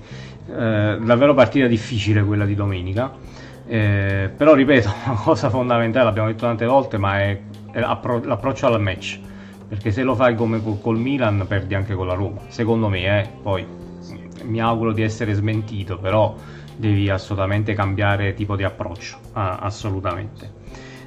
eh, 0.49 0.99
davvero 1.01 1.33
partita 1.33 1.69
difficile 1.69 2.25
quella 2.25 2.45
di 2.45 2.57
domenica. 2.57 3.13
Eh, 3.69 4.33
però 4.37 4.55
ripeto, 4.55 4.93
una 5.07 5.21
cosa 5.23 5.49
fondamentale, 5.49 6.07
l'abbiamo 6.07 6.27
detto 6.27 6.45
tante 6.45 6.67
volte, 6.67 6.99
ma 6.99 7.21
è, 7.21 7.39
è 7.71 7.79
l'approccio 7.79 8.67
al 8.67 8.81
match 8.81 9.31
perché 9.73 9.91
se 9.91 10.03
lo 10.03 10.15
fai 10.15 10.35
come 10.35 10.61
col 10.83 10.99
Milan 10.99 11.47
perdi 11.49 11.75
anche 11.75 11.95
con 11.95 12.07
la 12.07 12.13
Roma 12.13 12.41
secondo 12.49 12.91
me 12.91 13.21
eh. 13.21 13.29
poi 13.41 13.67
mi 14.43 14.61
auguro 14.61 14.93
di 14.93 15.01
essere 15.01 15.33
smentito 15.33 15.97
però 15.97 16.35
devi 16.77 17.09
assolutamente 17.09 17.73
cambiare 17.73 18.35
tipo 18.35 18.55
di 18.55 18.65
approccio 18.65 19.17
ah, 19.33 19.61
assolutamente 19.61 20.53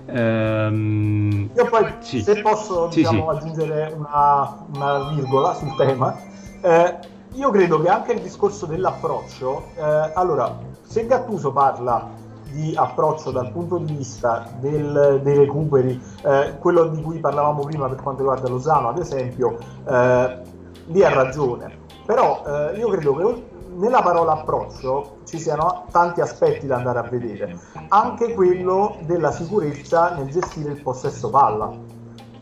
ehm... 0.07 1.51
io 1.55 1.65
poi 1.65 1.93
sì. 1.99 2.23
se 2.23 2.41
posso 2.41 2.89
sì, 2.89 3.01
diciamo, 3.01 3.31
sì. 3.31 3.37
aggiungere 3.37 3.93
una, 3.95 4.65
una, 4.73 5.09
virgola 5.13 5.53
sul 5.53 5.75
tema 5.75 6.17
eh, 6.61 6.97
io 7.33 7.51
credo 7.51 7.79
che 7.83 7.89
anche 7.89 8.13
il 8.13 8.21
discorso 8.21 8.65
dell'approccio 8.65 9.73
eh, 9.75 10.11
allora 10.15 10.57
se 10.81 11.05
Gattuso 11.05 11.51
parla 11.51 12.09
di 12.51 12.73
approccio 12.75 13.31
dal 13.31 13.51
punto 13.51 13.77
di 13.77 13.93
vista 13.93 14.49
del, 14.59 15.19
dei 15.23 15.37
recuperi, 15.37 16.01
eh, 16.23 16.57
quello 16.59 16.85
di 16.87 17.01
cui 17.01 17.19
parlavamo 17.19 17.63
prima 17.63 17.87
per 17.87 18.01
quanto 18.01 18.21
riguarda 18.21 18.49
Lozano, 18.49 18.89
ad 18.89 18.99
esempio, 18.99 19.57
eh, 19.87 20.41
lì 20.87 21.03
ha 21.03 21.13
ragione. 21.13 21.83
Però 22.05 22.43
eh, 22.45 22.77
io 22.77 22.87
credo 22.89 23.15
che 23.15 23.43
nella 23.75 24.01
parola 24.01 24.33
approccio 24.33 25.17
ci 25.25 25.39
siano 25.39 25.85
tanti 25.91 26.21
aspetti 26.21 26.67
da 26.67 26.77
andare 26.77 26.99
a 26.99 27.03
vedere, 27.03 27.57
anche 27.89 28.33
quello 28.33 28.97
della 29.01 29.31
sicurezza 29.31 30.15
nel 30.15 30.29
gestire 30.29 30.71
il 30.71 30.81
possesso 30.81 31.29
palla. 31.29 31.94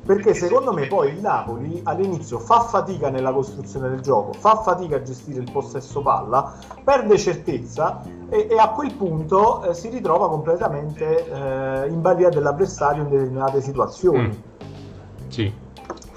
Perché 0.05 0.33
secondo 0.33 0.73
me 0.73 0.87
poi 0.87 1.13
il 1.13 1.19
Napoli 1.21 1.79
all'inizio 1.83 2.37
fa 2.37 2.59
fatica 2.61 3.09
nella 3.09 3.31
costruzione 3.31 3.89
del 3.89 4.01
gioco, 4.01 4.33
fa 4.33 4.57
fatica 4.57 4.97
a 4.97 5.01
gestire 5.01 5.39
il 5.39 5.49
possesso 5.49 6.01
palla, 6.01 6.53
perde 6.83 7.17
certezza 7.17 8.01
e, 8.29 8.47
e 8.49 8.57
a 8.57 8.69
quel 8.69 8.93
punto 8.95 9.63
eh, 9.63 9.73
si 9.73 9.87
ritrova 9.87 10.27
completamente 10.27 11.25
eh, 11.25 11.87
in 11.87 12.01
balia 12.01 12.27
dell'avversario 12.27 13.03
in 13.03 13.09
determinate 13.09 13.61
situazioni. 13.61 14.27
Mm. 14.27 15.29
Sì. 15.29 15.53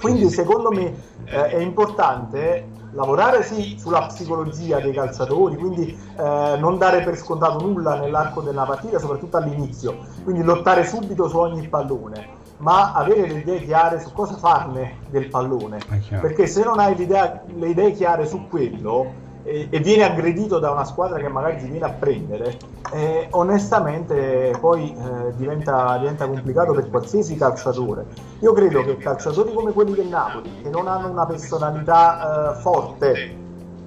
Quindi 0.01 0.29
secondo 0.29 0.69
me 0.69 0.93
eh, 1.23 1.47
è 1.47 1.57
importante 1.57 2.75
lavorare 2.91 3.41
sì 3.43 3.77
sulla 3.79 4.05
psicologia 4.07 4.81
dei 4.81 4.91
calciatori, 4.91 5.55
quindi 5.55 5.97
eh, 6.17 6.57
non 6.59 6.77
dare 6.77 7.03
per 7.03 7.17
scontato 7.17 7.65
nulla 7.65 7.97
nell'arco 7.97 8.41
della 8.41 8.63
partita, 8.63 8.99
soprattutto 8.99 9.37
all'inizio, 9.37 9.95
quindi 10.25 10.43
lottare 10.43 10.85
subito 10.85 11.29
su 11.29 11.37
ogni 11.37 11.67
pallone 11.69 12.36
ma 12.57 12.93
avere 12.93 13.27
le 13.27 13.39
idee 13.39 13.63
chiare 13.63 13.99
su 13.99 14.11
cosa 14.13 14.35
farne 14.35 14.97
del 15.09 15.27
pallone. 15.27 15.79
Perché 16.21 16.47
se 16.47 16.63
non 16.63 16.79
hai 16.79 16.95
le 16.95 17.67
idee 17.67 17.91
chiare 17.91 18.25
su 18.25 18.47
quello 18.47 19.25
e, 19.43 19.67
e, 19.69 19.79
vieni 19.79 20.03
aggredito 20.03 20.59
da 20.59 20.71
una 20.71 20.83
squadra 20.83 21.19
che 21.19 21.29
magari 21.29 21.57
ti 21.57 21.67
viene 21.67 21.85
a 21.85 21.91
prendere, 21.91 22.57
eh, 22.91 23.27
onestamente 23.31 24.53
poi 24.59 24.93
eh, 24.93 25.35
diventa, 25.35 25.97
diventa, 25.97 26.27
complicato 26.27 26.73
per 26.73 26.89
qualsiasi 26.89 27.35
calciatore. 27.37 28.05
Io 28.39 28.51
credo 28.53 28.83
che 28.83 28.97
calciatori 28.97 29.53
come 29.53 29.71
quelli 29.71 29.93
del 29.93 30.07
Napoli, 30.07 30.51
che 30.61 30.69
non 30.69 30.87
hanno 30.87 31.09
una 31.09 31.25
personalità 31.25 32.55
eh, 32.57 32.61
forte, 32.61 33.35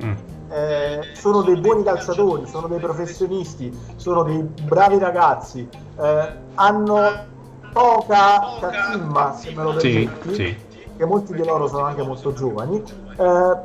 mm. 0.03 0.13
Eh, 0.53 1.01
sono 1.13 1.43
dei 1.43 1.55
buoni 1.61 1.85
calciatori, 1.85 2.45
sono 2.45 2.67
dei 2.67 2.81
professionisti, 2.81 3.73
sono 3.95 4.25
dei 4.25 4.43
bravi 4.65 4.99
ragazzi, 4.99 5.69
eh, 5.97 6.33
hanno 6.55 6.99
poca 7.73 8.59
cazzimma, 8.61 9.35
se 9.35 9.53
me 9.55 9.63
lo 9.63 9.75
permetti, 9.75 10.29
sì, 10.29 10.35
sì. 10.35 10.57
che 10.97 11.05
molti 11.05 11.33
di 11.35 11.45
loro 11.45 11.69
sono 11.69 11.85
anche 11.85 12.03
molto 12.03 12.33
giovani. 12.33 12.83
Eh, 13.17 13.57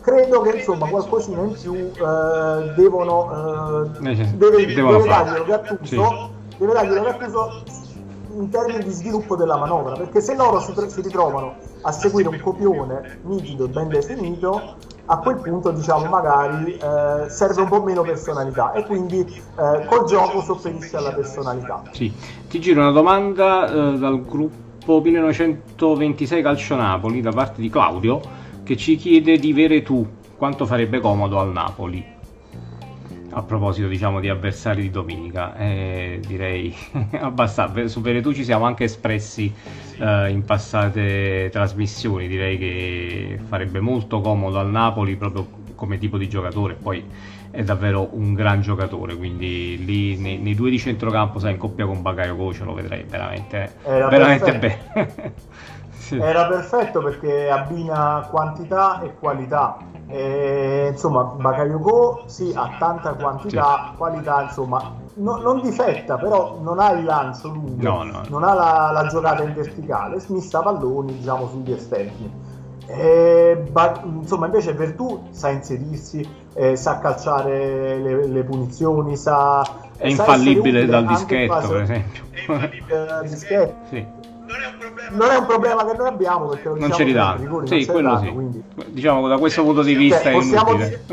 credo 0.00 0.40
che 0.42 0.56
insomma 0.58 0.86
qualcosina 0.86 1.40
in 1.42 1.52
più 1.52 1.74
eh, 1.74 2.72
devono 2.76 3.86
eh, 3.86 4.00
deve, 4.34 4.66
deve 4.66 5.02
darglielo 5.06 5.44
Gattuso 5.44 6.30
sì. 6.50 6.56
deve 6.58 6.72
darglielo 6.74 7.02
Gattuso 7.02 7.62
in 8.36 8.50
termini 8.50 8.84
di 8.84 8.90
sviluppo 8.90 9.36
della 9.36 9.56
manovra 9.56 9.94
perché 9.94 10.20
se 10.20 10.34
loro 10.34 10.60
si, 10.60 10.72
si 10.88 11.00
ritrovano 11.00 11.54
a 11.82 11.92
seguire 11.92 12.28
un 12.28 12.40
copione 12.40 13.20
nitido 13.22 13.64
e 13.64 13.68
ben 13.68 13.88
definito 13.88 14.76
a 15.06 15.18
quel 15.18 15.36
punto 15.36 15.70
diciamo 15.70 16.06
magari 16.06 16.76
eh, 16.76 17.28
serve 17.28 17.62
un 17.62 17.68
po' 17.68 17.82
meno 17.82 18.02
personalità 18.02 18.72
e 18.72 18.84
quindi 18.84 19.20
eh, 19.20 19.84
col 19.86 20.06
gioco 20.06 20.40
sopperisce 20.40 20.96
alla 20.96 21.12
personalità. 21.12 21.82
Sì. 21.92 22.12
Ti 22.48 22.60
giro 22.60 22.80
una 22.80 22.90
domanda 22.90 23.68
eh, 23.68 23.98
dal 23.98 24.24
gruppo 24.24 25.00
1926 25.00 26.42
Calcio 26.42 26.76
Napoli 26.76 27.20
da 27.20 27.32
parte 27.32 27.60
di 27.60 27.68
Claudio 27.68 28.20
che 28.62 28.76
ci 28.76 28.96
chiede 28.96 29.36
di 29.38 29.52
vere 29.52 29.82
tu 29.82 30.06
quanto 30.36 30.64
farebbe 30.64 31.00
comodo 31.00 31.38
al 31.38 31.52
Napoli 31.52 32.13
a 33.36 33.42
proposito 33.42 33.88
diciamo 33.88 34.20
di 34.20 34.28
avversari 34.28 34.82
di 34.82 34.90
domenica 34.90 35.56
eh, 35.56 36.20
direi 36.24 36.74
abbastanza 37.18 37.88
su 37.88 38.00
Veretù 38.00 38.32
ci 38.32 38.44
siamo 38.44 38.64
anche 38.64 38.84
espressi 38.84 39.52
eh, 39.98 40.30
in 40.30 40.44
passate 40.44 41.48
trasmissioni. 41.50 42.28
Direi 42.28 42.58
che 42.58 43.38
farebbe 43.46 43.80
molto 43.80 44.20
comodo 44.20 44.58
al 44.58 44.70
Napoli 44.70 45.16
proprio 45.16 45.46
come 45.74 45.98
tipo 45.98 46.16
di 46.16 46.28
giocatore. 46.28 46.74
Poi 46.74 47.04
è 47.50 47.62
davvero 47.62 48.08
un 48.12 48.34
gran 48.34 48.62
giocatore 48.62 49.16
quindi 49.16 49.84
lì 49.84 50.16
nei, 50.16 50.38
nei 50.38 50.56
due 50.56 50.70
di 50.70 50.78
centrocampo 50.78 51.38
sai 51.38 51.52
in 51.52 51.58
coppia 51.58 51.86
con 51.86 52.02
Bagaglio 52.02 52.52
ce 52.52 52.64
lo 52.64 52.74
vedrei 52.74 53.04
veramente, 53.08 53.74
veramente 53.84 54.58
bene 54.58 55.34
sì. 56.04 56.18
era 56.18 56.46
perfetto 56.46 57.00
perché 57.00 57.50
abbina 57.50 58.26
quantità 58.30 59.00
e 59.00 59.14
qualità 59.18 59.78
e, 60.06 60.88
insomma, 60.92 61.22
Bakayoko 61.22 62.24
sì, 62.26 62.52
ha 62.54 62.76
tanta 62.78 63.14
quantità, 63.14 63.88
sì. 63.90 63.96
qualità, 63.96 64.42
insomma, 64.42 64.92
no, 65.14 65.36
non 65.38 65.60
difetta, 65.62 66.16
però 66.18 66.58
non 66.60 66.78
ha 66.78 66.92
il 66.92 67.04
lancio 67.04 67.48
lungo, 67.48 67.82
no, 67.82 68.02
no. 68.04 68.22
non 68.28 68.44
ha 68.44 68.52
la, 68.52 68.90
la, 68.92 69.06
giocata 69.06 69.42
in 69.42 69.54
verticale, 69.54 70.20
smissa 70.20 70.60
palloni, 70.60 71.16
diciamo, 71.16 71.48
sugli 71.48 71.72
esterni. 71.72 72.32
E, 72.86 73.64
ba- 73.70 74.02
insomma, 74.04 74.46
invece 74.46 74.74
Verdù 74.74 75.28
sa 75.30 75.48
inserirsi, 75.48 76.28
eh, 76.52 76.76
sa 76.76 76.98
calciare 76.98 77.98
le, 77.98 78.26
le 78.26 78.44
punizioni, 78.44 79.16
sa... 79.16 79.62
È 79.96 80.08
infallibile 80.08 80.84
dal 80.84 81.06
dischetto, 81.06 81.68
per 81.68 81.80
esempio. 81.80 82.24
È 82.30 82.38
infallibile 82.40 83.04
dal 83.06 83.24
dischetto. 83.26 83.74
sì 83.88 84.32
non 84.46 84.60
è 84.60 84.66
un 84.66 84.76
problema, 84.78 85.16
non 85.16 85.30
è 85.30 85.36
un 85.36 85.46
problema 85.46 85.84
che 85.84 85.96
noi 85.96 86.08
abbiamo 86.08 86.46
perché 86.48 86.68
non, 86.68 86.78
non 86.78 86.92
ce 86.92 87.04
li 87.04 87.12
danno. 87.12 87.66
Sì, 87.66 87.86
quello 87.86 88.08
danno, 88.08 88.24
sì. 88.24 88.32
Quindi... 88.32 88.62
Diciamo 88.88 89.26
da 89.28 89.38
questo 89.38 89.62
punto 89.62 89.82
di 89.82 89.94
vista 89.94 90.22
cioè, 90.22 90.32
possiamo, 90.34 90.74
dire, 90.74 91.04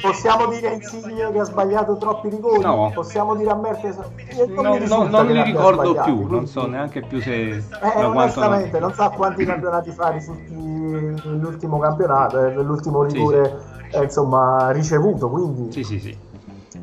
possiamo 0.00 0.46
dire 0.46 0.68
a 0.68 0.72
Insigne 0.72 1.32
che 1.32 1.38
ha 1.38 1.44
sbagliato 1.44 1.96
troppi 1.96 2.28
rigori? 2.28 2.62
No. 2.62 2.90
Possiamo 2.92 3.34
dire 3.36 3.50
a 3.50 3.54
Mertes 3.54 3.96
non, 4.48 4.78
no, 4.82 5.04
non 5.04 5.26
li 5.26 5.42
ricordo 5.42 5.94
più, 6.02 6.14
quindi... 6.14 6.34
non 6.34 6.46
so 6.46 6.66
neanche 6.66 7.02
più 7.02 7.20
se 7.20 7.48
eh, 7.50 7.62
onestamente 8.04 8.78
non... 8.78 8.88
non 8.88 8.94
so 8.94 9.10
quanti 9.16 9.44
campionati 9.44 9.90
fa 9.92 10.14
l'ultimo 11.24 11.78
campionato, 11.78 12.44
eh, 12.44 12.54
l'ultimo 12.62 13.04
rigore 13.04 13.44
sì, 13.44 13.90
sì. 13.90 13.96
Eh, 13.96 14.02
insomma 14.02 14.70
ricevuto, 14.70 15.28
quindi 15.28 15.72
Sì, 15.72 15.84
sì, 15.84 16.00
sì. 16.00 16.23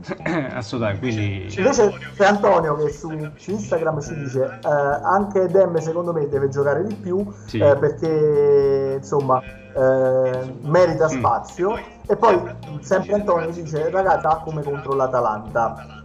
assolutamente 0.54 1.00
quindi 1.00 1.54
invece 1.56 1.94
c'è 2.16 2.26
Antonio 2.26 2.76
che 2.76 2.90
su, 2.90 3.10
su 3.36 3.52
Instagram 3.52 4.02
ci 4.02 4.16
dice 4.16 4.60
eh, 4.64 4.70
anche 4.70 5.48
Dem 5.48 5.78
secondo 5.78 6.14
me 6.14 6.28
deve 6.28 6.50
giocare 6.50 6.84
di 6.86 6.96
più 6.96 7.26
sì. 7.46 7.60
eh, 7.60 7.76
perché 7.76 8.98
insomma 8.98 9.42
eh, 9.42 10.54
merita 10.62 11.06
mm. 11.06 11.18
spazio 11.18 11.72
mm. 11.72 12.10
e 12.10 12.16
poi 12.16 12.42
sempre 12.82 13.14
Antonio 13.16 13.52
dice 13.52 13.90
ragazza 13.90 14.42
come 14.44 14.64
contro 14.64 14.94
l'Atalanta 14.94 16.00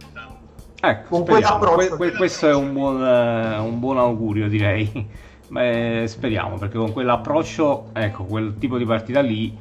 Ecco, 0.79 1.09
con 1.09 1.25
quell'approccio 1.25 1.95
que- 1.95 2.09
que- 2.09 2.17
questo 2.17 2.47
è 2.47 2.53
un 2.53 2.71
buon, 2.71 3.01
uh, 3.01 3.65
un 3.65 3.79
buon 3.79 3.97
augurio 3.97 4.47
direi 4.47 5.25
Beh, 5.49 6.03
speriamo 6.07 6.57
perché 6.57 6.77
con 6.77 6.91
quell'approccio 6.91 7.89
ecco 7.93 8.25
quel 8.25 8.57
tipo 8.59 8.77
di 8.77 8.85
partita 8.85 9.21
lì 9.21 9.57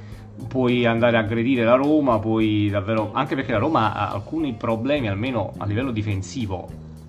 puoi 0.49 0.87
andare 0.87 1.17
a 1.17 1.21
aggredire 1.21 1.65
la 1.65 1.75
Roma, 1.75 2.19
puoi 2.19 2.69
davvero, 2.71 3.11
anche 3.13 3.35
perché 3.35 3.53
la 3.53 3.59
Roma 3.59 3.95
ha 3.95 4.11
alcuni 4.11 4.55
problemi 4.55 5.09
almeno 5.09 5.53
a 5.59 5.65
livello 5.65 5.91
difensivo 5.91 6.69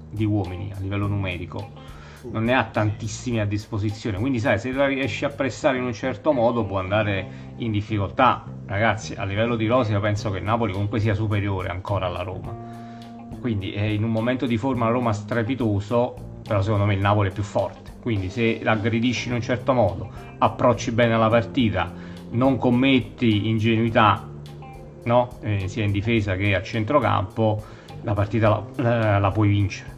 di 0.09 0.25
uomini, 0.25 0.71
a 0.75 0.80
livello 0.80 1.07
numerico. 1.07 1.86
Non 2.30 2.43
ne 2.43 2.55
ha 2.55 2.63
tantissimi 2.63 3.39
a 3.39 3.45
disposizione, 3.45 4.17
quindi 4.17 4.39
sai, 4.39 4.59
se 4.59 4.71
la 4.71 4.88
riesci 4.88 5.23
a 5.23 5.30
pressare 5.30 5.78
in 5.78 5.84
un 5.84 5.93
certo 5.93 6.34
modo 6.34 6.65
può 6.65 6.80
andare 6.80 7.53
in 7.57 7.71
difficoltà. 7.71 8.43
Ragazzi, 8.65 9.13
a 9.15 9.23
livello 9.23 9.55
di 9.55 9.67
rosea 9.67 9.99
penso 9.99 10.30
che 10.32 10.39
il 10.39 10.43
Napoli 10.43 10.73
comunque 10.73 10.99
sia 10.99 11.13
superiore 11.13 11.69
ancora 11.69 12.07
alla 12.07 12.23
Roma. 12.23 12.53
Quindi 13.39 13.71
è 13.71 13.84
in 13.84 14.03
un 14.03 14.11
momento 14.11 14.45
di 14.45 14.57
forma 14.57 14.86
la 14.86 14.91
Roma 14.91 15.13
strepitoso, 15.13 16.15
però 16.45 16.61
secondo 16.61 16.86
me 16.86 16.95
il 16.95 16.99
Napoli 16.99 17.30
è 17.30 17.32
più 17.32 17.43
forte. 17.43 17.91
Quindi 18.01 18.30
se 18.30 18.59
l'aggredisci 18.61 19.28
in 19.30 19.36
un 19.36 19.41
certo 19.41 19.73
modo, 19.73 20.09
approcci 20.38 20.91
bene 20.91 21.13
alla 21.13 21.30
partita, 21.30 21.93
non 22.32 22.57
commetti 22.57 23.47
ingenuità 23.47 24.28
no? 25.07 25.30
eh, 25.41 25.67
sia 25.67 25.84
in 25.84 25.91
difesa 25.91 26.36
che 26.36 26.53
a 26.53 26.61
centrocampo, 26.61 27.63
la 28.03 28.13
partita 28.13 28.63
la, 28.75 29.17
la, 29.17 29.32
puoi 29.32 29.47
vincere. 29.47 29.95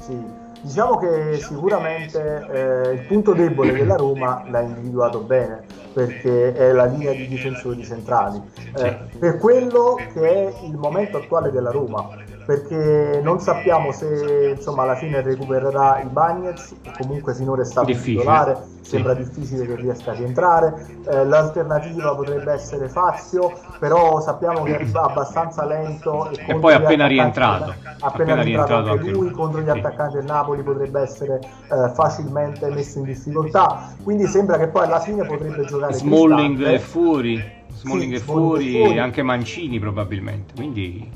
Sì, 0.00 0.18
diciamo 0.62 0.96
che 0.96 1.38
sicuramente 1.38 2.46
eh, 2.50 2.92
il 2.94 3.00
punto 3.06 3.32
debole 3.32 3.72
della 3.72 3.94
Roma 3.94 4.44
l'ha 4.48 4.60
individuato 4.60 5.20
bene 5.20 5.64
perché 5.92 6.54
è 6.54 6.72
la 6.72 6.86
linea 6.86 7.12
di 7.12 7.28
difensori 7.28 7.84
centrali. 7.84 8.40
Eh, 8.76 8.98
per 9.18 9.38
quello 9.38 9.98
che 10.12 10.20
è 10.20 10.54
il 10.64 10.76
momento 10.76 11.18
attuale 11.18 11.50
della 11.50 11.70
Roma, 11.70 12.08
perché 12.44 13.20
non 13.22 13.40
sappiamo 13.40 13.92
se 13.92 14.54
insomma 14.56 14.82
alla 14.82 14.96
fine 14.96 15.20
recupererà 15.20 16.00
i 16.00 16.06
Bagnets, 16.06 16.74
comunque 16.98 17.34
finora 17.34 17.62
è 17.62 17.64
stato 17.64 17.86
difficile. 17.86 18.20
titolare, 18.20 18.58
sembra 18.80 19.14
sì. 19.14 19.22
difficile 19.22 19.66
che 19.66 19.76
riesca 19.76 20.10
a 20.10 20.14
rientrare. 20.14 20.86
Eh, 21.08 21.24
l'alternativa 21.24 22.14
potrebbe 22.14 22.52
essere 22.52 22.88
Fazio, 22.88 23.52
però 23.78 24.20
sappiamo 24.20 24.62
che 24.64 24.78
è 24.78 24.86
abbastanza 24.92 25.64
lento 25.64 26.30
e, 26.30 26.44
e 26.46 26.54
poi 26.56 26.74
appena 26.74 27.06
rientrato, 27.06 27.70
appena, 27.70 27.96
appena 28.00 28.42
rientrato 28.42 28.90
anche 28.90 29.10
lui, 29.10 29.20
lui 29.20 29.30
contro 29.30 29.60
gli 29.60 29.70
sì. 29.70 29.70
attaccanti 29.70 30.16
del 30.16 30.24
Napoli 30.24 30.62
potrebbe 30.62 31.00
essere 31.00 31.38
eh, 31.38 31.90
facilmente 31.94 32.68
messo 32.70 32.98
in 32.98 33.04
difficoltà. 33.04 33.94
Quindi 34.02 34.26
sembra 34.26 34.58
che 34.58 34.68
poi 34.68 34.86
alla 34.86 35.00
fine 35.00 35.24
potrebbe 35.24 35.64
giocare 35.64 35.92
Smalling 35.92 36.62
è 36.64 36.78
fuori. 36.78 37.60
Smalling 37.74 38.14
sì, 38.14 38.20
è 38.20 38.24
fuori, 38.24 38.70
fuori, 38.72 38.98
anche 38.98 39.22
Mancini 39.22 39.78
probabilmente. 39.78 40.52
Quindi 40.54 41.10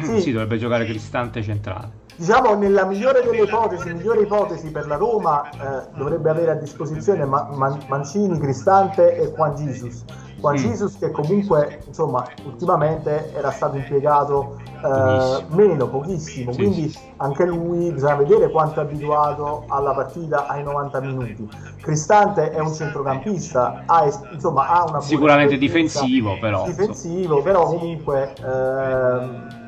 sì. 0.00 0.20
sì, 0.20 0.32
dovrebbe 0.32 0.58
giocare 0.58 0.84
Cristante 0.84 1.42
centrale. 1.42 1.90
diciamo 2.16 2.54
nella 2.54 2.84
migliore 2.84 3.22
delle 3.22 3.42
ipotesi, 3.42 3.92
migliore 3.92 4.22
ipotesi 4.22 4.70
per 4.70 4.86
la 4.86 4.96
Roma 4.96 5.48
eh, 5.50 5.88
dovrebbe 5.96 6.30
avere 6.30 6.52
a 6.52 6.54
disposizione 6.54 7.24
Ma- 7.24 7.48
Man- 7.52 7.80
Mancini, 7.88 8.38
Cristante 8.38 9.16
e 9.16 9.32
Juan 9.32 9.54
Jesus. 9.54 10.04
Juan 10.38 10.54
mm. 10.54 10.58
Jesus 10.58 10.98
che 10.98 11.10
comunque 11.10 11.80
insomma 11.86 12.26
ultimamente 12.44 13.32
era 13.32 13.50
stato 13.50 13.76
impiegato 13.76 14.60
eh, 14.84 15.44
meno, 15.50 15.88
pochissimo, 15.88 16.52
sì, 16.52 16.58
quindi 16.58 16.88
sì. 16.88 16.98
anche 17.18 17.46
lui 17.46 17.92
bisogna 17.92 18.16
vedere 18.16 18.50
quanto 18.50 18.80
è 18.80 18.82
abituato 18.82 19.64
alla 19.68 19.92
partita 19.92 20.48
ai 20.48 20.64
90 20.64 21.00
minuti. 21.00 21.48
Cristante 21.80 22.50
è 22.50 22.58
un 22.58 22.74
centrocampista, 22.74 23.84
ha, 23.86 24.04
insomma, 24.32 24.66
ha 24.68 24.84
una 24.88 25.00
sicuramente 25.00 25.56
difensivo 25.56 26.36
però. 26.40 26.64
Difensivo, 26.64 27.42
però 27.42 27.64
comunque 27.66 28.32
eh, 28.34 29.60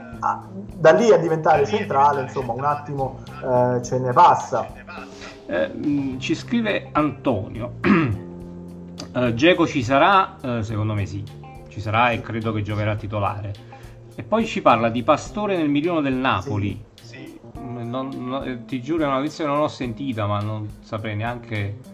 da 0.77 0.93
lì 0.93 1.13
a 1.13 1.19
diventare 1.19 1.67
centrale, 1.67 2.23
insomma, 2.23 2.53
un 2.53 2.65
attimo 2.65 3.21
eh, 3.43 3.83
ce 3.83 3.99
ne 3.99 4.13
passa. 4.13 4.67
Eh, 5.47 5.71
mm, 5.75 6.19
ci 6.19 6.35
scrive 6.35 6.89
Antonio. 6.93 7.75
uh, 9.15 9.35
Geco 9.35 9.67
ci 9.67 9.83
sarà? 9.83 10.37
Uh, 10.41 10.63
secondo 10.63 10.95
me 10.95 11.05
sì, 11.07 11.23
ci 11.69 11.81
sarà 11.81 12.11
e 12.11 12.21
credo 12.21 12.53
che 12.53 12.63
giocherà 12.63 12.97
titolare. 12.97 13.53
E 14.15 14.23
poi 14.23 14.47
ci 14.47 14.63
parla 14.63 14.89
di 14.89 15.03
Pastore 15.03 15.57
nel 15.57 15.69
milione 15.69 16.01
del 16.01 16.15
Napoli. 16.15 16.83
Sì, 16.95 17.07
sì. 17.07 17.41
Mm, 17.59 17.89
non, 17.89 18.09
non, 18.09 18.65
ti 18.67 18.81
giuro 18.81 19.03
è 19.03 19.07
una 19.07 19.17
notizia 19.17 19.45
che 19.45 19.51
non 19.51 19.61
ho 19.61 19.69
sentita, 19.69 20.27
ma 20.27 20.41
non 20.41 20.69
saprei 20.81 21.17
neanche 21.17 21.93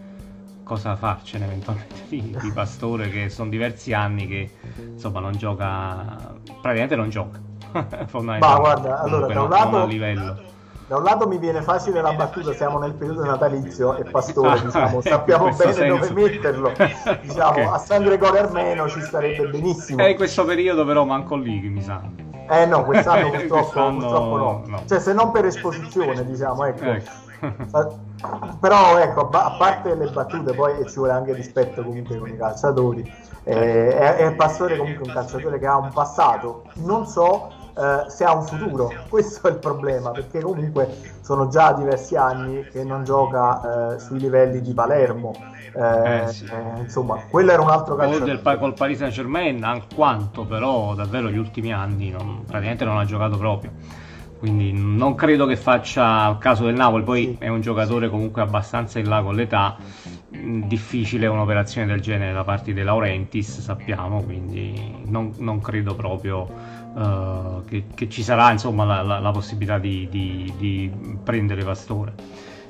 cosa 0.63 0.95
farcene 0.95 1.45
eventualmente 1.45 2.05
di, 2.07 2.37
di 2.41 2.51
Pastore, 2.53 3.09
che 3.09 3.27
sono 3.29 3.49
diversi 3.49 3.91
anni 3.91 4.27
che 4.27 4.49
insomma 4.93 5.19
non 5.19 5.33
gioca, 5.33 6.39
praticamente 6.61 6.95
non 6.95 7.09
gioca. 7.09 7.50
Ma 8.21 8.55
guarda, 8.57 8.99
allora 9.01 9.27
da 9.33 9.41
un 9.41 9.49
lato... 9.49 9.87
da 10.87 10.97
un 10.97 11.03
lato 11.03 11.27
mi 11.27 11.37
viene 11.37 11.61
facile 11.61 12.01
la 12.01 12.13
battuta, 12.13 12.53
siamo 12.53 12.79
nel 12.79 12.93
periodo 12.93 13.23
natalizio 13.23 13.95
e 13.97 14.03
Pastore, 14.03 14.61
diciamo, 14.65 15.01
sappiamo 15.01 15.45
bene 15.55 15.73
senso. 15.73 15.95
dove 15.95 16.11
metterlo. 16.11 16.71
Diciamo, 17.21 17.49
okay. 17.49 17.65
a 17.65 17.77
San 17.77 18.03
Gregorio 18.03 18.41
Armeno 18.41 18.89
ci 18.89 19.01
starebbe 19.01 19.47
benissimo. 19.47 20.03
E 20.03 20.11
in 20.11 20.15
questo 20.15 20.43
periodo 20.43 20.85
però 20.85 21.05
manco 21.05 21.35
lì, 21.35 21.59
mi 21.69 21.81
sa. 21.81 22.01
Eh 22.51 22.65
no, 22.65 22.83
quest'anno 22.83 23.29
purtroppo, 23.31 23.61
quest'anno... 23.61 23.99
purtroppo 23.99 24.37
no. 24.37 24.63
no. 24.65 24.81
Cioè 24.85 24.99
se 24.99 25.13
non 25.13 25.31
per 25.31 25.45
esposizione, 25.45 26.25
diciamo, 26.25 26.65
ecco. 26.65 26.83
ecco. 26.83 27.99
però 28.59 28.97
ecco, 28.99 29.29
a 29.29 29.55
parte 29.57 29.95
le 29.95 30.09
battute, 30.09 30.53
poi 30.53 30.85
ci 30.87 30.95
vuole 30.95 31.13
anche 31.13 31.33
rispetto 31.33 31.81
comunque 31.81 32.17
con 32.17 32.27
i 32.27 32.35
calciatori. 32.35 33.29
Eh, 33.43 33.97
è, 33.97 34.15
è 34.17 34.35
Pastore 34.35 34.77
comunque 34.77 35.07
un 35.07 35.13
calciatore 35.13 35.59
che 35.59 35.65
ha 35.65 35.77
un 35.77 35.91
passato, 35.93 36.63
non 36.75 37.07
so 37.07 37.51
eh, 37.77 38.09
se 38.09 38.23
ha 38.23 38.33
un 38.33 38.43
futuro. 38.43 38.91
Questo 39.09 39.47
è 39.47 39.51
il 39.51 39.57
problema, 39.57 40.11
perché 40.11 40.41
comunque 40.41 40.87
sono 41.21 41.47
già 41.47 41.73
diversi 41.73 42.15
anni 42.15 42.67
che 42.71 42.83
non 42.83 43.03
gioca 43.03 43.93
eh, 43.93 43.99
sui 43.99 44.19
livelli 44.19 44.61
di 44.61 44.73
Palermo. 44.73 45.33
Eh, 45.73 46.23
eh 46.23 46.27
sì. 46.27 46.45
Eh, 46.45 46.79
insomma, 46.79 47.23
quello 47.29 47.51
era 47.51 47.61
un 47.61 47.69
altro 47.69 47.95
calcio. 47.95 48.25
Del, 48.25 48.41
col 48.41 48.73
Paris 48.73 48.97
Saint 48.97 49.13
Germain, 49.13 49.63
alquanto, 49.63 50.45
però 50.45 50.93
davvero 50.95 51.29
gli 51.29 51.37
ultimi 51.37 51.71
anni 51.71 52.09
non, 52.09 52.43
praticamente 52.45 52.85
non 52.85 52.97
ha 52.97 53.05
giocato 53.05 53.37
proprio. 53.37 53.71
Quindi 54.41 54.71
non 54.73 55.13
credo 55.13 55.45
che 55.45 55.55
faccia 55.55 56.27
il 56.29 56.39
caso 56.39 56.65
del 56.65 56.73
Napoli, 56.73 57.03
poi 57.03 57.23
sì. 57.25 57.35
è 57.45 57.47
un 57.47 57.61
giocatore 57.61 58.09
comunque 58.09 58.41
abbastanza 58.41 58.97
in 58.97 59.07
là 59.07 59.21
con 59.21 59.35
l'età, 59.35 59.77
mm, 60.35 60.63
difficile 60.63 61.27
un'operazione 61.27 61.85
del 61.85 62.01
genere 62.01 62.33
da 62.33 62.43
parte 62.43 62.73
dei 62.73 62.83
Laurentis, 62.83 63.59
sappiamo, 63.59 64.23
quindi 64.23 65.03
non, 65.05 65.31
non 65.37 65.61
credo 65.61 65.93
proprio 65.93 66.47
uh, 66.93 67.63
che, 67.65 67.85
che, 67.93 68.09
ci 68.09 68.23
sarà 68.23 68.51
insomma, 68.51 68.83
la, 68.85 69.01
la, 69.01 69.19
la 69.19 69.31
possibilità 69.31 69.77
di, 69.77 70.07
di, 70.09 70.53
di, 70.57 70.91
prendere 71.23 71.63
Pastore. 71.63 72.13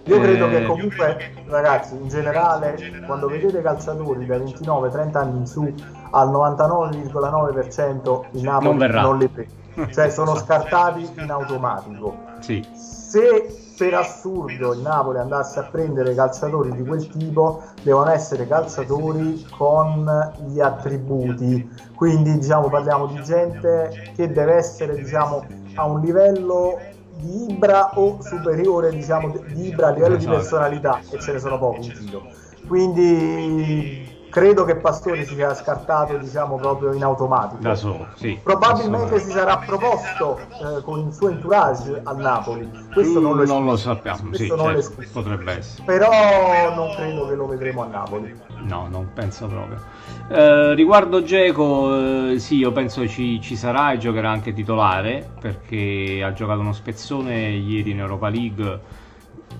Io 0.05 0.19
credo 0.19 0.49
che 0.49 0.63
eh, 0.63 0.65
comunque, 0.65 1.33
ragazzi, 1.45 1.95
in 1.95 2.07
generale, 2.07 3.03
quando 3.05 3.27
vedete 3.27 3.61
calciatori 3.61 4.25
da 4.25 4.37
29-30 4.37 5.17
anni 5.17 5.37
in 5.37 5.45
su 5.45 5.71
al 6.11 6.29
99,9% 6.31 8.21
in 8.31 8.43
Napoli 8.43 8.77
non, 8.77 8.89
non 8.89 9.17
li 9.17 9.27
prende. 9.27 9.59
Cioè 9.93 10.09
sono 10.09 10.35
scartati 10.35 11.07
in 11.17 11.31
automatico. 11.31 12.17
Sì. 12.39 12.61
Se 12.73 13.60
per 13.77 13.93
assurdo 13.93 14.73
il 14.73 14.81
Napoli 14.81 15.19
andasse 15.19 15.59
a 15.59 15.63
prendere 15.63 16.13
calciatori 16.13 16.71
di 16.71 16.83
quel 16.83 17.07
tipo, 17.07 17.63
devono 17.83 18.09
essere 18.09 18.47
calciatori 18.47 19.45
con 19.49 20.33
gli 20.47 20.59
attributi. 20.59 21.69
Quindi 21.95 22.37
diciamo 22.37 22.69
parliamo 22.69 23.07
di 23.07 23.21
gente 23.23 24.11
che 24.15 24.31
deve 24.31 24.55
essere 24.55 24.95
diciamo, 24.95 25.45
a 25.75 25.85
un 25.85 26.01
livello 26.01 26.77
di 27.17 27.51
Ibra 27.51 27.91
o 27.95 28.21
superiore 28.21 28.91
diciamo, 28.91 29.29
di 29.29 29.67
Ibra 29.67 29.87
a 29.87 29.91
livello 29.91 30.15
esatto. 30.15 30.31
di 30.31 30.37
personalità 30.37 30.99
e 31.09 31.19
ce 31.19 31.33
ne 31.33 31.39
sono 31.39 31.57
pochi 31.57 31.85
in 31.85 31.93
giro. 31.93 32.23
Quindi 32.67 34.19
credo 34.31 34.63
che 34.63 34.77
Pastore 34.77 35.25
si 35.25 35.35
sia 35.35 35.53
scartato 35.53 36.17
diciamo 36.17 36.55
proprio 36.55 36.93
in 36.93 37.03
automatico. 37.03 37.61
Da 37.61 37.75
solo 37.75 38.07
sì, 38.15 38.39
probabilmente 38.41 39.19
si 39.19 39.29
sarà 39.29 39.57
proposto 39.57 40.39
eh, 40.39 40.81
con 40.81 41.05
il 41.05 41.13
suo 41.13 41.29
entourage 41.29 41.99
al 42.03 42.17
Napoli. 42.17 42.71
Questo 42.91 43.19
non 43.19 43.35
lo, 43.35 43.45
non 43.45 43.65
lo 43.65 43.75
sappiamo 43.75 44.33
sì, 44.33 44.47
non 44.47 44.81
certo, 44.81 45.03
potrebbe 45.11 45.57
essere. 45.57 45.83
Però 45.85 46.73
non 46.73 46.95
credo 46.95 47.27
che 47.27 47.35
lo 47.35 47.45
vedremo 47.45 47.83
a 47.83 47.87
Napoli. 47.87 48.39
No 48.61 48.87
non 48.89 49.11
penso 49.13 49.47
proprio. 49.47 49.79
Eh, 50.29 50.73
riguardo 50.75 51.21
Geco 51.23 52.29
eh, 52.29 52.39
sì 52.39 52.55
io 52.55 52.71
penso 52.71 53.05
ci, 53.07 53.41
ci 53.41 53.57
sarà 53.57 53.91
e 53.91 53.97
giocherà 53.97 54.29
anche 54.29 54.53
titolare 54.53 55.29
perché 55.39 56.21
ha 56.23 56.31
giocato 56.31 56.61
uno 56.61 56.71
spezzone 56.71 57.49
ieri 57.49 57.91
in 57.91 57.99
Europa 57.99 58.29
League 58.29 58.79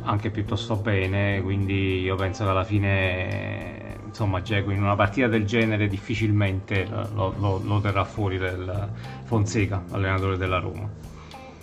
anche 0.04 0.30
piuttosto 0.30 0.78
bene 0.78 1.42
quindi 1.42 2.00
io 2.00 2.16
penso 2.16 2.46
che 2.46 2.50
alla 2.50 2.64
fine 2.64 4.00
insomma 4.12 4.42
Geco 4.42 4.72
in 4.72 4.84
una 4.84 4.96
partita 4.96 5.28
del 5.28 5.46
genere 5.46 5.88
difficilmente 5.88 6.86
lo, 7.14 7.34
lo, 7.40 7.62
lo 7.64 7.80
terrà 7.80 8.04
fuori 8.04 8.38
del 8.38 8.90
Fonseca, 9.24 9.82
allenatore 9.92 10.38
della 10.38 10.60
Roma. 10.60 10.88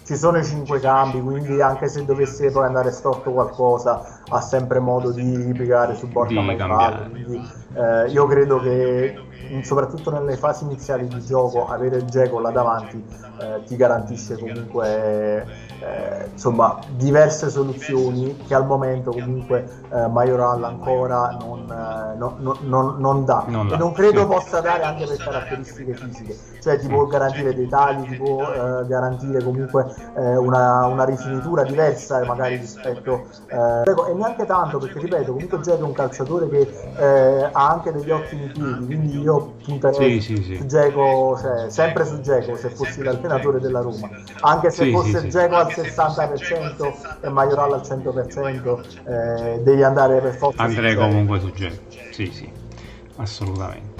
Ci 0.04 0.16
sono 0.16 0.38
i 0.38 0.44
cinque 0.44 0.80
cambi, 0.80 1.20
quindi 1.20 1.60
anche 1.60 1.86
se 1.86 2.02
dovesse 2.06 2.50
poi 2.50 2.64
andare 2.64 2.90
storto 2.90 3.30
qualcosa, 3.30 4.22
ha 4.26 4.40
sempre 4.40 4.78
modo 4.78 5.12
di 5.12 5.36
ripiegare 5.36 5.94
su 5.94 6.08
Borca 6.08 6.40
Maifale. 6.40 7.10
Quindi 7.10 7.46
eh, 7.74 8.08
io 8.08 8.26
credo 8.26 8.58
che 8.58 9.18
soprattutto 9.62 10.10
nelle 10.10 10.38
fasi 10.38 10.64
iniziali 10.64 11.06
di 11.06 11.20
gioco 11.20 11.68
avere 11.68 12.06
Geco 12.06 12.40
là 12.40 12.50
davanti 12.50 13.04
eh, 13.40 13.62
ti 13.66 13.76
garantisce 13.76 14.38
comunque 14.38 15.46
eh, 15.80 16.28
insomma 16.32 16.78
diverse 16.96 17.50
soluzioni 17.50 18.36
che 18.46 18.54
al 18.54 18.66
momento 18.66 19.12
comunque 19.12 19.64
eh, 19.92 20.08
Majoral 20.08 20.64
ancora 20.64 21.36
non, 21.40 21.70
eh, 21.70 22.16
non, 22.16 22.56
non, 22.62 22.96
non 22.98 23.24
dà 23.24 23.44
non 23.46 23.72
e 23.72 23.76
non 23.76 23.92
credo 23.92 24.20
sì. 24.22 24.26
possa 24.26 24.60
dare 24.60 24.82
anche 24.82 25.06
per 25.06 25.16
caratteristiche 25.16 25.94
fisiche 25.94 26.36
cioè 26.60 26.78
ti 26.78 26.88
può 26.88 27.06
garantire 27.06 27.54
dei 27.54 27.68
tagli 27.68 28.08
ti 28.08 28.16
può 28.16 28.42
eh, 28.42 28.86
garantire 28.86 29.42
comunque 29.42 29.94
eh, 30.16 30.36
una, 30.36 30.86
una, 30.86 31.04
rifinitura 31.04 31.62
diversa 31.62 32.24
magari 32.24 32.56
rispetto 32.56 33.26
e 33.48 34.14
neanche 34.14 34.44
tanto 34.46 34.78
perché 34.78 34.98
ripeto 34.98 35.32
comunque 35.32 35.60
Geco 35.60 35.82
è 35.82 35.86
un 35.86 35.92
calciatore 35.92 36.48
che 36.48 37.50
ha 37.52 37.68
anche 37.68 37.92
degli 37.92 38.10
ottimi 38.10 38.48
piedi 38.48 38.84
quindi 38.84 39.20
io 39.20 39.54
punterei 39.64 40.20
sì, 40.20 40.36
sì, 40.36 40.42
sì. 40.42 40.56
su 40.56 40.66
Geco 40.66 41.38
cioè, 41.40 41.70
sempre 41.70 42.04
su 42.04 42.20
Geco 42.20 42.56
se 42.56 42.68
fossi 42.70 43.02
l'allenatore 43.02 43.60
della 43.60 43.80
Roma 43.80 44.08
anche 44.40 44.70
se 44.70 44.90
fosse 44.90 45.28
Geco 45.28 45.54
al 45.54 45.67
60% 45.68 47.20
e 47.20 47.28
Majoral 47.28 47.72
al 47.72 47.80
100% 47.80 48.80
eh, 49.04 49.60
devi 49.62 49.82
andare 49.82 50.20
per 50.20 50.34
forza 50.34 50.62
andrei 50.62 50.94
comunque 50.94 51.40
su 51.40 51.52
Geco 51.52 51.82
sì 52.10 52.26
sì 52.32 52.50
assolutamente 53.16 53.98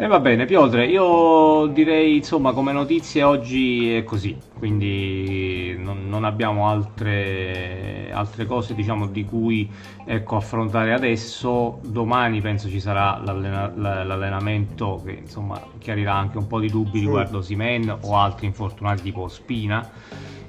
e 0.00 0.06
va 0.06 0.20
bene, 0.20 0.44
Piotre, 0.44 0.86
io 0.86 1.66
direi 1.66 2.18
insomma 2.18 2.52
come 2.52 2.70
notizie 2.70 3.24
oggi 3.24 3.96
è 3.96 4.04
così, 4.04 4.38
quindi 4.56 5.76
non, 5.76 6.08
non 6.08 6.22
abbiamo 6.22 6.68
altre, 6.68 8.08
altre, 8.12 8.46
cose 8.46 8.76
diciamo, 8.76 9.08
di 9.08 9.24
cui 9.24 9.68
ecco, 10.04 10.36
affrontare 10.36 10.92
adesso. 10.92 11.80
Domani 11.82 12.40
penso 12.40 12.68
ci 12.68 12.78
sarà 12.78 13.20
l'allena, 13.24 13.72
l'allenamento 14.04 15.02
che 15.04 15.18
insomma 15.22 15.60
chiarirà 15.78 16.14
anche 16.14 16.38
un 16.38 16.46
po' 16.46 16.60
di 16.60 16.70
dubbi 16.70 17.00
sì. 17.00 17.04
riguardo 17.04 17.42
Simen 17.42 17.98
o 18.02 18.16
altri 18.16 18.46
infortunati 18.46 19.02
tipo 19.02 19.26
Spina 19.26 19.84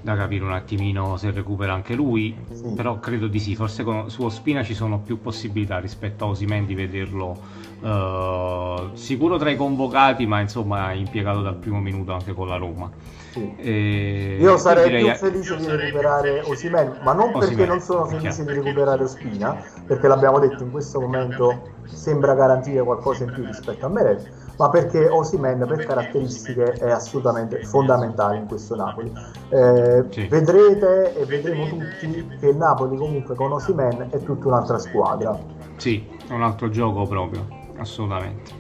da 0.01 0.15
capire 0.15 0.45
un 0.45 0.53
attimino 0.53 1.17
se 1.17 1.31
recupera 1.31 1.73
anche 1.73 1.93
lui, 1.93 2.35
sì. 2.51 2.73
però 2.75 2.99
credo 2.99 3.27
di 3.27 3.39
sì, 3.39 3.55
forse 3.55 3.83
con, 3.83 4.09
su 4.09 4.23
Ospina 4.23 4.63
ci 4.63 4.73
sono 4.73 4.99
più 4.99 5.19
possibilità 5.19 5.79
rispetto 5.79 6.25
a 6.25 6.27
Osimen 6.29 6.65
di 6.65 6.75
vederlo 6.75 7.37
uh, 7.81 8.95
sicuro 8.95 9.37
tra 9.37 9.49
i 9.49 9.55
convocati, 9.55 10.25
ma 10.25 10.39
insomma 10.39 10.93
impiegato 10.93 11.41
dal 11.41 11.55
primo 11.55 11.79
minuto 11.79 12.13
anche 12.13 12.33
con 12.33 12.47
la 12.47 12.57
Roma. 12.57 12.89
Sì. 13.31 13.55
E... 13.57 14.37
Io 14.39 14.57
sarei 14.57 14.85
direi... 14.85 15.03
più 15.03 15.13
felice 15.15 15.57
di 15.57 15.67
recuperare 15.67 16.41
Osimen, 16.45 16.99
ma 17.03 17.13
non 17.13 17.33
Osimen. 17.33 17.47
perché 17.47 17.65
non 17.65 17.79
sono 17.81 18.05
felice 18.05 18.45
di 18.45 18.53
recuperare 18.53 19.03
Ospina, 19.03 19.61
perché 19.85 20.07
l'abbiamo 20.07 20.39
detto 20.39 20.63
in 20.63 20.71
questo 20.71 20.99
momento 20.99 21.77
sembra 21.85 22.33
garantire 22.33 22.83
qualcosa 22.83 23.23
in 23.25 23.33
più 23.33 23.45
rispetto 23.45 23.85
a 23.85 23.89
Meret 23.89 24.47
ma 24.59 24.69
perché 24.69 25.07
Osimen 25.07 25.65
per 25.65 25.85
caratteristiche 25.85 26.73
è 26.73 26.91
assolutamente 26.91 27.63
fondamentale 27.63 28.37
in 28.37 28.45
questo 28.45 28.75
Napoli. 28.75 29.09
Eh, 29.47 30.03
sì. 30.09 30.27
Vedrete 30.27 31.17
e 31.17 31.25
vedremo 31.25 31.65
tutti 31.67 32.37
che 32.39 32.47
il 32.49 32.57
Napoli 32.57 32.97
comunque 32.97 33.35
con 33.35 33.53
Osimen 33.53 34.09
è 34.11 34.21
tutta 34.21 34.47
un'altra 34.47 34.77
squadra. 34.77 35.39
Sì, 35.77 36.05
è 36.27 36.33
un 36.33 36.43
altro 36.43 36.69
gioco 36.69 37.05
proprio, 37.07 37.47
assolutamente. 37.77 38.51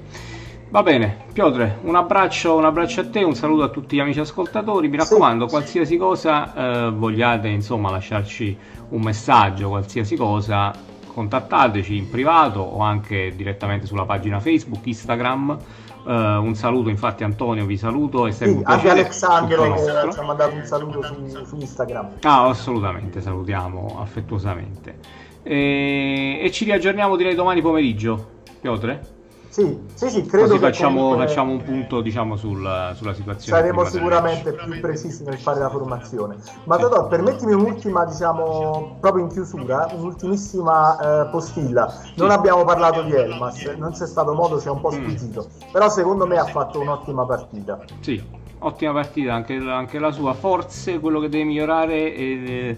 Va 0.69 0.83
bene, 0.83 1.25
Piotre, 1.33 1.79
un 1.81 1.95
abbraccio, 1.95 2.55
un 2.55 2.63
abbraccio, 2.63 3.01
a 3.01 3.09
te, 3.09 3.23
un 3.23 3.35
saluto 3.35 3.63
a 3.63 3.69
tutti 3.69 3.97
gli 3.97 3.99
amici 3.99 4.21
ascoltatori. 4.21 4.87
Mi 4.87 4.95
raccomando, 4.95 5.47
sì, 5.47 5.51
qualsiasi 5.51 5.97
cosa 5.97 6.53
eh, 6.87 6.91
vogliate 6.91 7.49
insomma 7.49 7.91
lasciarci 7.91 8.57
un 8.89 9.01
messaggio, 9.01 9.67
qualsiasi 9.67 10.15
cosa, 10.15 10.71
contattateci 11.13 11.95
in 11.95 12.09
privato 12.09 12.59
o 12.59 12.79
anche 12.81 13.33
direttamente 13.35 13.85
sulla 13.85 14.05
pagina 14.05 14.39
Facebook, 14.39 14.85
Instagram. 14.85 15.57
Uh, 16.01 16.11
un 16.11 16.55
saluto, 16.55 16.89
infatti, 16.89 17.23
Antonio, 17.23 17.65
vi 17.65 17.77
saluto. 17.77 18.25
È 18.25 18.31
sempre 18.31 18.59
sì, 18.59 18.71
anche 18.71 18.89
Alessandro 18.89 19.73
che 19.73 20.11
ci 20.11 20.19
ha 20.19 20.23
mandato 20.23 20.55
un 20.55 20.63
saluto 20.63 21.03
su, 21.03 21.45
su, 21.45 21.55
Instagram. 21.57 22.09
Ah, 22.21 22.47
assolutamente, 22.47 23.21
salutiamo 23.21 23.97
affettuosamente. 23.99 24.97
E, 25.43 26.39
e 26.41 26.51
ci 26.51 26.63
riaggiorniamo 26.63 27.15
direi 27.15 27.35
domani 27.35 27.61
pomeriggio, 27.61 28.29
Piotre? 28.61 29.17
Sì, 29.49 29.79
sì, 29.95 30.09
sì, 30.09 30.25
credo 30.25 30.49
Così 30.49 30.59
facciamo, 30.59 31.01
comunque... 31.01 31.25
facciamo, 31.25 31.51
un 31.51 31.63
punto 31.63 32.01
diciamo, 32.01 32.35
sul, 32.35 32.93
sulla 32.95 33.13
situazione. 33.13 33.59
Saremo 33.59 33.83
sicuramente 33.85 34.53
più 34.53 34.79
precisi 34.79 35.23
nel 35.23 35.39
fare 35.39 35.59
la 35.59 35.69
formazione. 35.69 36.35
Ma 36.65 36.75
sì. 36.75 36.81
Totò, 36.81 37.07
permettimi 37.07 37.53
un'ultima, 37.53 38.05
diciamo, 38.05 38.97
proprio 38.99 39.23
in 39.23 39.29
chiusura, 39.31 39.89
un'ultimissima 39.91 41.23
eh, 41.23 41.29
postilla. 41.29 41.91
Non 42.15 42.29
sì. 42.29 42.35
abbiamo 42.35 42.63
parlato 42.63 43.01
di 43.01 43.11
Elmas, 43.13 43.63
non 43.75 43.91
c'è 43.91 44.05
stato 44.05 44.33
modo, 44.33 44.59
si 44.59 44.67
è 44.67 44.71
un 44.71 44.81
po' 44.81 44.91
mm. 44.91 45.01
squisito. 45.01 45.47
Mm. 45.47 45.71
Però 45.71 45.89
secondo 45.89 46.27
me 46.27 46.37
ha 46.37 46.45
fatto 46.45 46.79
un'ottima 46.79 47.25
partita. 47.25 47.79
Sì, 48.01 48.23
ottima 48.59 48.93
partita 48.93 49.33
anche, 49.33 49.55
anche 49.55 49.97
la 49.97 50.11
sua. 50.11 50.33
Forse 50.33 50.99
quello 50.99 51.19
che 51.19 51.27
deve 51.27 51.45
migliorare 51.45 52.13
è, 52.13 52.19
eh, 52.19 52.77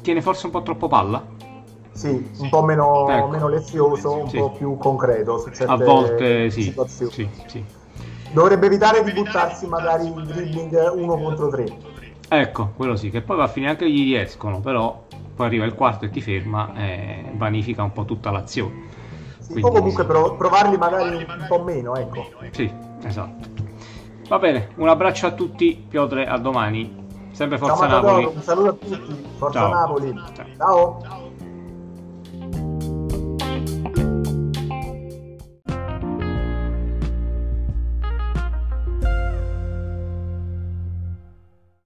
tiene 0.00 0.22
forse 0.22 0.46
un 0.46 0.52
po' 0.52 0.62
troppo 0.62 0.86
palla 0.86 1.43
sì, 1.94 2.30
un 2.38 2.48
po' 2.48 2.62
meno, 2.62 3.08
ecco. 3.08 3.28
meno 3.28 3.48
lezioso, 3.48 4.18
un 4.18 4.28
sì. 4.28 4.36
po' 4.36 4.50
più 4.50 4.76
concreto 4.76 5.38
su 5.38 5.50
certe 5.50 5.72
A 5.72 5.76
volte 5.76 6.50
situazioni. 6.50 7.12
Sì, 7.12 7.28
sì. 7.46 7.64
Dovrebbe 8.32 8.66
evitare 8.66 9.04
di 9.04 9.12
buttarsi 9.12 9.66
magari 9.66 10.06
in 10.06 10.26
dribbling 10.26 10.92
uno 10.94 11.16
contro 11.16 11.48
tre. 11.48 11.72
Ecco, 12.28 12.72
quello 12.76 12.96
sì, 12.96 13.10
che 13.10 13.20
poi 13.20 13.36
va 13.36 13.44
a 13.44 13.48
finire 13.48 13.70
anche 13.70 13.88
gli 13.88 14.02
riescono, 14.02 14.60
però 14.60 15.04
poi 15.36 15.46
arriva 15.46 15.64
il 15.64 15.74
quarto 15.74 16.04
e 16.04 16.10
ti 16.10 16.20
ferma 16.20 16.74
e 16.74 17.32
vanifica 17.36 17.84
un 17.84 17.92
po' 17.92 18.04
tutta 18.04 18.30
l'azione. 18.32 18.88
Sì, 19.38 19.52
Quindi... 19.52 19.68
O 19.68 19.72
comunque 19.72 20.04
provarli 20.04 20.76
magari 20.76 21.14
un 21.14 21.44
po' 21.46 21.62
meno, 21.62 21.94
ecco. 21.94 22.30
Sì, 22.50 22.72
esatto. 23.02 23.48
Va 24.26 24.38
bene, 24.38 24.70
un 24.76 24.88
abbraccio 24.88 25.26
a 25.26 25.32
tutti, 25.32 25.86
Piotre, 25.88 26.26
a 26.26 26.38
domani. 26.38 27.02
Sempre 27.32 27.58
Forza 27.58 27.86
Ciao, 27.86 28.00
Napoli. 28.00 28.24
Un 28.24 28.42
saluto 28.42 28.68
a 28.68 28.72
tutti, 28.72 29.24
Forza 29.36 29.58
Ciao. 29.60 29.68
Napoli. 29.72 30.20
Ciao. 30.34 30.46
Ciao. 30.56 31.23